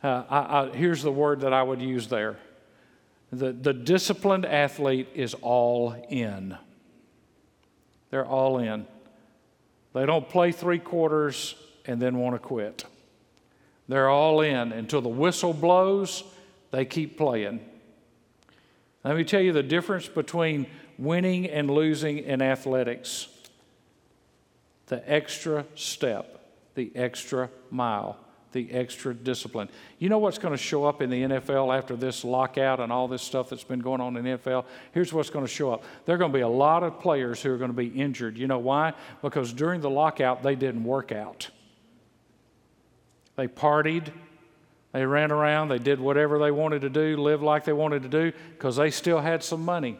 Uh, 0.05 0.23
I, 0.31 0.39
I, 0.39 0.71
here's 0.71 1.03
the 1.03 1.11
word 1.11 1.41
that 1.41 1.53
I 1.53 1.65
would 1.65 1.83
use 1.83 2.07
there 2.07 2.37
the, 3.33 3.53
the 3.53 3.73
disciplined 3.73 4.45
athlete 4.45 5.09
is 5.15 5.35
all 5.35 5.95
in. 6.09 6.57
They're 8.11 8.27
all 8.27 8.59
in. 8.59 8.87
They 9.93 10.07
don't 10.07 10.29
play 10.29 10.53
three 10.53 10.79
quarters 10.79 11.55
and 11.87 12.01
then 12.01 12.19
want 12.19 12.35
to 12.35 12.39
quit. 12.39 12.85
They're 13.89 14.09
all 14.09 14.41
in 14.41 14.73
until 14.73 15.01
the 15.01 15.09
whistle 15.09 15.53
blows, 15.53 16.23
they 16.71 16.85
keep 16.85 17.17
playing. 17.17 17.61
Let 19.05 19.17
me 19.17 19.25
tell 19.25 19.41
you 19.41 19.53
the 19.53 19.63
difference 19.63 20.07
between 20.07 20.67
winning 20.99 21.49
and 21.49 21.71
losing 21.71 22.19
in 22.19 22.43
athletics 22.43 23.29
the 24.87 25.11
extra 25.11 25.65
step, 25.77 26.45
the 26.75 26.91
extra 26.97 27.49
mile, 27.71 28.19
the 28.53 28.71
extra 28.73 29.15
discipline. 29.15 29.69
You 29.99 30.09
know 30.09 30.19
what's 30.19 30.39
going 30.39 30.53
to 30.53 30.63
show 30.63 30.85
up 30.85 31.03
in 31.03 31.11
the 31.11 31.23
NFL 31.23 31.77
after 31.77 31.97
this 31.97 32.25
lockout 32.25 32.81
and 32.81 32.93
all 32.93 33.09
this 33.09 33.23
stuff 33.23 33.51
that's 33.51 33.65
been 33.65 33.81
going 33.81 34.01
on 34.01 34.17
in 34.17 34.25
the 34.25 34.31
NFL? 34.39 34.65
Here's 34.93 35.13
what's 35.13 35.31
going 35.31 35.45
to 35.45 35.53
show 35.53 35.73
up. 35.73 35.85
There 36.07 36.15
are 36.15 36.19
going 36.19 36.33
to 36.33 36.37
be 36.37 36.43
a 36.43 36.49
lot 36.49 36.83
of 36.83 37.01
players 37.01 37.43
who 37.43 37.53
are 37.53 37.59
going 37.59 37.71
to 37.71 37.77
be 37.77 37.89
injured. 37.89 38.37
You 38.39 38.47
know 38.47 38.59
why? 38.59 38.95
Because 39.23 39.53
during 39.53 39.81
the 39.81 39.91
lockout, 39.91 40.43
they 40.43 40.55
didn't 40.55 40.85
work 40.85 41.13
out. 41.13 41.49
They 43.37 43.49
partied, 43.49 44.13
they 44.93 45.07
ran 45.07 45.31
around, 45.31 45.69
they 45.69 45.79
did 45.79 46.01
whatever 46.01 46.39
they 46.39 46.51
wanted 46.51 46.83
to 46.83 46.91
do, 46.91 47.17
lived 47.17 47.43
like 47.43 47.65
they 47.65 47.73
wanted 47.73 48.03
to 48.03 48.09
do, 48.09 48.33
because 48.53 48.77
they 48.77 48.91
still 48.91 49.21
had 49.21 49.43
some 49.43 49.65
money. 49.65 49.97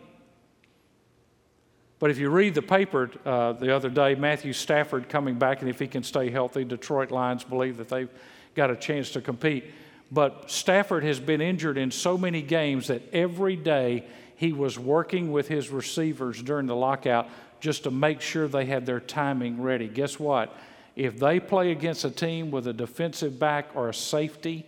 But 2.01 2.11
if 2.11 2.19
you 2.19 2.31
read 2.31 2.55
the 2.55 2.63
paper 2.63 3.11
uh, 3.27 3.53
the 3.53 3.77
other 3.77 3.91
day, 3.91 4.15
Matthew 4.15 4.55
Stafford 4.55 5.09
coming 5.09 5.39
back, 5.39 5.61
and 5.61 5.69
if 5.69 5.79
he 5.79 5.87
can 5.87 6.03
stay 6.03 6.31
healthy, 6.31 6.65
Detroit 6.65 7.11
Lions 7.11 7.45
believe 7.45 7.77
that 7.77 7.91
they've 7.91 8.09
got 8.55 8.71
a 8.71 8.77
chance 8.77 9.11
to 9.13 9.21
compete. 9.21 9.65
But 10.13 10.51
Stafford 10.51 11.05
has 11.05 11.21
been 11.21 11.41
injured 11.41 11.79
in 11.79 11.91
so 11.91 12.19
many 12.19 12.43
games 12.43 12.89
that 12.89 13.03
every 13.13 13.57
day 13.57 14.05
he 14.37 14.53
was 14.53 14.79
working 14.79 15.31
with 15.31 15.49
his 15.49 15.71
receivers 15.71 16.43
during 16.43 16.67
the 16.67 16.75
lockout 16.75 17.29
just 17.61 17.85
to 17.85 17.91
make 17.91 18.21
sure 18.21 18.49
they 18.49 18.65
had 18.65 18.87
their 18.87 19.01
timing 19.01 19.61
ready. 19.63 19.87
Guess 19.87 20.19
what? 20.19 20.57
If 20.97 21.19
they 21.19 21.39
play 21.39 21.71
against 21.71 22.05
a 22.05 22.11
team 22.11 22.51
with 22.51 22.67
a 22.67 22.73
defensive 22.73 23.39
back 23.39 23.69
or 23.75 23.89
a 23.89 23.95
safety 23.95 24.67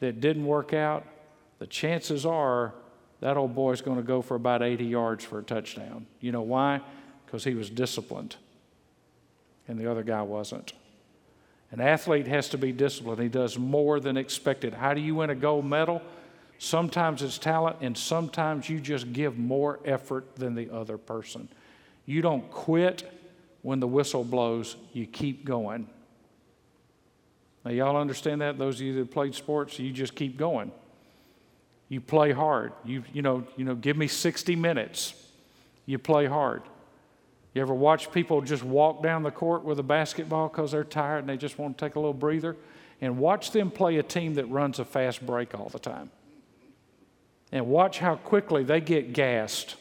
that 0.00 0.20
didn't 0.20 0.44
work 0.44 0.72
out, 0.72 1.04
the 1.58 1.66
chances 1.66 2.24
are 2.24 2.74
that 3.20 3.36
old 3.36 3.54
boy's 3.54 3.80
going 3.80 3.96
to 3.96 4.02
go 4.02 4.22
for 4.22 4.34
about 4.34 4.62
80 4.62 4.84
yards 4.84 5.24
for 5.24 5.38
a 5.38 5.42
touchdown. 5.42 6.06
You 6.20 6.32
know 6.32 6.42
why? 6.42 6.80
Because 7.24 7.42
he 7.44 7.54
was 7.54 7.70
disciplined, 7.70 8.36
and 9.66 9.78
the 9.78 9.90
other 9.90 10.02
guy 10.02 10.22
wasn't. 10.22 10.74
An 11.72 11.80
athlete 11.80 12.26
has 12.26 12.48
to 12.50 12.58
be 12.58 12.72
disciplined. 12.72 13.20
He 13.20 13.28
does 13.28 13.58
more 13.58 13.98
than 14.00 14.16
expected. 14.16 14.74
How 14.74 14.94
do 14.94 15.00
you 15.00 15.16
win 15.16 15.30
a 15.30 15.34
gold 15.34 15.64
medal? 15.64 16.00
Sometimes 16.58 17.22
it's 17.22 17.38
talent, 17.38 17.78
and 17.80 17.96
sometimes 17.96 18.68
you 18.68 18.80
just 18.80 19.12
give 19.12 19.36
more 19.36 19.80
effort 19.84 20.36
than 20.36 20.54
the 20.54 20.70
other 20.70 20.96
person. 20.96 21.48
You 22.06 22.22
don't 22.22 22.50
quit 22.50 23.12
when 23.62 23.80
the 23.80 23.86
whistle 23.86 24.22
blows, 24.24 24.76
you 24.92 25.06
keep 25.06 25.44
going. 25.44 25.88
Now, 27.64 27.72
y'all 27.72 27.96
understand 27.96 28.40
that? 28.40 28.58
Those 28.58 28.76
of 28.76 28.86
you 28.86 28.94
that 28.94 29.10
played 29.10 29.34
sports, 29.34 29.78
you 29.80 29.90
just 29.90 30.14
keep 30.14 30.36
going. 30.36 30.70
You 31.88 32.00
play 32.00 32.30
hard. 32.30 32.72
You, 32.84 33.02
you, 33.12 33.22
know, 33.22 33.44
you 33.56 33.64
know, 33.64 33.74
give 33.74 33.96
me 33.96 34.06
60 34.06 34.54
minutes. 34.54 35.14
You 35.84 35.98
play 35.98 36.26
hard. 36.26 36.62
You 37.56 37.62
ever 37.62 37.72
watch 37.72 38.12
people 38.12 38.42
just 38.42 38.62
walk 38.62 39.02
down 39.02 39.22
the 39.22 39.30
court 39.30 39.64
with 39.64 39.78
a 39.78 39.82
basketball 39.82 40.48
because 40.48 40.72
they're 40.72 40.84
tired 40.84 41.20
and 41.20 41.28
they 41.30 41.38
just 41.38 41.58
want 41.58 41.78
to 41.78 41.86
take 41.86 41.94
a 41.94 41.98
little 41.98 42.12
breather? 42.12 42.54
And 43.00 43.16
watch 43.16 43.50
them 43.50 43.70
play 43.70 43.96
a 43.96 44.02
team 44.02 44.34
that 44.34 44.44
runs 44.50 44.78
a 44.78 44.84
fast 44.84 45.24
break 45.24 45.58
all 45.58 45.70
the 45.70 45.78
time. 45.78 46.10
And 47.50 47.66
watch 47.68 47.98
how 47.98 48.16
quickly 48.16 48.62
they 48.62 48.82
get 48.82 49.14
gassed 49.14 49.76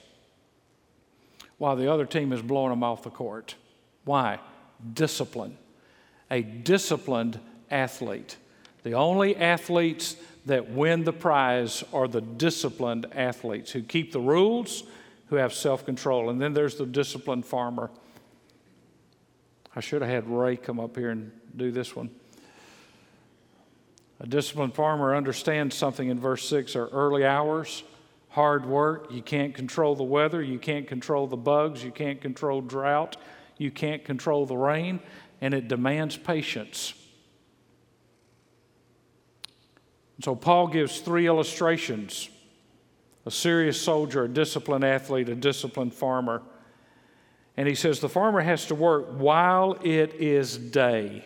while 1.58 1.76
the 1.76 1.92
other 1.92 2.06
team 2.06 2.32
is 2.32 2.42
blowing 2.42 2.70
them 2.70 2.82
off 2.82 3.04
the 3.04 3.10
court. 3.10 3.56
Why? 4.06 4.40
Discipline. 4.94 5.58
A 6.32 6.44
disciplined 6.44 7.42
athlete. 7.70 8.38
The 8.84 8.94
only 8.94 9.36
athletes 9.36 10.16
that 10.46 10.70
win 10.70 11.04
the 11.04 11.12
prize 11.12 11.84
are 11.92 12.08
the 12.08 12.22
disciplined 12.22 13.08
athletes 13.12 13.74
who 13.74 13.82
keep 13.82 14.14
the 14.14 14.22
rules, 14.22 14.86
who 15.28 15.36
have 15.38 15.54
self 15.54 15.86
control. 15.86 16.30
And 16.30 16.42
then 16.42 16.54
there's 16.54 16.76
the 16.76 16.86
disciplined 16.86 17.46
farmer. 17.46 17.90
I 19.76 19.80
should 19.82 20.02
have 20.02 20.12
had 20.12 20.30
Ray 20.30 20.56
come 20.56 20.80
up 20.80 20.96
here 20.96 21.10
and 21.10 21.32
do 21.56 21.72
this 21.72 21.96
one. 21.96 22.10
A 24.20 24.28
disciplined 24.28 24.74
farmer 24.74 25.14
understands 25.14 25.76
something 25.76 26.08
in 26.08 26.20
verse 26.20 26.48
6 26.48 26.76
are 26.78 26.88
early 26.88 27.26
hours, 27.26 27.84
hard 28.30 28.66
work. 28.66 29.12
You 29.12 29.22
can't 29.22 29.54
control 29.54 29.96
the 29.96 30.04
weather, 30.04 30.42
you 30.42 30.58
can't 30.58 30.88
control 30.88 31.28
the 31.28 31.38
bugs, 31.38 31.84
you 31.84 31.92
can't 31.92 32.22
control 32.22 32.62
drought, 32.62 33.18
you 33.58 33.72
can't 33.72 34.06
control 34.06 34.46
the 34.46 34.56
rain, 34.56 35.02
and 35.42 35.54
it 35.54 35.68
demands 35.68 36.16
patience. 36.16 36.94
So 40.22 40.34
Paul 40.34 40.68
gives 40.68 41.02
three 41.02 41.28
illustrations 41.28 42.30
a 43.26 43.32
serious 43.32 43.82
soldier, 43.82 44.26
a 44.26 44.28
disciplined 44.28 44.84
athlete, 44.84 45.30
a 45.30 45.36
disciplined 45.36 45.94
farmer. 45.94 46.42
And 47.58 47.68
he 47.68 47.76
says 47.76 48.00
the 48.00 48.10
farmer 48.10 48.42
has 48.42 48.66
to 48.68 48.76
work 48.76 49.08
while 49.18 49.78
it 49.84 50.14
is 50.16 50.58
day. 50.58 51.26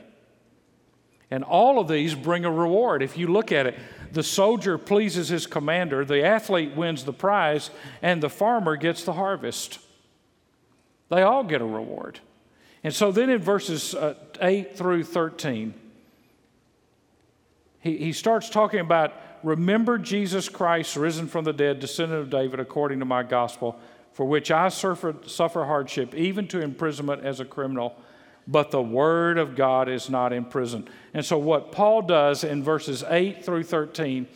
And 1.31 1.43
all 1.43 1.79
of 1.79 1.87
these 1.87 2.15
bring 2.15 2.45
a 2.45 2.51
reward. 2.51 3.03
If 3.03 3.17
you 3.17 3.27
look 3.27 3.51
at 3.51 3.67
it, 3.67 3.77
the 4.11 4.23
soldier 4.23 4.77
pleases 4.77 5.29
his 5.29 5.45
commander, 5.45 6.03
the 6.03 6.23
athlete 6.23 6.75
wins 6.75 7.03
the 7.03 7.13
prize, 7.13 7.69
and 8.01 8.23
the 8.23 8.29
farmer 8.29 8.75
gets 8.75 9.03
the 9.03 9.13
harvest. 9.13 9.79
They 11.09 11.21
all 11.21 11.43
get 11.43 11.61
a 11.61 11.65
reward. 11.65 12.19
And 12.83 12.93
so 12.93 13.11
then 13.11 13.29
in 13.29 13.39
verses 13.39 13.93
uh, 13.93 14.15
8 14.41 14.75
through 14.75 15.03
13, 15.03 15.73
he, 17.81 17.97
he 17.97 18.13
starts 18.13 18.49
talking 18.49 18.79
about 18.79 19.13
remember 19.43 19.97
Jesus 19.97 20.49
Christ 20.49 20.95
risen 20.95 21.27
from 21.27 21.45
the 21.45 21.53
dead, 21.53 21.79
descendant 21.79 22.21
of 22.21 22.29
David, 22.29 22.59
according 22.59 22.99
to 22.99 23.05
my 23.05 23.23
gospel, 23.23 23.79
for 24.13 24.25
which 24.25 24.51
I 24.51 24.69
suffered, 24.69 25.29
suffer 25.29 25.65
hardship, 25.65 26.13
even 26.15 26.47
to 26.49 26.61
imprisonment 26.61 27.23
as 27.23 27.39
a 27.39 27.45
criminal. 27.45 27.95
But 28.47 28.71
the 28.71 28.81
word 28.81 29.37
of 29.37 29.55
God 29.55 29.87
is 29.87 30.09
not 30.09 30.33
imprisoned. 30.33 30.89
And 31.13 31.23
so, 31.23 31.37
what 31.37 31.71
Paul 31.71 32.01
does 32.01 32.43
in 32.43 32.63
verses 32.63 33.03
8 33.07 33.45
through 33.45 33.63
13, 33.63 34.27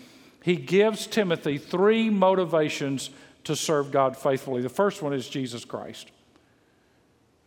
he 0.43 0.55
gives 0.55 1.07
Timothy 1.07 1.57
three 1.57 2.09
motivations 2.09 3.09
to 3.45 3.55
serve 3.55 3.91
God 3.91 4.15
faithfully. 4.15 4.61
The 4.61 4.69
first 4.69 5.01
one 5.01 5.13
is 5.13 5.27
Jesus 5.27 5.65
Christ. 5.65 6.11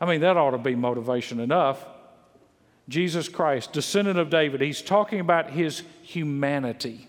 I 0.00 0.06
mean, 0.06 0.20
that 0.20 0.36
ought 0.36 0.50
to 0.50 0.58
be 0.58 0.74
motivation 0.74 1.40
enough. 1.40 1.84
Jesus 2.88 3.28
Christ, 3.28 3.72
descendant 3.72 4.18
of 4.18 4.30
David, 4.30 4.60
he's 4.60 4.82
talking 4.82 5.20
about 5.20 5.50
his 5.50 5.82
humanity. 6.02 7.08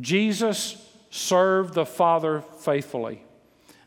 Jesus 0.00 0.76
served 1.10 1.74
the 1.74 1.86
Father 1.86 2.42
faithfully. 2.60 3.22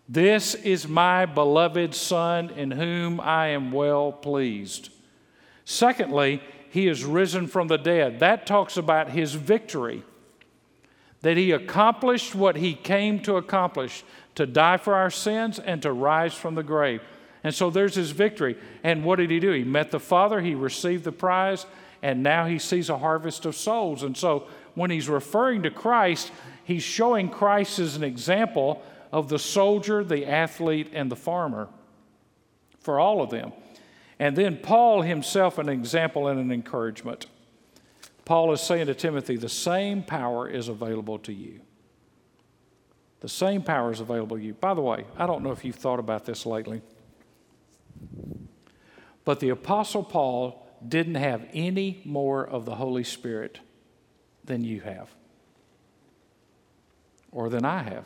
This 0.07 0.53
is 0.53 0.87
my 0.87 1.25
beloved 1.25 1.95
Son 1.95 2.51
in 2.51 2.71
whom 2.71 3.19
I 3.19 3.47
am 3.47 3.71
well 3.71 4.11
pleased. 4.11 4.89
Secondly, 5.65 6.41
he 6.69 6.87
is 6.87 7.03
risen 7.03 7.47
from 7.47 7.67
the 7.67 7.77
dead. 7.77 8.19
That 8.19 8.45
talks 8.45 8.77
about 8.77 9.09
his 9.09 9.33
victory, 9.33 10.03
that 11.21 11.37
he 11.37 11.51
accomplished 11.51 12.35
what 12.35 12.57
he 12.57 12.75
came 12.75 13.19
to 13.21 13.37
accomplish 13.37 14.03
to 14.35 14.45
die 14.45 14.77
for 14.77 14.93
our 14.93 15.09
sins 15.09 15.57
and 15.57 15.81
to 15.81 15.91
rise 15.91 16.35
from 16.35 16.53
the 16.53 16.63
grave. 16.63 17.01
And 17.43 17.55
so 17.55 17.69
there's 17.69 17.95
his 17.95 18.11
victory. 18.11 18.57
And 18.83 19.03
what 19.03 19.17
did 19.17 19.31
he 19.31 19.39
do? 19.39 19.51
He 19.51 19.63
met 19.63 19.89
the 19.89 19.99
Father, 19.99 20.41
he 20.41 20.53
received 20.53 21.03
the 21.03 21.11
prize, 21.11 21.65
and 22.01 22.21
now 22.21 22.45
he 22.45 22.59
sees 22.59 22.89
a 22.89 22.97
harvest 22.97 23.45
of 23.45 23.55
souls. 23.55 24.03
And 24.03 24.15
so 24.15 24.47
when 24.75 24.91
he's 24.91 25.09
referring 25.09 25.63
to 25.63 25.71
Christ, 25.71 26.31
he's 26.63 26.83
showing 26.83 27.29
Christ 27.29 27.79
as 27.79 27.95
an 27.95 28.03
example 28.03 28.83
of 29.11 29.29
the 29.29 29.39
soldier, 29.39 30.03
the 30.03 30.25
athlete, 30.25 30.91
and 30.93 31.11
the 31.11 31.15
farmer 31.15 31.69
for 32.79 32.99
all 32.99 33.21
of 33.21 33.29
them. 33.29 33.53
And 34.19 34.35
then 34.35 34.57
Paul 34.57 35.01
himself, 35.01 35.57
an 35.57 35.69
example 35.69 36.27
and 36.27 36.39
an 36.39 36.51
encouragement. 36.51 37.25
Paul 38.25 38.51
is 38.53 38.61
saying 38.61 38.87
to 38.87 38.95
Timothy, 38.95 39.37
the 39.37 39.49
same 39.49 40.03
power 40.03 40.47
is 40.47 40.67
available 40.67 41.19
to 41.19 41.33
you. 41.33 41.61
The 43.21 43.29
same 43.29 43.63
power 43.63 43.91
is 43.91 43.99
available 43.99 44.37
to 44.37 44.43
you. 44.43 44.53
By 44.53 44.73
the 44.73 44.81
way, 44.81 45.05
I 45.17 45.25
don't 45.25 45.43
know 45.43 45.51
if 45.51 45.65
you've 45.65 45.75
thought 45.75 45.99
about 45.99 46.25
this 46.25 46.45
lately, 46.45 46.81
but 49.23 49.39
the 49.39 49.49
Apostle 49.49 50.03
Paul 50.03 50.67
didn't 50.87 51.15
have 51.15 51.47
any 51.53 52.01
more 52.05 52.45
of 52.45 52.65
the 52.65 52.75
Holy 52.75 53.03
Spirit 53.03 53.59
than 54.45 54.63
you 54.63 54.81
have 54.81 55.09
or 57.31 57.49
than 57.49 57.65
I 57.65 57.83
have. 57.83 58.05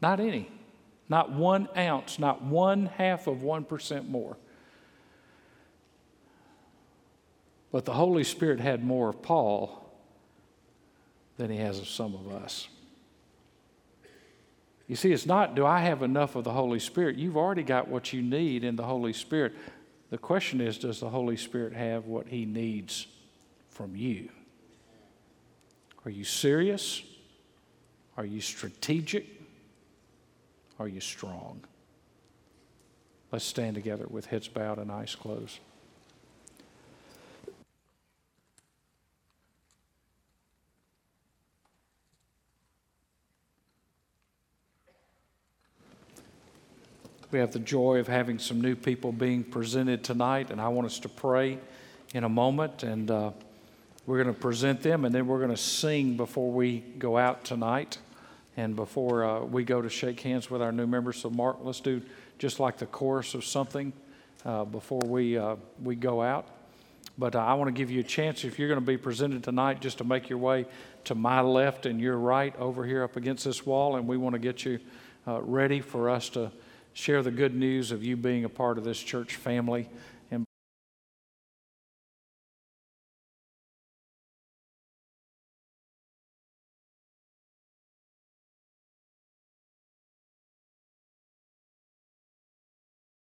Not 0.00 0.20
any. 0.20 0.48
Not 1.08 1.32
one 1.32 1.68
ounce, 1.76 2.18
not 2.18 2.42
one 2.42 2.86
half 2.86 3.26
of 3.26 3.38
1% 3.38 4.08
more. 4.08 4.36
But 7.72 7.84
the 7.84 7.94
Holy 7.94 8.24
Spirit 8.24 8.60
had 8.60 8.84
more 8.84 9.08
of 9.08 9.22
Paul 9.22 9.90
than 11.36 11.50
he 11.50 11.56
has 11.56 11.78
of 11.78 11.88
some 11.88 12.14
of 12.14 12.32
us. 12.32 12.68
You 14.86 14.96
see, 14.96 15.12
it's 15.12 15.26
not, 15.26 15.54
do 15.54 15.64
I 15.64 15.80
have 15.80 16.02
enough 16.02 16.36
of 16.36 16.44
the 16.44 16.52
Holy 16.52 16.80
Spirit? 16.80 17.16
You've 17.16 17.36
already 17.36 17.62
got 17.62 17.88
what 17.88 18.12
you 18.12 18.22
need 18.22 18.64
in 18.64 18.76
the 18.76 18.82
Holy 18.82 19.12
Spirit. 19.12 19.54
The 20.10 20.18
question 20.18 20.60
is, 20.60 20.78
does 20.78 21.00
the 21.00 21.08
Holy 21.08 21.36
Spirit 21.36 21.72
have 21.72 22.06
what 22.06 22.26
he 22.26 22.44
needs 22.44 23.06
from 23.80 23.96
you? 23.96 24.28
Are 26.04 26.10
you 26.10 26.22
serious? 26.22 27.02
Are 28.18 28.26
you 28.26 28.42
strategic? 28.42 29.26
Are 30.78 30.86
you 30.86 31.00
strong? 31.00 31.62
Let's 33.32 33.46
stand 33.46 33.76
together 33.76 34.04
with 34.06 34.26
heads 34.26 34.48
bowed 34.48 34.76
and 34.76 34.92
eyes 34.92 35.14
closed. 35.14 35.60
We 47.30 47.38
have 47.38 47.52
the 47.52 47.60
joy 47.60 47.98
of 47.98 48.08
having 48.08 48.38
some 48.38 48.60
new 48.60 48.76
people 48.76 49.10
being 49.10 49.42
presented 49.42 50.04
tonight, 50.04 50.50
and 50.50 50.60
I 50.60 50.68
want 50.68 50.84
us 50.84 50.98
to 50.98 51.08
pray 51.08 51.58
in 52.12 52.24
a 52.24 52.28
moment. 52.28 52.82
And 52.82 53.10
uh, 53.10 53.30
we're 54.10 54.20
going 54.20 54.34
to 54.34 54.40
present 54.40 54.82
them, 54.82 55.04
and 55.04 55.14
then 55.14 55.28
we're 55.28 55.38
going 55.38 55.52
to 55.52 55.56
sing 55.56 56.16
before 56.16 56.50
we 56.50 56.80
go 56.98 57.16
out 57.16 57.44
tonight 57.44 57.96
and 58.56 58.74
before 58.74 59.22
uh, 59.22 59.38
we 59.38 59.62
go 59.62 59.80
to 59.80 59.88
shake 59.88 60.18
hands 60.18 60.50
with 60.50 60.60
our 60.60 60.72
new 60.72 60.88
members. 60.88 61.18
So, 61.18 61.30
Mark, 61.30 61.58
let's 61.62 61.78
do 61.78 62.02
just 62.36 62.58
like 62.58 62.76
the 62.76 62.86
chorus 62.86 63.34
of 63.34 63.44
something 63.44 63.92
uh, 64.44 64.64
before 64.64 65.02
we, 65.06 65.38
uh, 65.38 65.54
we 65.80 65.94
go 65.94 66.22
out. 66.22 66.48
But 67.18 67.36
uh, 67.36 67.38
I 67.38 67.54
want 67.54 67.68
to 67.68 67.72
give 67.72 67.88
you 67.88 68.00
a 68.00 68.02
chance, 68.02 68.42
if 68.42 68.58
you're 68.58 68.66
going 68.66 68.80
to 68.80 68.84
be 68.84 68.96
presented 68.96 69.44
tonight, 69.44 69.80
just 69.80 69.98
to 69.98 70.04
make 70.04 70.28
your 70.28 70.40
way 70.40 70.66
to 71.04 71.14
my 71.14 71.40
left 71.40 71.86
and 71.86 72.00
your 72.00 72.16
right 72.16 72.56
over 72.56 72.84
here 72.84 73.04
up 73.04 73.14
against 73.14 73.44
this 73.44 73.64
wall, 73.64 73.94
and 73.94 74.08
we 74.08 74.16
want 74.16 74.32
to 74.32 74.40
get 74.40 74.64
you 74.64 74.80
uh, 75.28 75.40
ready 75.40 75.80
for 75.80 76.10
us 76.10 76.28
to 76.30 76.50
share 76.94 77.22
the 77.22 77.30
good 77.30 77.54
news 77.54 77.92
of 77.92 78.02
you 78.02 78.16
being 78.16 78.44
a 78.44 78.48
part 78.48 78.76
of 78.76 78.82
this 78.82 78.98
church 78.98 79.36
family 79.36 79.88